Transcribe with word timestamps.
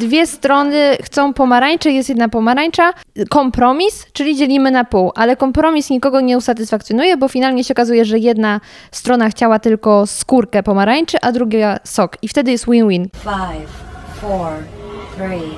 Dwie 0.00 0.26
strony 0.26 0.96
chcą 1.02 1.34
pomarańcze, 1.34 1.90
jest 1.90 2.08
jedna 2.08 2.28
pomarańcza. 2.28 2.92
Kompromis, 3.30 4.06
czyli 4.12 4.36
dzielimy 4.36 4.70
na 4.70 4.84
pół, 4.84 5.12
ale 5.14 5.36
kompromis 5.36 5.90
nikogo 5.90 6.20
nie 6.20 6.38
usatysfakcjonuje, 6.38 7.16
bo 7.16 7.28
finalnie 7.28 7.64
się 7.64 7.74
okazuje, 7.74 8.04
że 8.04 8.18
jedna 8.18 8.60
strona 8.90 9.30
chciała 9.30 9.58
tylko 9.58 10.06
skórkę 10.06 10.62
pomarańczy, 10.62 11.18
a 11.22 11.32
druga 11.32 11.78
sok. 11.84 12.16
I 12.22 12.28
wtedy 12.28 12.50
jest 12.50 12.66
win-win. 12.66 13.08
Five, 13.22 13.70
four, 14.20 14.50
three, 15.16 15.50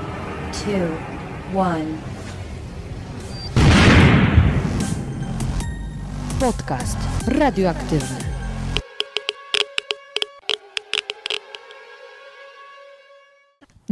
two, 0.53 1.59
one. 1.61 1.85
Podcast 6.41 6.99
radioaktywny. 7.27 8.30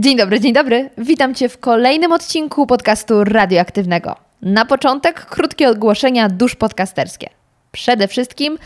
Dzień 0.00 0.16
dobry, 0.16 0.40
dzień 0.40 0.52
dobry. 0.52 0.90
Witam 0.98 1.34
Cię 1.34 1.48
w 1.48 1.58
kolejnym 1.58 2.12
odcinku 2.12 2.66
podcastu 2.66 3.24
radioaktywnego. 3.24 4.16
Na 4.42 4.64
początek 4.64 5.26
krótkie 5.26 5.68
ogłoszenia 5.68 6.28
dusz 6.28 6.54
podcasterskie. 6.54 7.30
Przede 7.72 8.08
wszystkim 8.08 8.58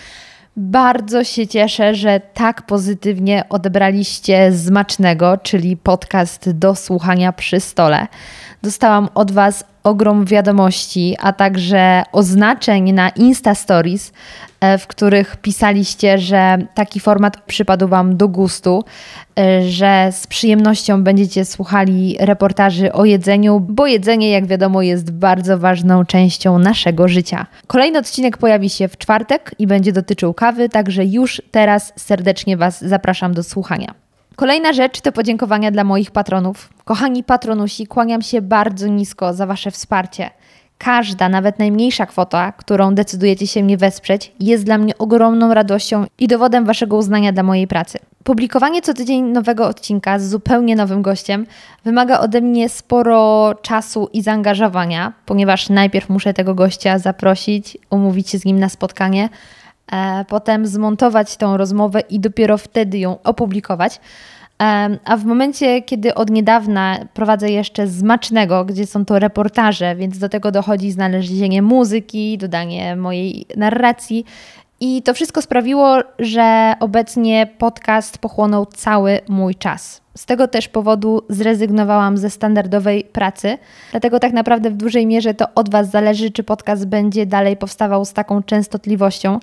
bardzo 0.56 1.24
się 1.24 1.46
cieszę, 1.46 1.94
że 1.94 2.20
tak 2.34 2.66
pozytywnie 2.66 3.44
odebraliście 3.48 4.52
Zmacznego, 4.52 5.38
czyli 5.38 5.76
podcast 5.76 6.50
do 6.50 6.74
słuchania 6.74 7.32
przy 7.32 7.60
stole. 7.60 8.06
Dostałam 8.62 9.08
od 9.14 9.30
Was 9.30 9.64
ogrom 9.82 10.24
wiadomości, 10.24 11.16
a 11.20 11.32
także 11.32 12.02
oznaczeń 12.12 12.92
na 12.92 13.08
Insta 13.08 13.54
Stories, 13.54 14.12
e, 14.60 14.78
w 14.78 14.86
których 14.86 15.36
pisaliście, 15.36 16.18
że 16.18 16.58
taki 16.74 17.00
format 17.00 17.40
przypadł 17.40 17.88
Wam 17.88 18.16
do 18.16 18.28
gustu, 18.28 18.84
e, 19.38 19.62
że 19.62 20.08
z 20.12 20.26
przyjemnością 20.26 21.04
będziecie 21.04 21.44
słuchali 21.44 22.16
reportaży 22.20 22.92
o 22.92 23.04
jedzeniu, 23.04 23.60
bo 23.60 23.86
jedzenie, 23.86 24.30
jak 24.30 24.46
wiadomo, 24.46 24.82
jest 24.82 25.10
bardzo 25.10 25.58
ważną 25.58 26.04
częścią 26.04 26.58
naszego 26.58 27.08
życia. 27.08 27.46
Kolejny 27.66 27.98
odcinek 27.98 28.36
pojawi 28.36 28.70
się 28.70 28.88
w 28.88 28.98
czwartek 28.98 29.54
i 29.58 29.66
będzie 29.66 29.92
dotyczył 29.92 30.34
kawy, 30.34 30.68
także 30.68 31.04
już 31.04 31.42
teraz 31.50 31.92
serdecznie 31.96 32.56
Was 32.56 32.84
zapraszam 32.84 33.34
do 33.34 33.42
słuchania. 33.42 33.94
Kolejna 34.36 34.72
rzecz 34.72 35.00
to 35.00 35.12
podziękowania 35.12 35.70
dla 35.70 35.84
moich 35.84 36.10
patronów. 36.10 36.68
Kochani 36.84 37.24
patronusi, 37.24 37.86
kłaniam 37.86 38.22
się 38.22 38.42
bardzo 38.42 38.86
nisko 38.86 39.34
za 39.34 39.46
Wasze 39.46 39.70
wsparcie. 39.70 40.30
Każda, 40.78 41.28
nawet 41.28 41.58
najmniejsza 41.58 42.06
kwota, 42.06 42.52
którą 42.52 42.94
decydujecie 42.94 43.46
się 43.46 43.62
mnie 43.62 43.76
wesprzeć, 43.76 44.32
jest 44.40 44.64
dla 44.64 44.78
mnie 44.78 44.98
ogromną 44.98 45.54
radością 45.54 46.06
i 46.18 46.28
dowodem 46.28 46.64
Waszego 46.64 46.96
uznania 46.96 47.32
dla 47.32 47.42
mojej 47.42 47.66
pracy. 47.66 47.98
Publikowanie 48.24 48.82
co 48.82 48.94
tydzień 48.94 49.24
nowego 49.24 49.66
odcinka 49.66 50.18
z 50.18 50.28
zupełnie 50.28 50.76
nowym 50.76 51.02
gościem 51.02 51.46
wymaga 51.84 52.20
ode 52.20 52.40
mnie 52.40 52.68
sporo 52.68 53.54
czasu 53.62 54.08
i 54.12 54.22
zaangażowania, 54.22 55.12
ponieważ 55.26 55.68
najpierw 55.68 56.08
muszę 56.08 56.34
tego 56.34 56.54
gościa 56.54 56.98
zaprosić, 56.98 57.78
umówić 57.90 58.30
się 58.30 58.38
z 58.38 58.44
nim 58.44 58.60
na 58.60 58.68
spotkanie, 58.68 59.28
potem 60.28 60.66
zmontować 60.66 61.36
tą 61.36 61.56
rozmowę 61.56 62.00
i 62.00 62.20
dopiero 62.20 62.58
wtedy 62.58 62.98
ją 62.98 63.22
opublikować. 63.22 64.00
E, 64.62 64.98
a 65.04 65.16
w 65.16 65.24
momencie, 65.24 65.82
kiedy 65.82 66.14
od 66.14 66.30
niedawna 66.30 66.98
prowadzę 67.14 67.50
jeszcze 67.50 67.86
Zmacznego, 67.86 68.64
gdzie 68.64 68.86
są 68.86 69.04
to 69.04 69.18
reportaże, 69.18 69.96
więc 69.96 70.18
do 70.18 70.28
tego 70.28 70.50
dochodzi 70.50 70.90
znalezienie 70.90 71.62
muzyki, 71.62 72.38
dodanie 72.38 72.96
mojej 72.96 73.46
narracji. 73.56 74.24
I 74.80 75.02
to 75.02 75.14
wszystko 75.14 75.42
sprawiło, 75.42 75.98
że 76.18 76.74
obecnie 76.80 77.48
podcast 77.58 78.18
pochłonął 78.18 78.66
cały 78.66 79.20
mój 79.28 79.54
czas. 79.54 80.01
Z 80.16 80.26
tego 80.26 80.48
też 80.48 80.68
powodu 80.68 81.22
zrezygnowałam 81.28 82.16
ze 82.16 82.30
standardowej 82.30 83.04
pracy, 83.04 83.58
dlatego 83.90 84.20
tak 84.20 84.32
naprawdę 84.32 84.70
w 84.70 84.76
dużej 84.76 85.06
mierze 85.06 85.34
to 85.34 85.46
od 85.54 85.70
Was 85.70 85.90
zależy, 85.90 86.30
czy 86.30 86.42
podcast 86.42 86.86
będzie 86.86 87.26
dalej 87.26 87.56
powstawał 87.56 88.04
z 88.04 88.12
taką 88.12 88.42
częstotliwością, 88.42 89.40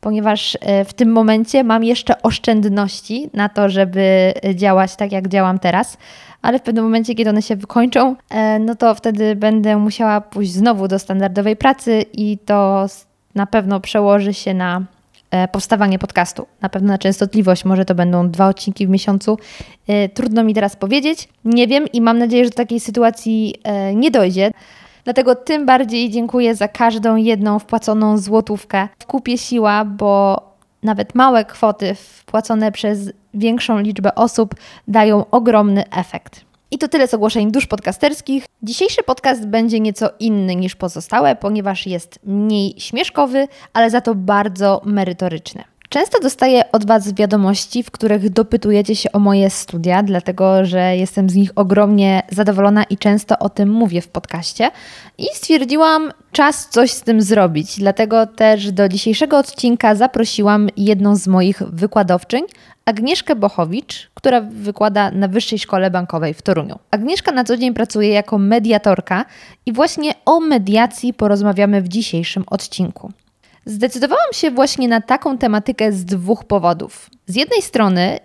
ponieważ 0.00 0.58
e, 0.60 0.84
w 0.84 0.92
tym 0.92 1.12
momencie 1.12 1.64
mam 1.64 1.84
jeszcze 1.84 2.22
oszczędności 2.22 3.30
na 3.34 3.48
to, 3.48 3.68
żeby 3.68 4.34
działać 4.54 4.96
tak, 4.96 5.12
jak 5.12 5.28
działam 5.28 5.58
teraz. 5.58 5.96
Ale 6.42 6.58
w 6.58 6.62
pewnym 6.62 6.84
momencie, 6.84 7.14
kiedy 7.14 7.30
one 7.30 7.42
się 7.42 7.56
wykończą, 7.56 8.16
e, 8.30 8.58
no 8.58 8.74
to 8.74 8.94
wtedy 8.94 9.36
będę 9.36 9.76
musiała 9.76 10.20
pójść 10.20 10.52
znowu 10.52 10.88
do 10.88 10.98
standardowej 10.98 11.56
pracy 11.56 12.04
i 12.12 12.38
to 12.38 12.86
na 13.34 13.46
pewno 13.46 13.80
przełoży 13.80 14.34
się 14.34 14.54
na 14.54 14.76
e, 14.78 14.99
powstawanie 15.52 15.98
podcastu. 15.98 16.46
Na 16.60 16.68
pewno 16.68 16.88
na 16.88 16.98
częstotliwość, 16.98 17.64
może 17.64 17.84
to 17.84 17.94
będą 17.94 18.30
dwa 18.30 18.48
odcinki 18.48 18.86
w 18.86 18.90
miesiącu. 18.90 19.38
Trudno 20.14 20.44
mi 20.44 20.54
teraz 20.54 20.76
powiedzieć. 20.76 21.28
Nie 21.44 21.66
wiem 21.66 21.86
i 21.92 22.00
mam 22.00 22.18
nadzieję, 22.18 22.44
że 22.44 22.50
do 22.50 22.56
takiej 22.56 22.80
sytuacji 22.80 23.54
nie 23.94 24.10
dojdzie. 24.10 24.50
Dlatego 25.04 25.34
tym 25.34 25.66
bardziej 25.66 26.10
dziękuję 26.10 26.54
za 26.54 26.68
każdą 26.68 27.16
jedną 27.16 27.58
wpłaconą 27.58 28.18
złotówkę. 28.18 28.88
W 28.98 29.06
kupie 29.06 29.38
siła, 29.38 29.84
bo 29.84 30.42
nawet 30.82 31.14
małe 31.14 31.44
kwoty 31.44 31.94
wpłacone 31.94 32.72
przez 32.72 33.12
większą 33.34 33.78
liczbę 33.78 34.14
osób 34.14 34.54
dają 34.88 35.30
ogromny 35.30 35.90
efekt. 35.90 36.44
I 36.72 36.78
to 36.78 36.88
tyle 36.88 37.08
z 37.08 37.14
ogłoszeń 37.14 37.52
dusz 37.52 37.66
podcasterskich. 37.66 38.46
Dzisiejszy 38.62 39.02
podcast 39.02 39.46
będzie 39.46 39.80
nieco 39.80 40.10
inny 40.20 40.56
niż 40.56 40.76
pozostałe, 40.76 41.36
ponieważ 41.36 41.86
jest 41.86 42.18
mniej 42.24 42.74
śmieszkowy, 42.78 43.48
ale 43.72 43.90
za 43.90 44.00
to 44.00 44.14
bardzo 44.14 44.80
merytoryczny. 44.84 45.64
Często 45.88 46.20
dostaję 46.20 46.72
od 46.72 46.86
Was 46.86 47.14
wiadomości, 47.14 47.82
w 47.82 47.90
których 47.90 48.30
dopytujecie 48.30 48.96
się 48.96 49.12
o 49.12 49.18
moje 49.18 49.50
studia, 49.50 50.02
dlatego 50.02 50.64
że 50.64 50.96
jestem 50.96 51.30
z 51.30 51.34
nich 51.34 51.50
ogromnie 51.56 52.22
zadowolona 52.30 52.84
i 52.84 52.98
często 52.98 53.38
o 53.38 53.48
tym 53.48 53.70
mówię 53.70 54.00
w 54.00 54.08
podcaście. 54.08 54.70
I 55.18 55.26
stwierdziłam, 55.34 56.12
czas 56.32 56.68
coś 56.68 56.90
z 56.90 57.02
tym 57.02 57.22
zrobić. 57.22 57.78
Dlatego 57.78 58.26
też 58.26 58.72
do 58.72 58.88
dzisiejszego 58.88 59.38
odcinka 59.38 59.94
zaprosiłam 59.94 60.68
jedną 60.76 61.16
z 61.16 61.28
moich 61.28 61.62
wykładowczyń, 61.62 62.42
Agnieszkę 62.84 63.36
Bochowicz, 63.36 64.10
która 64.14 64.40
wykłada 64.40 65.10
na 65.10 65.28
Wyższej 65.28 65.58
Szkole 65.58 65.90
Bankowej 65.90 66.34
w 66.34 66.42
Toruniu. 66.42 66.78
Agnieszka 66.90 67.32
na 67.32 67.44
co 67.44 67.56
dzień 67.56 67.74
pracuje 67.74 68.08
jako 68.08 68.38
mediatorka 68.38 69.24
i 69.66 69.72
właśnie 69.72 70.12
o 70.24 70.40
mediacji 70.40 71.14
porozmawiamy 71.14 71.82
w 71.82 71.88
dzisiejszym 71.88 72.44
odcinku. 72.46 73.12
Zdecydowałam 73.64 74.32
się 74.32 74.50
właśnie 74.50 74.88
na 74.88 75.00
taką 75.00 75.38
tematykę 75.38 75.92
z 75.92 76.04
dwóch 76.04 76.44
powodów. 76.44 77.10
Z 77.26 77.36
jednej 77.36 77.62
strony 77.62 78.18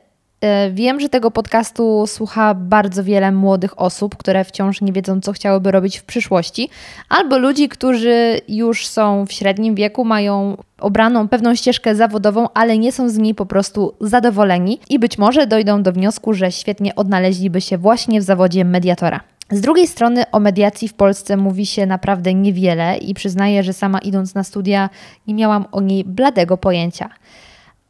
Wiem, 0.71 0.99
że 0.99 1.09
tego 1.09 1.31
podcastu 1.31 2.07
słucha 2.07 2.53
bardzo 2.53 3.03
wiele 3.03 3.31
młodych 3.31 3.79
osób, 3.81 4.15
które 4.15 4.43
wciąż 4.43 4.81
nie 4.81 4.93
wiedzą, 4.93 5.21
co 5.21 5.31
chciałyby 5.31 5.71
robić 5.71 5.97
w 5.97 6.03
przyszłości, 6.03 6.69
albo 7.09 7.37
ludzi, 7.37 7.69
którzy 7.69 8.41
już 8.47 8.87
są 8.87 9.25
w 9.25 9.31
średnim 9.31 9.75
wieku, 9.75 10.05
mają 10.05 10.57
obraną 10.79 11.27
pewną 11.27 11.55
ścieżkę 11.55 11.95
zawodową, 11.95 12.47
ale 12.53 12.77
nie 12.77 12.91
są 12.91 13.09
z 13.09 13.17
niej 13.17 13.35
po 13.35 13.45
prostu 13.45 13.93
zadowoleni 14.01 14.79
i 14.89 14.99
być 14.99 15.17
może 15.17 15.47
dojdą 15.47 15.83
do 15.83 15.91
wniosku, 15.91 16.33
że 16.33 16.51
świetnie 16.51 16.95
odnaleźliby 16.95 17.61
się 17.61 17.77
właśnie 17.77 18.19
w 18.19 18.23
zawodzie 18.23 18.65
mediatora. 18.65 19.19
Z 19.51 19.61
drugiej 19.61 19.87
strony 19.87 20.23
o 20.31 20.39
mediacji 20.39 20.87
w 20.87 20.93
Polsce 20.93 21.37
mówi 21.37 21.65
się 21.65 21.85
naprawdę 21.85 22.33
niewiele 22.33 22.97
i 22.97 23.13
przyznaję, 23.13 23.63
że 23.63 23.73
sama 23.73 23.99
idąc 23.99 24.35
na 24.35 24.43
studia 24.43 24.89
nie 25.27 25.33
miałam 25.33 25.65
o 25.71 25.81
niej 25.81 26.03
bladego 26.03 26.57
pojęcia. 26.57 27.09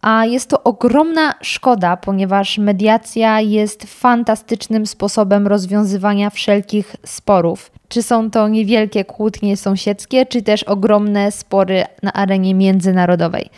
A 0.05 0.25
jest 0.25 0.49
to 0.49 0.63
ogromna 0.63 1.33
szkoda, 1.41 1.97
ponieważ 1.97 2.57
mediacja 2.57 3.41
jest 3.41 3.83
fantastycznym 3.83 4.85
sposobem 4.85 5.47
rozwiązywania 5.47 6.29
wszelkich 6.29 6.95
sporów. 7.05 7.71
Czy 7.87 8.03
są 8.03 8.31
to 8.31 8.47
niewielkie 8.47 9.05
kłótnie 9.05 9.57
sąsiedzkie, 9.57 10.25
czy 10.25 10.41
też 10.41 10.63
ogromne 10.63 11.31
spory 11.31 11.83
na 12.03 12.13
arenie 12.13 12.55
międzynarodowej. 12.55 13.49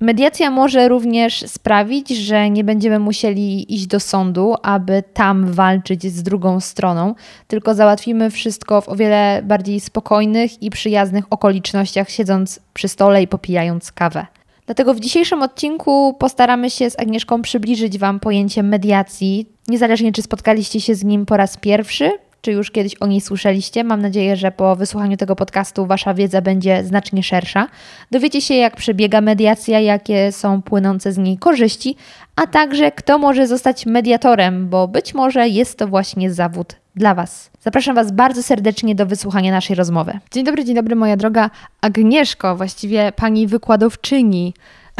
Mediacja 0.00 0.50
może 0.50 0.88
również 0.88 1.44
sprawić, 1.46 2.08
że 2.08 2.50
nie 2.50 2.64
będziemy 2.64 2.98
musieli 2.98 3.74
iść 3.74 3.86
do 3.86 4.00
sądu, 4.00 4.54
aby 4.62 5.02
tam 5.14 5.52
walczyć 5.52 6.06
z 6.06 6.22
drugą 6.22 6.60
stroną, 6.60 7.14
tylko 7.48 7.74
załatwimy 7.74 8.30
wszystko 8.30 8.80
w 8.80 8.88
o 8.88 8.96
wiele 8.96 9.42
bardziej 9.44 9.80
spokojnych 9.80 10.62
i 10.62 10.70
przyjaznych 10.70 11.24
okolicznościach, 11.30 12.10
siedząc 12.10 12.60
przy 12.74 12.88
stole 12.88 13.22
i 13.22 13.28
popijając 13.28 13.92
kawę. 13.92 14.26
Dlatego 14.66 14.94
w 14.94 15.00
dzisiejszym 15.00 15.42
odcinku 15.42 16.14
postaramy 16.18 16.70
się 16.70 16.90
z 16.90 16.98
Agnieszką 16.98 17.42
przybliżyć 17.42 17.98
Wam 17.98 18.20
pojęcie 18.20 18.62
mediacji, 18.62 19.46
niezależnie 19.68 20.12
czy 20.12 20.22
spotkaliście 20.22 20.80
się 20.80 20.94
z 20.94 21.04
nim 21.04 21.26
po 21.26 21.36
raz 21.36 21.56
pierwszy, 21.56 22.10
czy 22.42 22.52
już 22.52 22.70
kiedyś 22.70 22.94
o 22.94 23.06
niej 23.06 23.20
słyszeliście. 23.20 23.84
Mam 23.84 24.02
nadzieję, 24.02 24.36
że 24.36 24.52
po 24.52 24.76
wysłuchaniu 24.76 25.16
tego 25.16 25.36
podcastu 25.36 25.86
Wasza 25.86 26.14
wiedza 26.14 26.40
będzie 26.40 26.84
znacznie 26.84 27.22
szersza. 27.22 27.68
Dowiecie 28.10 28.40
się, 28.40 28.54
jak 28.54 28.76
przebiega 28.76 29.20
mediacja, 29.20 29.80
jakie 29.80 30.32
są 30.32 30.62
płynące 30.62 31.12
z 31.12 31.18
niej 31.18 31.38
korzyści, 31.38 31.96
a 32.36 32.46
także 32.46 32.92
kto 32.92 33.18
może 33.18 33.46
zostać 33.46 33.86
mediatorem, 33.86 34.68
bo 34.68 34.88
być 34.88 35.14
może 35.14 35.48
jest 35.48 35.78
to 35.78 35.88
właśnie 35.88 36.32
zawód 36.32 36.81
dla 36.96 37.14
Was. 37.14 37.50
Zapraszam 37.60 37.94
Was 37.94 38.12
bardzo 38.12 38.42
serdecznie 38.42 38.94
do 38.94 39.06
wysłuchania 39.06 39.52
naszej 39.52 39.76
rozmowy. 39.76 40.18
Dzień 40.32 40.44
dobry, 40.44 40.64
dzień 40.64 40.74
dobry, 40.74 40.96
moja 40.96 41.16
droga 41.16 41.50
Agnieszko, 41.80 42.56
właściwie 42.56 43.12
pani 43.16 43.46
wykładowczyni. 43.46 44.54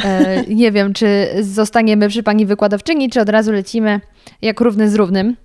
E, 0.04 0.42
nie 0.62 0.72
wiem, 0.72 0.92
czy 0.92 1.28
zostaniemy 1.40 2.08
przy 2.08 2.22
pani 2.22 2.46
wykładowczyni, 2.46 3.10
czy 3.10 3.20
od 3.20 3.28
razu 3.28 3.52
lecimy 3.52 4.00
jak 4.42 4.60
równy 4.60 4.90
z 4.90 4.94
równym. 4.94 5.36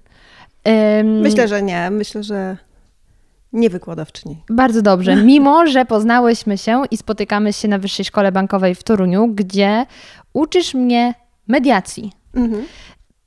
Ym, 1.00 1.20
Myślę, 1.20 1.48
że 1.48 1.62
nie. 1.62 1.90
Myślę, 1.92 2.24
że 2.24 2.58
nie 3.54 3.70
wykładowczyni. 3.70 4.44
Bardzo 4.50 4.82
dobrze. 4.82 5.16
Mimo, 5.26 5.68
że 5.68 5.86
poznałyśmy 5.86 6.58
się 6.58 6.84
i 6.92 6.98
spotykamy 6.98 7.54
się 7.54 7.68
na 7.68 7.78
Wyższej 7.80 8.06
Szkole 8.06 8.32
Bankowej 8.32 8.76
w 8.76 8.84
Toruniu, 8.84 9.28
gdzie 9.28 9.86
uczysz 10.34 10.74
mnie 10.74 11.14
mediacji. 11.48 12.12
Mhm. 12.36 12.66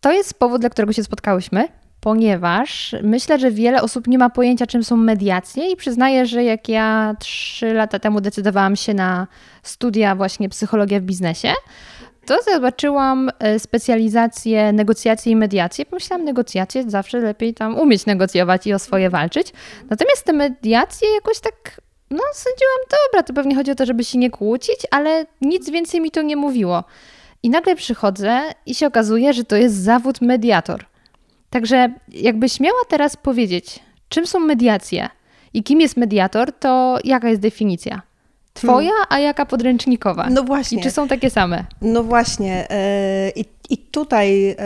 To 0.00 0.12
jest 0.12 0.34
powód, 0.34 0.61
dla 0.61 0.70
którego 0.70 0.93
się 0.93 1.05
spotkałyśmy, 1.05 1.69
ponieważ 2.00 2.94
myślę, 3.02 3.38
że 3.38 3.50
wiele 3.50 3.82
osób 3.82 4.06
nie 4.06 4.19
ma 4.19 4.31
pojęcia, 4.31 4.67
czym 4.67 4.85
są 4.85 4.97
mediacje 4.97 5.70
i 5.70 5.76
przyznaję, 5.76 6.26
że 6.26 6.44
jak 6.44 6.69
ja 6.69 7.14
trzy 7.19 7.75
lata 7.75 7.99
temu 7.99 8.20
decydowałam 8.20 8.76
się 8.76 8.94
na 8.94 9.26
studia 9.62 10.14
właśnie 10.14 10.49
psychologia 10.49 11.00
w 11.00 11.02
biznesie, 11.02 11.52
to 12.26 12.38
zobaczyłam 12.52 13.31
e, 13.38 13.58
specjalizację 13.58 14.73
negocjacje 14.73 15.32
i 15.32 15.37
mediacje. 15.37 15.87
Pomyślałam, 15.87 16.25
negocjacje 16.25 16.91
zawsze 16.91 17.19
lepiej 17.19 17.55
tam 17.55 17.79
umieć 17.79 18.06
negocjować 18.06 18.67
i 18.67 18.75
o 18.75 18.79
swoje 18.79 19.11
walczyć. 19.11 19.52
Natomiast 19.91 20.25
te 20.25 20.32
mediacje 20.32 21.08
jakoś 21.14 21.41
tak, 21.41 21.81
no 22.11 22.23
sądziłam, 22.35 22.79
dobra, 22.91 23.23
to 23.23 23.32
pewnie 23.32 23.56
chodzi 23.56 23.70
o 23.70 23.75
to, 23.75 23.87
żeby 23.87 24.05
się 24.05 24.19
nie 24.19 24.31
kłócić, 24.31 24.87
ale 24.91 25.26
nic 25.41 25.70
więcej 25.70 26.00
mi 26.00 26.11
to 26.11 26.23
nie 26.23 26.37
mówiło. 26.37 26.85
I 27.43 27.50
nagle 27.50 27.76
przychodzę 27.76 28.41
i 28.67 28.75
się 28.75 28.87
okazuje, 28.87 29.32
że 29.32 29.44
to 29.44 29.56
jest 29.56 29.76
zawód 29.76 30.20
mediator. 30.20 30.89
Także 31.50 31.93
jakbyś 32.08 32.61
miała 32.61 32.81
teraz 32.88 33.17
powiedzieć, 33.17 33.81
czym 34.08 34.26
są 34.26 34.41
mediacje 34.41 35.08
i 35.55 35.62
kim 35.62 35.81
jest 35.81 35.97
mediator, 35.97 36.52
to 36.52 36.99
jaka 37.05 37.29
jest 37.29 37.41
definicja? 37.41 38.02
Twoja, 38.55 38.91
a 39.08 39.19
jaka 39.19 39.47
podręcznikowa? 39.47 40.31
No 40.31 40.43
właśnie. 40.43 40.79
I 40.79 40.82
czy 40.82 40.91
są 40.91 41.08
takie 41.08 41.31
same? 41.31 41.64
No 41.82 42.02
właśnie. 42.02 42.70
e, 42.70 43.31
I, 43.31 43.44
i 43.70 43.79
tutaj 43.79 44.50
e, 44.50 44.56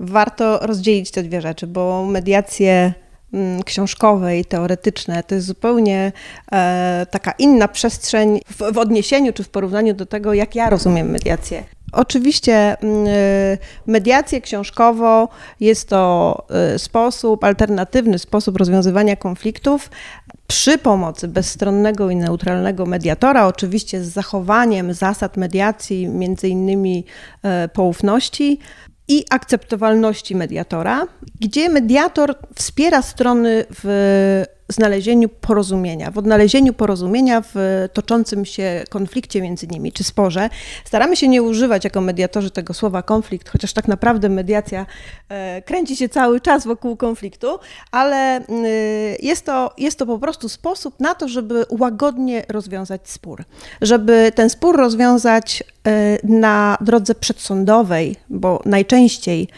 warto 0.00 0.58
rozdzielić 0.58 1.10
te 1.10 1.22
dwie 1.22 1.40
rzeczy, 1.40 1.66
bo 1.66 2.04
mediacje 2.04 2.92
mm, 3.34 3.62
książkowe 3.62 4.38
i 4.38 4.44
teoretyczne 4.44 5.22
to 5.22 5.34
jest 5.34 5.46
zupełnie 5.46 6.12
e, 6.52 7.06
taka 7.10 7.32
inna 7.38 7.68
przestrzeń 7.68 8.40
w, 8.50 8.72
w 8.72 8.78
odniesieniu 8.78 9.32
czy 9.32 9.44
w 9.44 9.48
porównaniu 9.48 9.94
do 9.94 10.06
tego, 10.06 10.34
jak 10.34 10.54
ja 10.54 10.70
rozumiem 10.70 11.10
mediację. 11.10 11.64
Oczywiście 11.94 12.80
mm, 12.80 13.06
e, 13.08 13.12
mediację 13.86 14.40
książkowo 14.40 15.28
jest 15.60 15.88
to 15.88 16.36
e, 16.50 16.78
sposób, 16.78 17.44
alternatywny 17.44 18.18
sposób 18.18 18.56
rozwiązywania 18.56 19.16
konfliktów 19.16 19.90
przy 20.46 20.78
pomocy 20.78 21.28
bezstronnego 21.28 22.10
i 22.10 22.16
neutralnego 22.16 22.86
mediatora, 22.86 23.46
oczywiście 23.46 24.04
z 24.04 24.08
zachowaniem 24.08 24.94
zasad 24.94 25.36
mediacji, 25.36 26.08
między 26.08 26.48
innymi 26.48 27.04
e, 27.42 27.68
poufności 27.68 28.58
i 29.08 29.24
akceptowalności 29.30 30.36
mediatora, 30.36 31.06
gdzie 31.40 31.68
mediator 31.68 32.34
wspiera 32.54 33.02
strony 33.02 33.64
w 33.82 34.44
znalezieniu 34.68 35.28
porozumienia, 35.28 36.10
w 36.10 36.18
odnalezieniu 36.18 36.72
porozumienia 36.72 37.42
w 37.54 37.86
toczącym 37.92 38.44
się 38.44 38.84
konflikcie 38.90 39.42
między 39.42 39.66
nimi, 39.66 39.92
czy 39.92 40.04
sporze. 40.04 40.50
Staramy 40.84 41.16
się 41.16 41.28
nie 41.28 41.42
używać 41.42 41.84
jako 41.84 42.00
mediatorzy 42.00 42.50
tego 42.50 42.74
słowa 42.74 43.02
konflikt, 43.02 43.48
chociaż 43.48 43.72
tak 43.72 43.88
naprawdę 43.88 44.28
mediacja 44.28 44.86
e, 45.28 45.62
kręci 45.62 45.96
się 45.96 46.08
cały 46.08 46.40
czas 46.40 46.66
wokół 46.66 46.96
konfliktu, 46.96 47.58
ale 47.90 48.40
y, 48.40 48.44
jest 49.22 49.46
to, 49.46 49.74
jest 49.78 49.98
to 49.98 50.06
po 50.06 50.18
prostu 50.18 50.48
sposób 50.48 51.00
na 51.00 51.14
to, 51.14 51.28
żeby 51.28 51.64
łagodnie 51.70 52.44
rozwiązać 52.48 53.10
spór. 53.10 53.44
Żeby 53.80 54.32
ten 54.34 54.50
spór 54.50 54.76
rozwiązać 54.76 55.64
e, 55.86 56.18
na 56.26 56.78
drodze 56.80 57.14
przedsądowej, 57.14 58.16
bo 58.30 58.62
najczęściej 58.64 59.48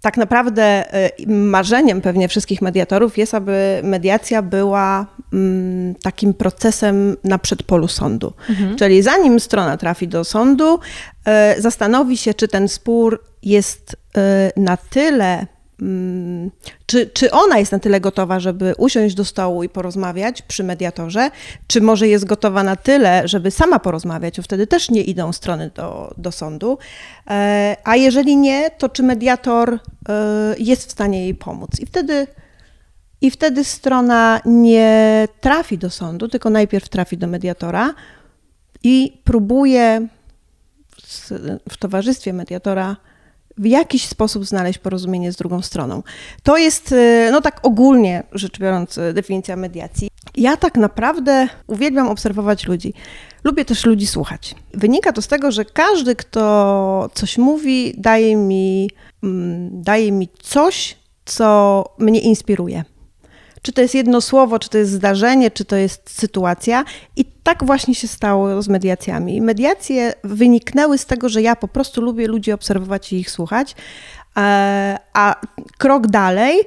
tak 0.00 0.16
naprawdę 0.16 0.94
y, 1.20 1.26
marzeniem 1.26 2.00
pewnie 2.00 2.28
wszystkich 2.28 2.62
mediatorów 2.62 3.18
jest, 3.18 3.34
aby 3.34 3.80
mediacja 3.84 4.42
była 4.42 5.06
mm, 5.32 5.94
takim 5.94 6.34
procesem 6.34 7.16
na 7.24 7.38
przedpolu 7.38 7.88
sądu. 7.88 8.32
Czyli 8.76 9.02
zanim 9.02 9.40
strona 9.40 9.76
trafi 9.76 10.08
do 10.08 10.24
sądu, 10.24 10.80
y, 11.56 11.62
zastanowi 11.62 12.16
się, 12.16 12.34
czy 12.34 12.48
ten 12.48 12.68
spór 12.68 13.24
jest 13.42 13.92
y, 13.92 14.60
na 14.60 14.76
tyle 14.76 15.46
czy, 16.86 17.06
czy 17.06 17.30
ona 17.30 17.58
jest 17.58 17.72
na 17.72 17.78
tyle 17.78 18.00
gotowa, 18.00 18.40
żeby 18.40 18.74
usiąść 18.78 19.14
do 19.14 19.24
stołu 19.24 19.62
i 19.62 19.68
porozmawiać 19.68 20.42
przy 20.42 20.64
mediatorze, 20.64 21.30
czy 21.66 21.80
może 21.80 22.08
jest 22.08 22.24
gotowa 22.24 22.62
na 22.62 22.76
tyle, 22.76 23.28
żeby 23.28 23.50
sama 23.50 23.78
porozmawiać, 23.78 24.36
bo 24.36 24.42
wtedy 24.42 24.66
też 24.66 24.90
nie 24.90 25.02
idą 25.02 25.32
strony 25.32 25.70
do, 25.74 26.14
do 26.16 26.32
sądu. 26.32 26.78
E, 27.30 27.76
A 27.84 27.96
jeżeli 27.96 28.36
nie, 28.36 28.70
to 28.70 28.88
czy 28.88 29.02
mediator 29.02 29.74
e, 29.74 29.78
jest 30.58 30.88
w 30.88 30.92
stanie 30.92 31.22
jej 31.22 31.34
pomóc? 31.34 31.70
I 31.80 31.86
wtedy, 31.86 32.26
I 33.20 33.30
wtedy 33.30 33.64
strona 33.64 34.40
nie 34.44 35.28
trafi 35.40 35.78
do 35.78 35.90
sądu, 35.90 36.28
tylko 36.28 36.50
najpierw 36.50 36.88
trafi 36.88 37.18
do 37.18 37.26
mediatora 37.26 37.94
i 38.82 39.20
próbuje 39.24 40.06
w 41.68 41.76
towarzystwie 41.78 42.32
mediatora 42.32 42.96
w 43.58 43.66
jakiś 43.66 44.06
sposób 44.06 44.44
znaleźć 44.44 44.78
porozumienie 44.78 45.32
z 45.32 45.36
drugą 45.36 45.62
stroną. 45.62 46.02
To 46.42 46.56
jest, 46.56 46.92
y, 46.92 47.28
no 47.32 47.40
tak 47.40 47.60
ogólnie 47.62 48.22
rzecz 48.32 48.58
biorąc, 48.58 48.98
y, 48.98 49.12
definicja 49.12 49.56
mediacji. 49.56 50.10
Ja 50.36 50.56
tak 50.56 50.76
naprawdę 50.76 51.48
uwielbiam 51.66 52.08
obserwować 52.08 52.66
ludzi. 52.66 52.94
Lubię 53.44 53.64
też 53.64 53.86
ludzi 53.86 54.06
słuchać. 54.06 54.54
Wynika 54.74 55.12
to 55.12 55.22
z 55.22 55.28
tego, 55.28 55.52
że 55.52 55.64
każdy, 55.64 56.16
kto 56.16 57.10
coś 57.14 57.38
mówi, 57.38 57.94
daje 57.98 58.36
mi, 58.36 58.90
mm, 59.22 59.82
daje 59.82 60.12
mi 60.12 60.28
coś, 60.42 60.96
co 61.24 61.84
mnie 61.98 62.20
inspiruje. 62.20 62.84
Czy 63.62 63.72
to 63.72 63.82
jest 63.82 63.94
jedno 63.94 64.20
słowo, 64.20 64.58
czy 64.58 64.68
to 64.68 64.78
jest 64.78 64.90
zdarzenie, 64.90 65.50
czy 65.50 65.64
to 65.64 65.76
jest 65.76 66.10
sytuacja. 66.10 66.84
I 67.16 67.24
tak 67.42 67.64
właśnie 67.64 67.94
się 67.94 68.08
stało 68.08 68.62
z 68.62 68.68
mediacjami. 68.68 69.40
Mediacje 69.40 70.12
wyniknęły 70.24 70.98
z 70.98 71.06
tego, 71.06 71.28
że 71.28 71.42
ja 71.42 71.56
po 71.56 71.68
prostu 71.68 72.02
lubię 72.02 72.26
ludzi 72.26 72.52
obserwować 72.52 73.12
i 73.12 73.16
ich 73.16 73.30
słuchać, 73.30 73.74
e, 74.36 74.98
a 75.12 75.36
krok 75.78 76.06
dalej 76.06 76.60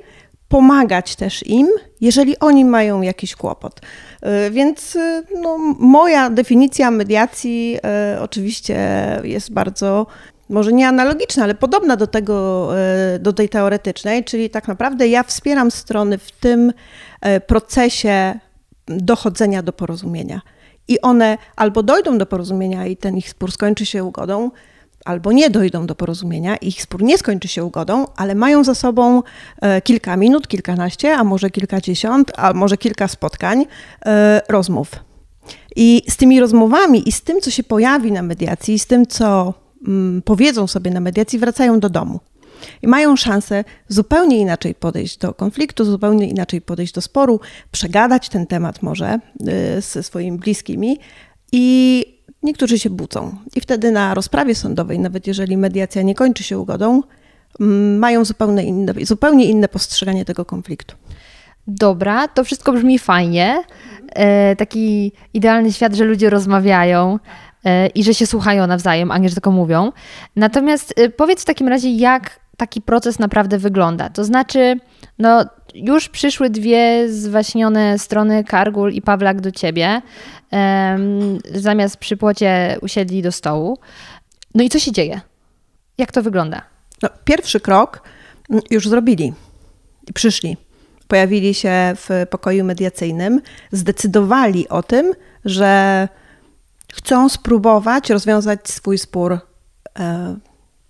pomagać 0.47 1.15
też 1.15 1.47
im, 1.47 1.67
jeżeli 2.01 2.39
oni 2.39 2.65
mają 2.65 3.01
jakiś 3.01 3.35
kłopot. 3.35 3.81
E, 4.21 4.51
Więc 4.51 4.95
e, 4.95 5.23
no, 5.41 5.57
moja 5.79 6.29
definicja 6.29 6.91
mediacji 6.91 7.77
oczywiście 8.21 8.77
jest 9.23 9.53
bardzo 9.53 10.07
może 10.49 10.73
nie 10.73 10.87
analogiczna, 10.87 11.43
ale 11.43 11.55
podobna 11.55 11.95
do 11.95 12.07
tego, 12.07 12.69
do 13.19 13.33
tej 13.33 13.49
teoretycznej, 13.49 14.23
czyli 14.23 14.49
tak 14.49 14.67
naprawdę 14.67 15.07
ja 15.07 15.23
wspieram 15.23 15.71
strony 15.71 16.17
w 16.17 16.31
tym 16.31 16.73
procesie 17.47 18.39
dochodzenia 18.87 19.63
do 19.63 19.73
porozumienia. 19.73 20.41
I 20.87 21.01
one 21.01 21.37
albo 21.55 21.83
dojdą 21.83 22.17
do 22.17 22.25
porozumienia 22.25 22.87
i 22.87 22.97
ten 22.97 23.17
ich 23.17 23.29
spór 23.29 23.51
skończy 23.51 23.85
się 23.85 24.03
ugodą, 24.03 24.51
albo 25.05 25.31
nie 25.31 25.49
dojdą 25.49 25.85
do 25.85 25.95
porozumienia, 25.95 26.57
ich 26.57 26.81
spór 26.81 27.03
nie 27.03 27.17
skończy 27.17 27.47
się 27.47 27.63
ugodą, 27.63 28.05
ale 28.15 28.35
mają 28.35 28.63
za 28.63 28.75
sobą 28.75 29.23
e, 29.61 29.81
kilka 29.81 30.17
minut, 30.17 30.47
kilkanaście, 30.47 31.15
a 31.15 31.23
może 31.23 31.49
kilkadziesiąt, 31.49 32.31
a 32.37 32.53
może 32.53 32.77
kilka 32.77 33.07
spotkań, 33.07 33.65
e, 34.05 34.41
rozmów. 34.49 34.91
I 35.75 36.01
z 36.09 36.17
tymi 36.17 36.39
rozmowami 36.39 37.09
i 37.09 37.11
z 37.11 37.21
tym, 37.21 37.41
co 37.41 37.51
się 37.51 37.63
pojawi 37.63 38.11
na 38.11 38.21
mediacji, 38.21 38.73
i 38.73 38.79
z 38.79 38.87
tym, 38.87 39.07
co 39.07 39.53
mm, 39.87 40.21
powiedzą 40.21 40.67
sobie 40.67 40.91
na 40.91 40.99
mediacji, 40.99 41.39
wracają 41.39 41.79
do 41.79 41.89
domu. 41.89 42.19
I 42.81 42.87
mają 42.87 43.15
szansę 43.15 43.63
zupełnie 43.87 44.39
inaczej 44.39 44.75
podejść 44.75 45.17
do 45.17 45.33
konfliktu, 45.33 45.85
zupełnie 45.85 46.29
inaczej 46.29 46.61
podejść 46.61 46.93
do 46.93 47.01
sporu, 47.01 47.39
przegadać 47.71 48.29
ten 48.29 48.47
temat 48.47 48.81
może 48.81 49.19
y, 49.77 49.81
ze 49.81 50.03
swoimi 50.03 50.37
bliskimi 50.37 50.97
i 51.51 52.05
niektórzy 52.43 52.79
się 52.79 52.89
budzą. 52.89 53.35
I 53.55 53.61
wtedy 53.61 53.91
na 53.91 54.13
rozprawie 54.13 54.55
sądowej, 54.55 54.99
nawet 54.99 55.27
jeżeli 55.27 55.57
mediacja 55.57 56.01
nie 56.01 56.15
kończy 56.15 56.43
się 56.43 56.59
ugodą, 56.59 57.01
mm, 57.59 57.99
mają 57.99 58.25
zupełnie 58.25 58.63
inne, 58.63 58.93
zupełnie 59.01 59.45
inne 59.45 59.67
postrzeganie 59.67 60.25
tego 60.25 60.45
konfliktu. 60.45 60.95
Dobra, 61.67 62.27
to 62.27 62.43
wszystko 62.43 62.73
brzmi 62.73 62.99
fajnie. 62.99 63.63
E, 64.15 64.55
taki 64.55 65.11
idealny 65.33 65.73
świat, 65.73 65.95
że 65.95 66.05
ludzie 66.05 66.29
rozmawiają 66.29 67.19
e, 67.63 67.87
i 67.87 68.03
że 68.03 68.13
się 68.13 68.27
słuchają 68.27 68.67
nawzajem, 68.67 69.11
a 69.11 69.17
nie, 69.17 69.29
że 69.29 69.35
tylko 69.35 69.51
mówią. 69.51 69.91
Natomiast 70.35 70.93
e, 70.97 71.09
powiedz 71.09 71.41
w 71.41 71.45
takim 71.45 71.67
razie, 71.67 71.89
jak 71.91 72.39
taki 72.57 72.81
proces 72.81 73.19
naprawdę 73.19 73.57
wygląda. 73.57 74.09
To 74.09 74.23
znaczy, 74.23 74.79
no 75.19 75.45
już 75.75 76.09
przyszły 76.09 76.49
dwie 76.49 77.09
zwaśnione 77.09 77.99
strony 77.99 78.43
Kargul 78.43 78.91
i 78.91 79.01
Pawlak 79.01 79.41
do 79.41 79.51
ciebie. 79.51 80.01
Em, 80.51 81.39
zamiast 81.53 81.97
przy 81.97 82.17
płocie 82.17 82.77
usiedli 82.81 83.21
do 83.21 83.31
stołu. 83.31 83.77
No 84.55 84.63
i 84.63 84.69
co 84.69 84.79
się 84.79 84.91
dzieje? 84.91 85.21
Jak 85.97 86.11
to 86.11 86.21
wygląda? 86.21 86.61
No, 87.01 87.09
pierwszy 87.25 87.59
krok 87.59 88.01
mm, 88.49 88.61
już 88.69 88.89
zrobili. 88.89 89.33
Przyszli. 90.13 90.57
Pojawili 91.07 91.53
się 91.53 91.71
w 91.95 92.25
pokoju 92.29 92.63
mediacyjnym, 92.63 93.41
zdecydowali 93.71 94.69
o 94.69 94.83
tym, 94.83 95.13
że 95.45 96.07
chcą 96.93 97.29
spróbować 97.29 98.09
rozwiązać 98.09 98.69
swój 98.69 98.97
spór 98.97 99.39
e, 99.99 100.35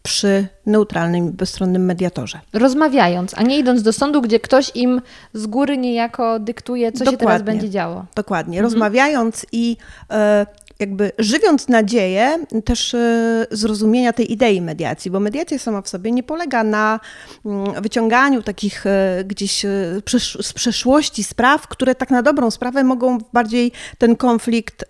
przy 0.03 0.47
neutralnym, 0.65 1.31
bezstronnym 1.31 1.85
mediatorze. 1.85 2.39
Rozmawiając, 2.53 3.33
a 3.37 3.43
nie 3.43 3.59
idąc 3.59 3.83
do 3.83 3.93
sądu, 3.93 4.21
gdzie 4.21 4.39
ktoś 4.39 4.71
im 4.75 5.01
z 5.33 5.47
góry 5.47 5.77
niejako 5.77 6.39
dyktuje, 6.39 6.91
co 6.91 6.97
się 6.97 7.05
teraz 7.05 7.19
Dokładnie. 7.19 7.45
będzie 7.45 7.69
działo. 7.69 8.05
Dokładnie. 8.15 8.61
Rozmawiając 8.61 9.45
i 9.51 9.77
e, 10.09 10.45
jakby 10.79 11.11
żywiąc 11.19 11.67
nadzieję 11.69 12.45
też 12.65 12.93
e, 12.93 13.45
zrozumienia 13.51 14.13
tej 14.13 14.31
idei 14.31 14.61
mediacji, 14.61 15.11
bo 15.11 15.19
mediacja 15.19 15.59
sama 15.59 15.81
w 15.81 15.89
sobie 15.89 16.11
nie 16.11 16.23
polega 16.23 16.63
na 16.63 16.99
mm, 17.45 17.81
wyciąganiu 17.81 18.41
takich 18.43 18.85
e, 18.87 19.23
gdzieś 19.25 19.65
e, 19.65 19.69
z 20.41 20.53
przeszłości 20.53 21.23
spraw, 21.23 21.67
które 21.67 21.95
tak 21.95 22.09
na 22.09 22.21
dobrą 22.21 22.51
sprawę 22.51 22.83
mogą 22.83 23.17
bardziej 23.33 23.71
ten 23.97 24.15
konflikt 24.15 24.85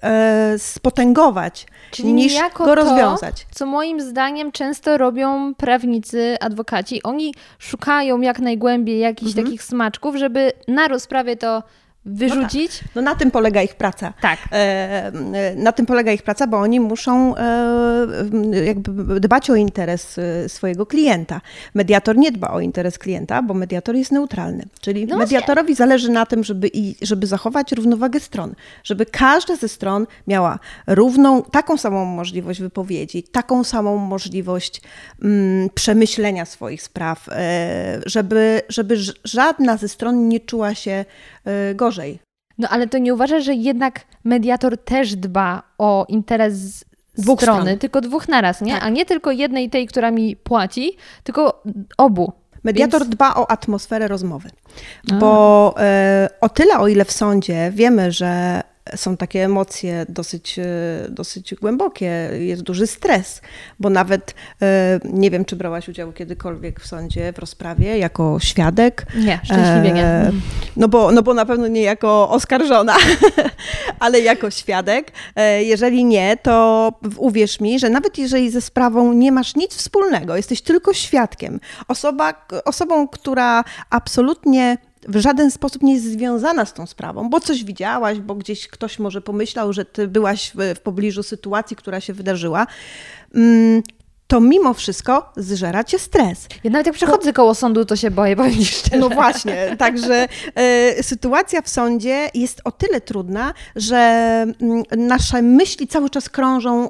spotęgować 0.58 1.66
Czyli 1.92 2.14
niż 2.14 2.34
go 2.58 2.66
to, 2.66 2.76
rozwiązać. 2.76 3.46
co 3.52 3.66
moim 3.66 4.02
zdaniem 4.02 4.52
często 4.52 4.98
robią 4.98 5.54
prawnicy, 5.56 6.36
adwokaci. 6.42 7.04
Oni 7.04 7.34
szukają 7.60 8.22
jak 8.22 8.40
najgłębiej 8.40 9.00
jakichś 9.00 9.32
Mhm. 9.32 9.46
takich 9.46 9.64
smaczków, 9.64 10.16
żeby 10.16 10.52
na 10.68 10.88
rozprawie 10.88 11.36
to 11.38 11.64
wyrzucić. 12.06 12.84
No 12.96 13.02
na 13.02 13.16
tym 13.16 13.32
polega 13.32 13.62
ich 13.62 13.76
praca. 13.76 14.14
Tak. 14.22 14.40
E, 14.52 15.12
Na 15.56 15.72
tym 15.72 15.86
polega 15.86 16.12
ich 16.12 16.24
praca, 16.24 16.48
bo 16.48 16.58
oni 16.58 16.80
muszą 16.80 17.36
e, 17.38 18.66
jakby 18.66 19.20
dbać 19.20 19.50
o 19.50 19.56
interes 19.56 20.18
e, 20.18 20.50
swojego 20.50 20.86
klienta. 20.86 21.42
Mediator 21.74 22.18
nie 22.18 22.32
dba 22.32 22.50
o 22.50 22.60
interes 22.60 22.98
klienta, 22.98 23.42
bo 23.42 23.54
mediator 23.54 23.96
jest 23.96 24.12
neutralny. 24.12 24.66
Czyli 24.82 25.06
No 25.06 25.18
mediatorowi 25.18 25.76
zależy 25.76 26.12
na 26.12 26.26
tym, 26.26 26.44
żeby, 26.44 26.70
i, 26.74 26.96
żeby 27.02 27.28
zachować 27.28 27.72
równowagę 27.72 28.20
stron, 28.20 28.56
żeby 28.84 29.06
każda 29.06 29.56
ze 29.56 29.70
stron 29.70 30.08
miała 30.28 30.60
równą, 30.88 31.42
taką 31.42 31.78
samą 31.78 32.06
możliwość 32.06 32.62
wypowiedzi, 32.62 33.24
taką 33.24 33.64
samą 33.64 33.98
możliwość 33.98 34.82
mm, 35.24 35.70
przemyślenia 35.76 36.46
swoich 36.46 36.82
spraw, 36.82 37.30
żeby, 38.06 38.62
żeby 38.70 38.96
żadna 39.24 39.78
ze 39.78 39.88
stron 39.88 40.28
nie 40.30 40.40
czuła 40.40 40.76
się 40.76 41.06
e, 41.46 41.76
gorzej. 41.94 42.20
No 42.58 42.68
ale 42.70 42.88
to 42.88 42.98
nie 42.98 43.14
uważasz, 43.14 43.44
że 43.46 43.54
jednak 43.54 44.02
mediator 44.24 44.78
też 44.78 45.16
dba 45.16 45.64
o 45.78 46.06
interes 46.10 46.86
Dwóch 47.18 47.42
strony, 47.42 47.62
stron. 47.62 47.78
tylko 47.80 48.02
dwóch 48.02 48.28
naraz, 48.28 48.62
nie? 48.62 48.74
Tak. 48.74 48.84
A 48.84 48.90
nie 48.90 49.06
tylko 49.06 49.32
jednej 49.32 49.70
tej, 49.70 49.88
która 49.88 50.12
mi 50.12 50.36
płaci, 50.36 50.98
tylko 51.24 51.64
obu. 51.98 52.34
Mediator 52.64 53.02
Więc- 53.02 53.16
dba 53.16 53.34
o 53.36 53.52
atmosferę 53.52 54.08
rozmowy, 54.08 54.50
bo 55.20 55.76
e, 55.78 56.30
o 56.42 56.50
tyle, 56.50 56.80
o 56.80 56.88
ile 56.88 57.06
w 57.06 57.12
sądzie 57.12 57.72
wiemy, 57.76 58.12
że 58.12 58.62
są 58.96 59.18
takie 59.18 59.46
emocje 59.46 60.06
dosyć, 60.10 60.60
e, 60.60 60.64
dosyć 61.10 61.56
głębokie, 61.56 62.30
jest 62.40 62.62
duży 62.62 62.88
stres, 62.88 63.42
bo 63.80 63.90
nawet 63.90 64.36
e, 64.62 65.00
nie 65.04 65.32
wiem, 65.32 65.46
czy 65.46 65.56
brałaś 65.56 65.90
udział 65.90 66.14
kiedykolwiek 66.14 66.80
w 66.80 66.88
sądzie, 66.88 67.34
w 67.34 67.40
rozprawie 67.40 67.98
jako 67.98 68.40
świadek. 68.40 69.06
Nie, 69.16 69.40
szczęśliwie 69.44 69.92
nie. 69.92 70.06
E, 70.06 70.32
No 70.78 70.88
bo, 70.88 71.12
no 71.12 71.24
bo 71.24 71.34
na 71.34 71.46
pewno 71.46 71.68
nie 71.68 71.82
jako 71.82 72.30
oskarżona, 72.30 72.96
ale 74.00 74.20
jako 74.20 74.52
świadek. 74.52 75.12
Jeżeli 75.60 76.06
nie, 76.06 76.38
to 76.38 76.92
uwierz 77.18 77.60
mi, 77.60 77.80
że 77.80 77.90
nawet 77.90 78.18
jeżeli 78.18 78.52
ze 78.52 78.62
sprawą 78.62 79.14
nie 79.14 79.32
masz 79.32 79.56
nic 79.56 79.76
wspólnego, 79.76 80.36
jesteś 80.36 80.62
tylko 80.62 80.94
świadkiem, 80.94 81.60
osoba, 81.88 82.46
osobą, 82.66 83.08
która 83.08 83.64
absolutnie 83.90 84.78
w 85.08 85.18
żaden 85.18 85.52
sposób 85.52 85.84
nie 85.84 85.94
jest 85.94 86.06
związana 86.06 86.66
z 86.66 86.74
tą 86.74 86.86
sprawą, 86.86 87.30
bo 87.30 87.40
coś 87.40 87.64
widziałaś, 87.64 88.20
bo 88.20 88.36
gdzieś 88.36 88.68
ktoś 88.68 89.00
może 89.00 89.22
pomyślał, 89.22 89.74
że 89.74 89.86
ty 89.86 90.08
byłaś 90.08 90.52
w, 90.56 90.76
w 90.76 90.80
pobliżu 90.80 91.24
sytuacji, 91.24 91.76
która 91.76 92.02
się 92.02 92.14
wydarzyła, 92.14 92.68
mm, 93.36 93.84
to 94.28 94.40
mimo 94.40 94.74
wszystko 94.74 95.32
zżera 95.38 95.84
cię 95.84 96.00
stres. 96.00 96.48
Ja 96.64 96.72
nawet 96.72 96.86
jak 96.88 96.96
przechodzę 96.96 97.34
koło 97.34 97.56
sądu, 97.56 97.86
to 97.86 97.96
się 97.96 98.12
boję, 98.12 98.36
powiem 98.36 98.64
szczerze. 98.64 98.98
No 98.98 99.10
właśnie, 99.10 99.76
także 99.80 100.28
e, 100.56 101.04
sytuacja 101.04 101.62
w 101.62 101.70
sądzie 101.70 102.30
jest 102.34 102.62
o 102.64 102.72
tyle 102.72 103.02
trudna, 103.02 103.54
że 103.76 103.98
mm, 104.62 104.84
nasze 104.98 105.42
myśli 105.42 105.88
cały 105.88 106.10
czas 106.10 106.30
krążą 106.30 106.90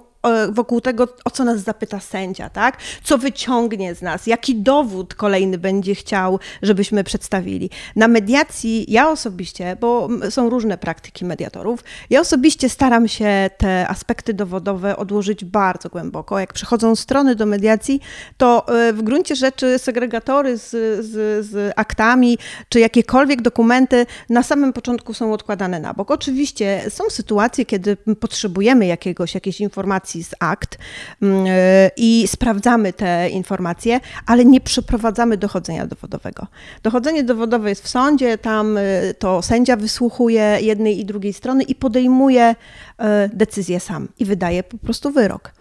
wokół 0.52 0.82
tego, 0.82 1.08
o 1.26 1.32
co 1.32 1.44
nas 1.44 1.60
zapyta 1.60 2.00
sędzia, 2.00 2.50
tak? 2.50 2.78
Co 3.04 3.18
wyciągnie 3.18 3.96
z 3.96 4.02
nas, 4.02 4.28
jaki 4.28 4.56
dowód 4.56 5.16
kolejny 5.16 5.58
będzie 5.58 5.96
chciał, 5.96 6.40
żebyśmy 6.62 7.04
przedstawili. 7.04 7.70
Na 7.96 8.08
mediacji 8.08 8.86
ja 8.88 9.10
osobiście, 9.10 9.78
bo 9.80 10.10
są 10.30 10.50
różne 10.50 10.78
praktyki 10.78 11.26
mediatorów, 11.26 11.84
ja 12.10 12.22
osobiście 12.22 12.70
staram 12.70 13.08
się 13.08 13.50
te 13.58 13.88
aspekty 13.88 14.34
dowodowe 14.34 14.98
odłożyć 14.98 15.46
bardzo 15.46 15.90
głęboko. 15.90 16.40
Jak 16.40 16.54
przychodzą 16.54 16.96
strony 16.96 17.36
do 17.36 17.46
mediacji, 17.46 18.02
to 18.38 18.68
e, 18.68 18.94
w 18.94 19.02
gruncie 19.02 19.36
rzeczy 19.36 19.80
segregatory 19.80 20.58
z, 20.58 20.70
z, 21.06 21.46
z 21.46 21.74
aktami, 21.76 22.38
czy 22.70 22.80
jakiekolwiek 22.80 23.42
dokumenty 23.42 24.06
na 24.30 24.44
samym 24.44 24.74
początku 24.74 25.14
są 25.14 25.34
odkładane 25.34 25.80
na 25.80 25.94
bok. 25.94 26.12
Oczywiście 26.12 26.82
są 26.90 27.04
sytuacje, 27.10 27.66
kiedy 27.66 27.98
potrzebujemy 28.20 28.86
jakiegoś, 28.86 29.34
jakiejś 29.34 29.62
informacji 29.62 30.13
z 30.22 30.36
akt 30.40 30.78
mm, 31.22 31.46
e, 31.50 31.90
i 31.98 32.28
sprawdzamy 32.28 32.94
te 32.94 33.30
informacje, 33.30 34.00
ale 34.26 34.46
nie 34.46 34.62
przeprowadzamy 34.62 35.38
dochodzenia 35.38 35.88
dowodowego. 35.88 36.48
Dochodzenie 36.84 37.24
dowodowe 37.24 37.70
jest 37.70 37.84
w 37.84 37.90
sądzie, 37.90 38.38
tam 38.38 38.78
e, 38.78 39.14
to 39.14 39.42
sędzia 39.42 39.76
wysłuchuje 39.76 40.58
jednej 40.62 41.00
i 41.00 41.06
drugiej 41.06 41.34
strony 41.34 41.64
i 41.64 41.76
podejmuje 41.76 42.56
e, 42.98 43.30
decyzję 43.34 43.80
sam 43.80 44.08
i 44.20 44.26
wydaje 44.26 44.64
po 44.64 44.78
prostu 44.78 45.12
wyrok. 45.12 45.54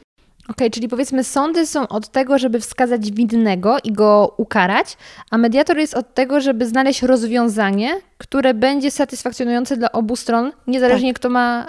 Okej, 0.48 0.70
czyli 0.70 0.88
powiedzmy, 0.88 1.24
sądy 1.24 1.66
są 1.66 1.88
od 1.88 2.08
tego, 2.08 2.38
żeby 2.38 2.60
wskazać 2.60 3.12
winnego 3.12 3.76
i 3.84 3.92
go 3.92 4.34
ukarać, 4.36 4.96
a 5.30 5.38
mediator 5.38 5.78
jest 5.78 5.94
od 5.94 6.14
tego, 6.14 6.40
żeby 6.40 6.66
znaleźć 6.66 7.02
rozwiązanie, 7.02 8.00
które 8.18 8.54
będzie 8.54 8.90
satysfakcjonujące 8.90 9.76
dla 9.76 9.92
obu 9.92 10.16
stron, 10.16 10.52
niezależnie 10.66 11.14
kto 11.14 11.28
ma, 11.28 11.68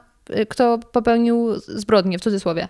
kto 0.50 0.78
popełnił 0.78 1.56
zbrodnię, 1.60 2.18
w 2.18 2.22
cudzysłowie. 2.22 2.68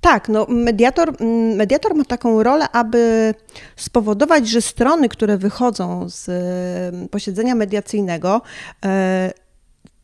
Tak, 0.00 0.28
no 0.28 0.46
mediator, 0.48 1.14
mm, 1.20 1.56
mediator 1.56 1.94
ma 1.94 2.04
taką 2.04 2.42
rolę, 2.42 2.70
aby 2.72 3.34
spowodować, 3.76 4.48
że 4.48 4.62
strony, 4.62 5.08
które 5.08 5.38
wychodzą 5.38 6.08
z 6.08 6.28
e, 6.28 7.08
posiedzenia 7.08 7.54
mediacyjnego, 7.54 8.42
e, 8.84 9.32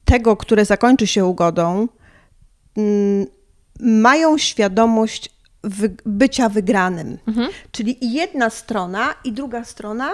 tego, 0.04 0.36
które 0.36 0.64
zakończy 0.64 1.06
się 1.06 1.24
ugodą, 1.24 1.88
mm, 2.76 3.26
mają 3.80 4.38
świadomość 4.38 5.30
bycia 6.06 6.48
wygranym. 6.48 7.18
Czyli 7.70 8.04
i 8.04 8.12
jedna 8.12 8.50
strona, 8.50 9.14
i 9.24 9.32
druga 9.32 9.64
strona 9.64 10.10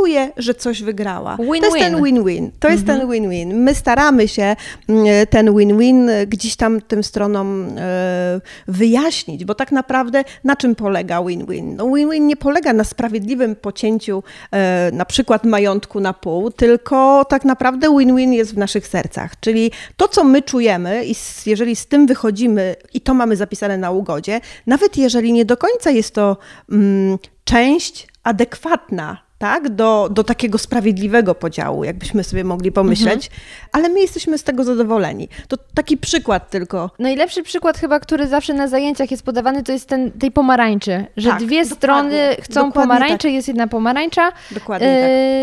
czuje, 0.00 0.32
że 0.36 0.54
coś 0.54 0.82
wygrała. 0.82 1.36
To 1.36 1.54
jest 1.54 1.78
ten 1.78 2.04
win-win. 2.04 2.50
To 2.60 2.68
jest 2.68 2.86
ten 2.86 3.10
win-win. 3.10 3.54
My 3.54 3.74
staramy 3.74 4.28
się 4.28 4.56
mm, 4.88 5.26
ten 5.30 5.54
win-win 5.54 6.10
gdzieś 6.26 6.56
tam 6.56 6.80
tym 6.80 7.04
stronom 7.04 7.66
e, 7.78 8.40
wyjaśnić, 8.68 9.44
bo 9.44 9.54
tak 9.54 9.72
naprawdę 9.72 10.24
na 10.44 10.56
czym 10.56 10.74
polega 10.74 11.22
win-win? 11.22 11.76
No 11.76 11.84
win-win 11.84 12.26
nie 12.26 12.36
polega 12.36 12.72
na 12.72 12.84
sprawiedliwym 12.84 13.56
pocięciu 13.56 14.22
e, 14.52 14.90
na 14.92 15.04
przykład 15.04 15.44
majątku 15.44 16.00
na 16.00 16.12
pół, 16.12 16.50
tylko 16.50 17.24
tak 17.28 17.44
naprawdę 17.44 17.98
win-win 17.98 18.32
jest 18.32 18.54
w 18.54 18.58
naszych 18.58 18.86
sercach. 18.86 19.40
Czyli 19.40 19.70
to, 19.96 20.08
co 20.08 20.24
my 20.24 20.42
czujemy 20.42 21.06
i 21.06 21.14
jeżeli 21.46 21.76
z 21.76 21.86
tym 21.86 22.06
wychodzimy 22.06 22.76
i 22.94 23.00
to 23.00 23.14
mamy 23.14 23.36
zapisane 23.36 23.78
na 23.78 23.90
ugodzie, 23.90 24.40
nawet 24.66 24.96
jeżeli 24.96 25.32
nie 25.32 25.44
do 25.44 25.56
końca 25.56 25.90
jest 25.90 26.14
to 26.14 26.36
mm, 26.72 27.18
część 27.44 28.06
adekwatna 28.22 29.29
tak, 29.40 29.68
do, 29.68 30.08
do 30.12 30.24
takiego 30.24 30.58
sprawiedliwego 30.58 31.34
podziału, 31.34 31.84
jakbyśmy 31.84 32.24
sobie 32.24 32.44
mogli 32.44 32.72
pomyśleć, 32.72 33.30
ale 33.72 33.88
my 33.88 34.00
jesteśmy 34.00 34.38
z 34.38 34.42
tego 34.42 34.64
zadowoleni. 34.64 35.28
To 35.48 35.56
taki 35.74 35.96
przykład 35.96 36.50
tylko. 36.50 36.90
Najlepszy 36.98 37.42
przykład 37.42 37.78
chyba, 37.78 38.00
który 38.00 38.26
zawsze 38.26 38.54
na 38.54 38.68
zajęciach 38.68 39.10
jest 39.10 39.22
podawany, 39.22 39.62
to 39.62 39.72
jest 39.72 39.88
ten, 39.88 40.10
tej 40.10 40.30
pomarańczy, 40.30 41.06
że 41.16 41.30
Tak, 41.30 41.38
dwie 41.38 41.64
strony 41.64 42.36
chcą 42.40 42.72
pomarańczy, 42.72 43.28
tak. 43.28 43.32
jest 43.32 43.48
jedna 43.48 43.66
pomarańcza. 43.66 44.32
Dokładnie 44.50 44.88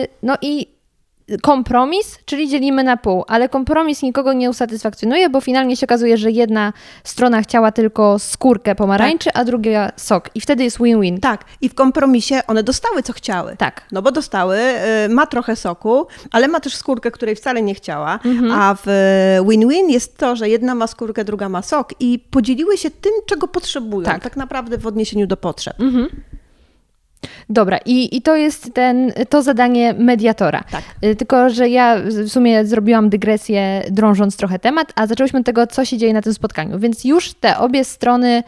Yy, 0.02 0.08
No 0.24 0.38
i 0.42 0.77
kompromis, 1.42 2.20
czyli 2.26 2.50
dzielimy 2.50 2.84
na 2.84 2.98
pół, 2.98 3.24
ale 3.28 3.50
kompromis 3.50 4.02
nikogo 4.02 4.34
nie 4.34 4.50
usatysfakcjonuje, 4.50 5.30
bo 5.30 5.42
finalnie 5.42 5.78
się 5.78 5.86
okazuje, 5.86 6.18
że 6.18 6.32
jedna 6.32 6.74
strona 7.04 7.42
chciała 7.42 7.72
tylko 7.72 8.20
skórkę 8.20 8.76
pomarańczy, 8.76 9.34
a 9.34 9.46
druga 9.46 9.92
sok. 9.96 10.30
I 10.36 10.42
wtedy 10.42 10.64
jest 10.64 10.78
win-win. 10.78 11.20
Tak, 11.20 11.46
i 11.62 11.70
w 11.70 11.74
kompromisie 11.76 12.42
one 12.48 12.64
dostały, 12.64 13.04
co 13.04 13.14
chciały. 13.14 13.56
Tak. 13.58 13.82
No 13.92 14.02
bo 14.02 14.12
dostały, 14.12 14.58
y, 15.06 15.10
ma 15.10 15.26
trochę 15.28 15.56
soku, 15.56 16.08
ale 16.32 16.48
ma 16.48 16.60
też 16.60 16.76
skórkę, 16.76 17.12
której 17.12 17.36
wcale 17.36 17.62
nie 17.62 17.76
chciała, 17.76 18.20
a 18.54 18.76
w 18.86 18.88
y, 18.88 19.50
win-win 19.50 19.90
jest 19.90 20.18
to, 20.18 20.36
że 20.36 20.50
jedna 20.50 20.76
ma 20.76 20.88
skórkę, 20.88 21.24
druga 21.26 21.50
ma 21.50 21.62
sok 21.62 21.94
i 22.00 22.20
podzieliły 22.32 22.78
się 22.78 22.92
tym, 22.92 23.12
czego 23.26 23.48
potrzebują, 23.48 24.06
Tak. 24.06 24.24
tak, 24.24 24.38
naprawdę 24.38 24.78
w 24.78 24.88
odniesieniu 24.88 25.28
do 25.28 25.38
potrzeb. 25.38 25.78
Dobra, 27.50 27.80
i, 27.86 28.18
i 28.18 28.22
to 28.22 28.36
jest 28.36 28.74
ten, 28.74 29.14
to 29.30 29.42
zadanie 29.42 29.94
mediatora. 29.94 30.64
Tak. 30.72 30.84
Y, 31.04 31.16
Tylko, 31.16 31.50
że 31.50 31.70
ja 31.70 31.98
w 32.26 32.30
sumie 32.30 32.66
zrobiłam 32.66 33.10
dygresję, 33.10 33.84
drążąc 33.92 34.38
trochę 34.38 34.60
temat, 34.60 34.94
a 34.96 35.08
zaczęłyśmy 35.08 35.40
od 35.40 35.46
tego, 35.46 35.68
co 35.68 35.86
się 35.86 35.98
dzieje 35.98 36.14
na 36.14 36.22
tym 36.22 36.34
spotkaniu. 36.34 36.80
Więc 36.80 37.06
już 37.06 37.34
te 37.34 37.58
obie 37.58 37.86
strony 37.86 38.44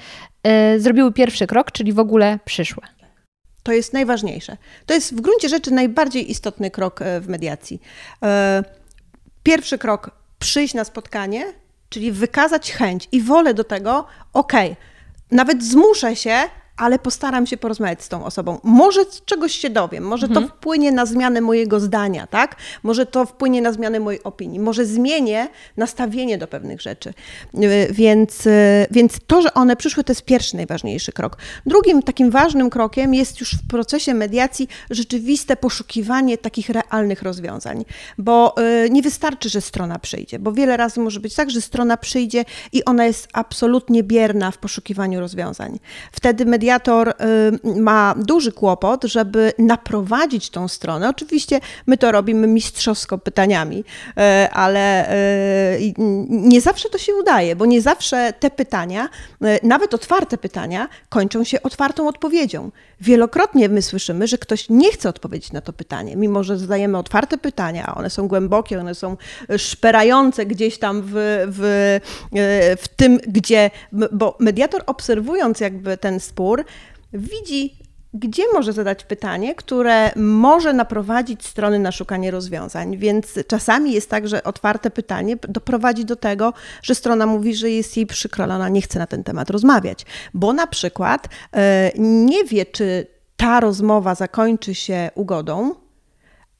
y, 0.76 0.80
zrobiły 0.80 1.14
pierwszy 1.14 1.48
krok, 1.48 1.72
czyli 1.72 1.94
w 1.94 2.00
ogóle 2.00 2.40
przyszły. 2.46 2.84
To 3.64 3.72
jest 3.72 3.94
najważniejsze. 3.94 4.58
To 4.86 4.94
jest 4.94 5.16
w 5.16 5.22
gruncie 5.22 5.50
rzeczy 5.50 5.72
najbardziej 5.72 6.32
istotny 6.32 6.72
krok 6.72 7.02
e, 7.02 7.22
w 7.22 7.28
mediacji. 7.28 7.82
E, 8.24 8.64
pierwszy 9.44 9.78
krok 9.78 10.12
przyjść 10.40 10.74
na 10.74 10.84
spotkanie, 10.84 11.46
czyli 11.90 12.12
wykazać 12.12 12.72
chęć 12.72 13.08
i 13.12 13.22
wolę 13.22 13.54
do 13.54 13.64
tego, 13.64 14.06
okej, 14.34 14.76
nawet 15.32 15.64
zmuszę 15.64 16.16
się, 16.16 16.38
ale 16.80 17.00
postaram 17.00 17.48
się 17.48 17.58
porozmawiać 17.58 18.04
z 18.04 18.10
tą 18.10 18.26
osobą. 18.26 18.60
Może 18.64 19.02
czegoś 19.26 19.56
się 19.56 19.70
dowiem, 19.70 20.04
może 20.04 20.30
to 20.30 20.42
wpłynie 20.42 20.92
na 20.92 21.06
zmianę 21.06 21.42
mojego 21.42 21.80
zdania, 21.80 22.28
tak? 22.28 22.56
Może 22.84 23.06
to 23.06 23.26
wpłynie 23.26 23.62
na 23.62 23.72
zmianę 23.72 24.00
mojej 24.00 24.24
opinii, 24.24 24.60
może 24.60 24.86
zmienię 24.86 25.48
nastawienie 25.78 26.38
do 26.38 26.48
pewnych 26.48 26.82
rzeczy. 26.82 27.14
Yy, 27.54 27.88
Więc, 27.92 28.46
yy, 28.46 28.52
więc 28.92 29.18
to, 29.28 29.42
że 29.42 29.54
one 29.54 29.76
przyszły, 29.76 30.04
to 30.04 30.12
jest 30.12 30.26
pierwszy 30.26 30.56
najważniejszy 30.56 31.12
krok. 31.12 31.38
Drugim 31.66 32.04
takim 32.04 32.32
ważnym 32.32 32.70
krokiem 32.70 33.14
jest 33.14 33.40
już 33.40 33.52
w 33.56 33.68
procesie 33.68 34.14
mediacji 34.14 34.68
rzeczywiste 34.90 35.56
poszukiwanie 35.56 36.38
takich 36.38 36.70
realnych 36.70 37.22
rozwiązań, 37.22 37.86
bo 38.18 38.56
yy, 38.58 38.90
nie 38.90 39.02
wystarczy, 39.02 39.50
że 39.50 39.62
strona 39.62 40.00
przyjdzie, 40.00 40.40
bo 40.40 40.52
wiele 40.52 40.78
razy 40.78 41.00
może 41.00 41.20
być 41.20 41.36
tak, 41.36 41.50
że 41.50 41.62
strona 41.62 41.98
przyjdzie 41.98 42.46
i 42.74 42.86
ona 42.86 43.06
jest 43.06 43.28
absolutnie 43.34 44.04
bierna 44.04 44.52
w 44.52 44.58
poszukiwaniu 44.58 45.20
rozwiązań. 45.20 45.80
Wtedy 46.12 46.46
mediator 46.70 47.10
y, 47.10 47.82
ma 47.82 48.16
duży 48.18 48.52
kłopot, 48.52 49.04
żeby 49.04 49.54
naprowadzić 49.58 50.50
tą 50.50 50.68
stronę. 50.68 51.10
Oczywiście 51.10 51.60
my 51.88 51.98
to 51.98 52.12
robimy 52.12 52.48
mistrzowsko 52.48 53.18
pytaniami, 53.18 53.80
y, 53.80 54.52
ale 54.52 55.14
y, 55.78 55.94
nie 56.30 56.62
zawsze 56.62 56.90
to 56.90 56.98
się 56.98 57.16
udaje, 57.16 57.56
bo 57.56 57.66
nie 57.66 57.82
zawsze 57.82 58.34
te 58.40 58.50
pytania, 58.50 59.10
nawet 59.64 59.94
otwarte 59.94 60.38
pytania, 60.38 60.88
kończą 61.10 61.44
się 61.44 61.64
otwartą 61.64 62.08
odpowiedzią. 62.08 62.72
Wielokrotnie 63.01 63.70
my 63.70 63.82
słyszymy, 63.82 64.27
że 64.27 64.38
ktoś 64.38 64.70
nie 64.70 64.91
chce 64.91 65.10
odpowiedzieć 65.10 65.51
na 65.51 65.62
to 65.62 65.74
pytanie, 65.74 66.15
mimo 66.15 66.44
że 66.44 66.58
zadajemy 66.58 66.98
otwarte 66.98 67.38
pytania, 67.38 67.86
a 67.86 67.96
one 67.96 68.10
są 68.10 68.27
głębokie, 68.27 68.79
one 68.79 68.96
są 68.96 69.18
szperające 69.58 70.46
gdzieś 70.46 70.77
tam 70.79 71.01
w, 71.06 71.12
w, 71.48 71.63
y, 72.38 72.77
w 72.77 72.88
tym, 72.88 73.20
gdzie, 73.27 73.72
bo 74.12 74.38
mediator 74.39 74.84
obserwując 74.86 75.60
jakby 75.60 75.98
ten 75.98 76.20
spór, 76.20 76.65
widzi, 77.13 77.88
gdzie 78.13 78.44
może 78.54 78.74
zadać 78.74 79.04
pytanie, 79.04 79.56
które 79.56 80.12
może 80.16 80.74
naprowadzić 80.74 81.46
strony 81.46 81.80
na 81.80 81.92
szukanie 81.92 82.32
rozwiązań. 82.32 82.98
Więc 82.98 83.39
czasami 83.48 83.94
jest 83.94 84.10
tak, 84.10 84.28
że 84.28 84.44
otwarte 84.44 84.89
pytanie 84.89 85.36
doprowadzi 85.50 86.06
do 86.06 86.16
tego, 86.16 86.54
że 86.82 86.96
strona 86.96 87.25
mówi, 87.25 87.56
że 87.56 87.70
jest 87.70 87.98
jej 87.98 88.06
przykro, 88.06 88.44
ale 88.44 88.56
ona 88.56 88.70
nie 88.70 88.82
chce 88.82 89.00
na 89.00 89.08
ten 89.08 89.24
temat 89.24 89.50
rozmawiać, 89.50 90.06
bo 90.34 90.54
na 90.54 90.68
przykład 90.68 91.28
e, 91.54 91.92
nie 91.98 92.44
wie, 92.44 92.66
czy 92.66 93.08
ta 93.38 93.60
rozmowa 93.60 94.16
zakończy 94.16 94.75
się 94.75 95.12
ugodą, 95.16 95.75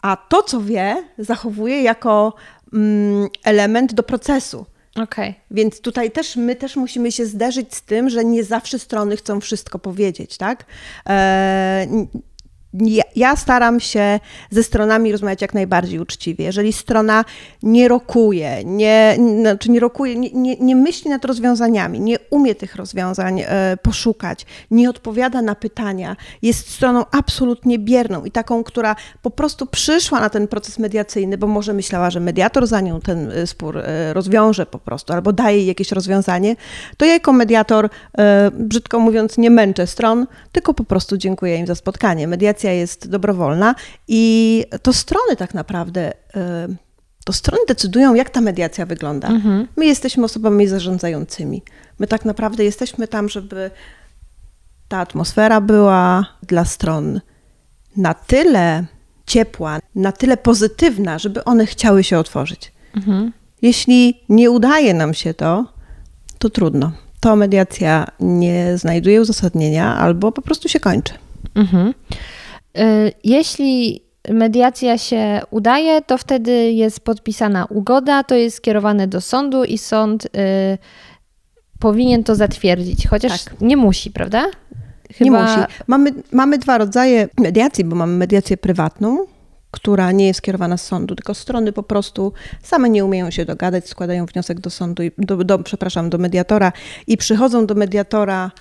a 0.02 0.18
to, 0.18 0.44
co 0.44 0.62
wie, 0.62 1.04
zachowuje 1.18 1.82
jako 1.82 2.34
mm, 2.74 3.28
element 3.44 3.94
do 3.94 4.04
procesu. 4.04 4.66
Okej. 5.04 5.36
Więc 5.52 5.82
tutaj 5.82 6.12
też 6.12 6.36
my 6.36 6.56
też 6.56 6.76
musimy 6.76 7.12
się 7.12 7.26
zderzyć 7.26 7.76
z 7.76 7.82
tym, 7.82 8.10
że 8.10 8.26
nie 8.26 8.44
zawsze 8.44 8.80
strony 8.80 9.18
chcą 9.18 9.40
wszystko 9.40 9.80
powiedzieć, 9.80 10.38
tak? 10.38 10.66
E, 11.10 11.88
ja, 13.16 13.36
staram 13.36 13.80
się 13.80 14.20
ze 14.50 14.64
stronami 14.64 15.12
rozmawiać 15.12 15.42
jak 15.42 15.54
najbardziej 15.54 16.00
uczciwie. 16.00 16.46
Jeżeli 16.46 16.74
strona 16.74 17.26
nie 17.64 17.88
rokuje, 17.88 18.64
nie, 18.66 19.18
znaczy 19.40 19.72
nie 19.72 19.80
rokuje, 19.80 20.16
nie, 20.16 20.30
nie, 20.32 20.56
nie 20.56 20.76
myśli 20.76 21.10
nad 21.10 21.26
rozwiązaniami, 21.26 22.00
nie 22.00 22.18
umie 22.30 22.56
tych 22.56 22.76
rozwiązań 22.76 23.42
e, 23.42 23.78
poszukać, 23.82 24.46
nie 24.72 24.90
odpowiada 24.90 25.42
na 25.42 25.56
pytania, 25.56 26.16
jest 26.42 26.72
stroną 26.72 27.06
absolutnie 27.12 27.80
bierną 27.80 28.26
i 28.26 28.32
taką, 28.32 28.64
która 28.64 28.96
po 29.22 29.32
prostu 29.32 29.66
przyszła 29.66 30.20
na 30.20 30.30
ten 30.30 30.48
proces 30.48 30.80
mediacyjny, 30.80 31.38
bo 31.38 31.48
może 31.48 31.74
myślała, 31.74 32.10
że 32.10 32.20
mediator 32.20 32.68
za 32.68 32.82
nią 32.82 33.02
ten 33.02 33.32
e, 33.32 33.48
spór 33.48 33.78
e, 33.78 34.14
rozwiąże 34.14 34.66
po 34.66 34.80
prostu, 34.80 35.14
albo 35.14 35.34
daje 35.34 35.58
jej 35.58 35.66
jakieś 35.66 35.92
rozwiązanie, 35.92 36.56
to 36.98 37.06
ja 37.06 37.14
jako 37.14 37.34
mediator, 37.34 37.90
brzydko 38.54 39.00
mówiąc, 39.00 39.38
nie 39.38 39.50
męczę 39.50 39.88
stron, 39.88 40.28
tylko 40.52 40.74
po 40.74 40.84
prostu 40.84 41.18
dziękuję 41.18 41.58
im 41.58 41.68
za 41.68 41.76
spotkanie. 41.76 42.28
Mediacja 42.28 42.59
jest 42.68 43.10
dobrowolna 43.10 43.76
i 44.08 44.66
to 44.82 44.94
strony 44.94 45.36
tak 45.36 45.54
naprawdę, 45.54 46.14
e, 46.36 46.68
to 47.26 47.34
strony 47.34 47.64
decydują, 47.68 48.14
jak 48.14 48.30
ta 48.30 48.42
mediacja 48.42 48.86
wygląda. 48.86 49.30
My 49.78 49.86
jesteśmy 49.86 50.26
osobami 50.26 50.68
zarządzającymi. 50.68 51.62
My 52.00 52.08
tak 52.08 52.26
naprawdę 52.26 52.64
jesteśmy 52.64 53.08
tam, 53.08 53.30
żeby 53.30 53.72
ta 54.88 54.98
atmosfera 54.98 55.62
była 55.62 56.26
dla 56.48 56.66
stron 56.66 57.22
na 57.98 58.14
tyle 58.14 58.86
ciepła, 59.26 59.80
na 59.96 60.12
tyle 60.12 60.38
pozytywna, 60.38 61.20
żeby 61.20 61.44
one 61.44 61.66
chciały 61.66 62.04
się 62.04 62.18
otworzyć. 62.18 62.72
Jeśli 63.62 64.22
nie 64.30 64.52
udaje 64.52 64.94
nam 64.94 65.14
się 65.14 65.34
to, 65.34 65.66
to 66.40 66.50
trudno. 66.50 66.92
To 67.20 67.36
mediacja 67.36 68.08
nie 68.20 68.78
znajduje 68.78 69.22
uzasadnienia 69.22 69.96
albo 69.96 70.32
po 70.32 70.42
prostu 70.42 70.70
się 70.70 70.80
kończy. 70.80 71.14
Mhm. 71.56 71.94
Y, 72.78 73.12
Jeśli 73.24 74.04
mediacja 74.30 74.98
się 74.98 75.42
udaje, 75.52 76.02
to 76.02 76.18
wtedy 76.18 76.72
jest 76.72 77.00
podpisana 77.00 77.66
ugoda, 77.66 78.24
to 78.24 78.36
jest 78.36 78.58
skierowane 78.58 79.08
do 79.08 79.22
sądu 79.22 79.64
i 79.64 79.78
sąd 79.78 80.26
y, 80.26 80.30
powinien 81.80 82.24
to 82.24 82.36
zatwierdzić, 82.36 83.08
chociaż 83.08 83.44
Tak. 83.44 83.62
nie 83.62 83.78
musi, 83.78 84.12
prawda? 84.12 84.46
Nie 85.22 85.32
musi. 85.32 85.60
Mamy, 85.88 86.14
mamy 86.32 86.58
dwa 86.58 86.78
rodzaje 86.78 87.30
mediacji, 87.38 87.84
bo 87.84 87.96
mamy 87.96 88.18
mediację 88.18 88.58
prywatną, 88.58 89.26
która 89.72 90.12
nie 90.12 90.28
jest 90.28 90.38
skierowana 90.38 90.78
z 90.78 90.86
sądu, 90.86 91.16
tylko 91.16 91.34
strony 91.34 91.74
po 91.74 91.84
prostu 91.84 92.34
same 92.64 92.90
nie 92.90 93.06
umieją 93.06 93.32
się 93.32 93.46
dogadać, 93.46 93.90
składają 93.90 94.26
wniosek 94.26 94.60
do 94.60 94.70
sądu, 94.70 95.04
i, 95.04 95.12
do, 95.18 95.38
do, 95.38 95.60
przepraszam, 95.60 96.10
do 96.10 96.18
mediatora 96.18 96.72
i 97.08 97.18
przychodzą 97.18 97.66
do 97.66 97.76
mediatora 97.76 98.52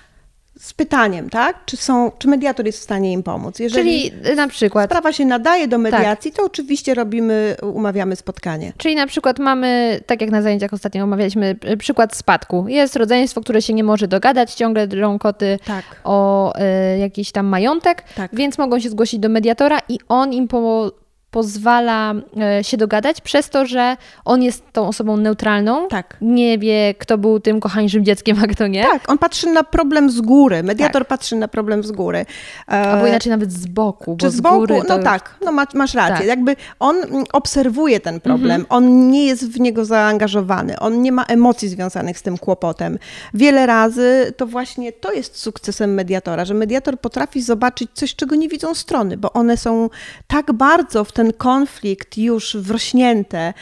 z 0.59 0.73
pytaniem, 0.73 1.29
tak? 1.29 1.65
Czy, 1.65 1.77
są, 1.77 2.11
czy 2.19 2.27
mediator 2.27 2.65
jest 2.65 2.79
w 2.79 2.83
stanie 2.83 3.13
im 3.13 3.23
pomóc? 3.23 3.59
Jeżeli 3.59 4.11
Czyli 4.11 4.31
y, 4.31 4.35
na 4.35 4.47
przykład 4.47 4.89
sprawa 4.89 5.13
się 5.13 5.25
nadaje 5.25 5.67
do 5.67 5.77
mediacji, 5.77 6.31
to 6.31 6.43
oczywiście 6.45 6.93
robimy, 6.93 7.55
umawiamy 7.63 8.15
spotkanie. 8.15 8.73
Czyli 8.77 8.95
na 8.95 9.07
przykład 9.07 9.39
mamy, 9.39 9.99
tak 10.05 10.21
jak 10.21 10.31
na 10.31 10.41
zajęciach 10.41 10.73
ostatnio 10.73 11.03
omawialiśmy, 11.03 11.55
y, 11.71 11.77
przykład 11.77 12.15
spadku. 12.15 12.65
Jest 12.67 12.95
rodzeństwo, 12.95 13.41
które 13.41 13.61
się 13.61 13.73
nie 13.73 13.83
może 13.83 14.07
dogadać, 14.07 14.53
ciągle 14.53 14.87
drą 14.87 15.19
koty 15.19 15.59
Tak. 15.65 15.83
o 16.03 16.53
y, 16.95 16.97
jakiś 16.97 17.31
tam 17.31 17.45
majątek, 17.45 18.03
Tak. 18.15 18.35
więc 18.35 18.57
mogą 18.57 18.79
się 18.79 18.89
zgłosić 18.89 19.19
do 19.19 19.29
mediatora 19.29 19.79
i 19.89 19.99
on 20.09 20.33
im 20.33 20.47
po, 20.47 20.91
pozwala 21.31 22.13
y, 22.59 22.63
się 22.63 22.77
dogadać 22.77 23.21
przez 23.21 23.49
to, 23.49 23.65
że 23.65 23.97
on 24.25 24.43
jest 24.43 24.63
tą 24.71 24.87
osobą 24.87 25.17
neutralną. 25.17 25.87
Tak. 25.87 26.17
Nie 26.21 26.57
wie, 26.57 26.93
kto 26.93 27.17
był 27.17 27.39
tym 27.39 27.59
kochańczym 27.59 28.05
dzieckiem, 28.05 28.37
a 28.43 28.47
kto 28.47 28.67
nie. 28.67 28.83
Tak, 28.83 29.09
on 29.09 29.17
patrzy 29.17 29.47
na 29.47 29.63
problem 29.63 30.09
z 30.09 30.21
góry. 30.21 30.63
Mediator 30.63 31.01
Tak. 31.01 31.07
patrzy 31.07 31.35
na 31.35 31.47
problem 31.47 31.83
z 31.83 31.91
góry. 31.91 32.25
Albo 32.67 33.05
E, 33.05 33.09
inaczej 33.09 33.29
nawet 33.29 33.51
z 33.53 33.65
boku. 33.65 34.17
Czy 34.19 34.25
bo 34.25 34.31
z 34.31 34.41
boku? 34.41 34.73
No 34.89 34.99
tak, 34.99 35.35
no 35.45 35.51
masz, 35.51 35.73
masz 35.73 35.93
rację. 35.93 36.17
Tak. 36.17 36.27
Jakby 36.27 36.55
on 36.79 36.95
mm, 36.95 37.23
obserwuje 37.33 37.99
ten 37.99 38.19
problem, 38.19 38.65
on 38.69 39.09
nie 39.09 39.25
jest 39.25 39.51
w 39.51 39.59
niego 39.59 39.85
zaangażowany, 39.85 40.79
on 40.79 41.01
nie 41.01 41.11
ma 41.11 41.23
emocji 41.23 41.69
związanych 41.69 42.17
z 42.19 42.21
tym 42.21 42.37
kłopotem. 42.37 42.99
Wiele 43.33 43.65
razy 43.65 44.33
to 44.37 44.47
właśnie 44.47 44.91
to 44.91 45.11
jest 45.11 45.37
sukcesem 45.37 45.93
mediatora, 45.93 46.45
że 46.45 46.53
mediator 46.53 46.99
potrafi 46.99 47.41
zobaczyć 47.41 47.89
coś, 47.93 48.15
czego 48.15 48.35
nie 48.35 48.49
widzą 48.49 48.75
strony, 48.75 49.17
bo 49.17 49.33
one 49.33 49.57
są 49.57 49.89
tak 50.27 50.53
bardzo 50.53 51.03
w 51.03 51.11
ten 51.19 51.33
konflikt 51.33 52.17
już 52.17 52.57
wrośnięte. 52.57 53.53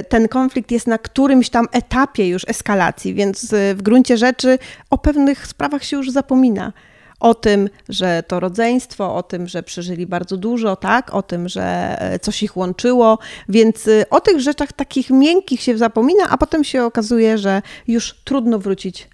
y, 0.00 0.04
Ten 0.04 0.28
konflikt 0.28 0.70
jest 0.70 0.86
na 0.86 0.98
którymś 0.98 1.50
tam 1.50 1.68
etapie 1.72 2.28
już 2.28 2.44
eskalacji, 2.48 3.14
więc 3.14 3.52
y, 3.52 3.74
w 3.74 3.82
gruncie 3.82 4.16
rzeczy 4.16 4.58
o 4.90 4.98
pewnych 4.98 5.46
sprawach 5.46 5.84
się 5.84 5.96
już 5.96 6.10
zapomina 6.10 6.72
o 7.20 7.34
tym, 7.34 7.68
że 7.88 8.22
to 8.28 8.40
rodzeństwo, 8.40 9.14
o 9.14 9.22
tym, 9.22 9.48
że 9.48 9.62
przeżyli 9.62 10.06
bardzo 10.06 10.36
dużo, 10.36 10.76
tak, 10.76 11.14
o 11.14 11.22
tym, 11.22 11.48
że 11.48 11.96
e, 12.00 12.18
coś 12.18 12.42
ich 12.42 12.56
łączyło, 12.56 13.18
więc 13.48 13.86
y, 13.86 14.04
o 14.10 14.20
tych 14.20 14.40
rzeczach 14.40 14.72
takich 14.72 15.10
miękkich 15.10 15.60
się 15.60 15.78
zapomina, 15.78 16.24
a 16.30 16.38
potem 16.38 16.64
się 16.64 16.84
okazuje, 16.84 17.38
że 17.38 17.62
już 17.88 18.14
trudno 18.24 18.58
wrócić 18.58 19.08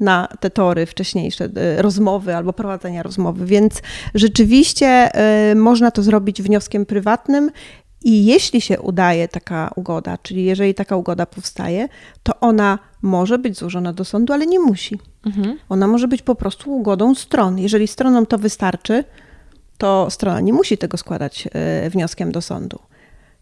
na 0.00 0.28
te 0.40 0.50
tory 0.50 0.86
wcześniejsze 0.86 1.44
y, 1.44 1.82
rozmowy 1.82 2.36
albo 2.36 2.52
prowadzenia 2.52 3.02
rozmowy, 3.02 3.46
więc 3.46 3.82
rzeczywiście 4.14 5.10
y, 5.50 5.54
można 5.54 5.90
to 5.90 6.02
zrobić 6.02 6.42
wnioskiem 6.42 6.86
prywatnym 6.86 7.50
i 8.04 8.26
jeśli 8.26 8.60
się 8.60 8.80
udaje 8.80 9.28
taka 9.28 9.70
ugoda, 9.76 10.18
czyli 10.22 10.44
jeżeli 10.44 10.74
taka 10.74 10.96
ugoda 10.96 11.26
powstaje, 11.26 11.88
to 12.22 12.40
ona 12.40 12.78
może 13.02 13.38
być 13.38 13.58
złożona 13.58 13.92
do 13.92 14.04
sądu, 14.04 14.32
ale 14.32 14.46
nie 14.46 14.60
musi. 14.60 14.98
Ona 15.68 15.86
może 15.86 16.08
być 16.08 16.22
po 16.22 16.34
prostu 16.34 16.76
ugodą 16.76 17.14
stron. 17.14 17.58
Jeżeli 17.58 17.88
stronom 17.88 18.26
to 18.26 18.38
wystarczy, 18.38 19.04
to 19.78 20.10
strona 20.10 20.40
nie 20.40 20.52
musi 20.52 20.78
tego 20.78 20.96
składać 20.96 21.48
e, 21.52 21.90
wnioskiem 21.90 22.32
do 22.32 22.42
sądu. 22.42 22.78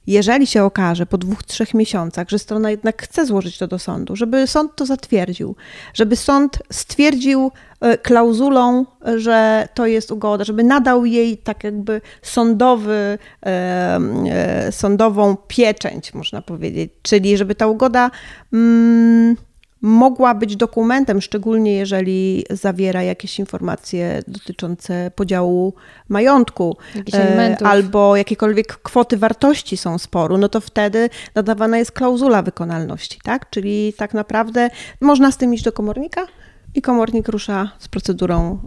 Jeżeli 0.07 0.47
się 0.47 0.65
okaże 0.65 1.07
po 1.07 1.19
dwóch, 1.19 1.43
trzech 1.43 1.75
miesiącach, 1.75 2.29
że 2.29 2.39
strona 2.39 2.71
jednak 2.71 3.03
chce 3.03 3.27
złożyć 3.27 3.59
to 3.59 3.67
do 3.67 3.79
sądu, 3.79 4.17
żeby 4.17 4.47
sąd 4.47 4.77
to 4.77 4.87
zatwierdził, 4.87 5.57
żeby 5.95 6.17
sąd 6.17 6.59
stwierdził 6.73 7.51
e, 7.81 7.99
klauzulą, 7.99 8.87
że 9.17 9.69
to 9.75 9.87
jest 9.87 10.11
ugoda, 10.11 10.45
żeby 10.45 10.65
nadał 10.65 11.07
jej 11.07 11.39
tak 11.39 11.65
jakby 11.65 12.01
sądowy, 12.23 13.19
e, 13.47 13.99
e, 14.31 14.73
sądową 14.73 15.37
pieczęć, 15.49 16.15
można 16.15 16.43
powiedzieć, 16.43 16.91
czyli 17.03 17.37
żeby 17.37 17.55
ta 17.55 17.67
ugoda 17.67 18.11
mm, 18.53 19.37
mogła 19.81 20.35
być 20.35 20.57
dokumentem, 20.57 21.21
szczególnie 21.21 21.75
jeżeli 21.75 22.45
zawiera 22.51 23.03
jakieś 23.03 23.39
informacje 23.39 24.23
dotyczące 24.29 25.11
podziału 25.15 25.75
majątku 26.09 26.77
e, 27.15 27.57
albo 27.65 28.17
jakiekolwiek 28.17 28.67
kwoty 28.67 29.17
wartości 29.17 29.77
są 29.77 29.99
sporu, 29.99 30.39
no 30.39 30.49
to 30.49 30.61
wtedy 30.61 31.11
nadawana 31.35 31.79
jest 31.79 31.93
klauzula 31.93 32.43
wykonalności, 32.43 33.19
tak? 33.23 33.51
Czyli 33.51 33.93
tak 33.93 34.15
naprawdę 34.15 34.71
można 35.01 35.33
z 35.33 35.37
tym 35.37 35.55
iść 35.55 35.65
do 35.65 35.73
komornika 35.73 36.27
i 36.75 36.83
komornik 36.83 37.29
rusza 37.29 37.71
z 37.79 37.89
procedurą 37.89 38.59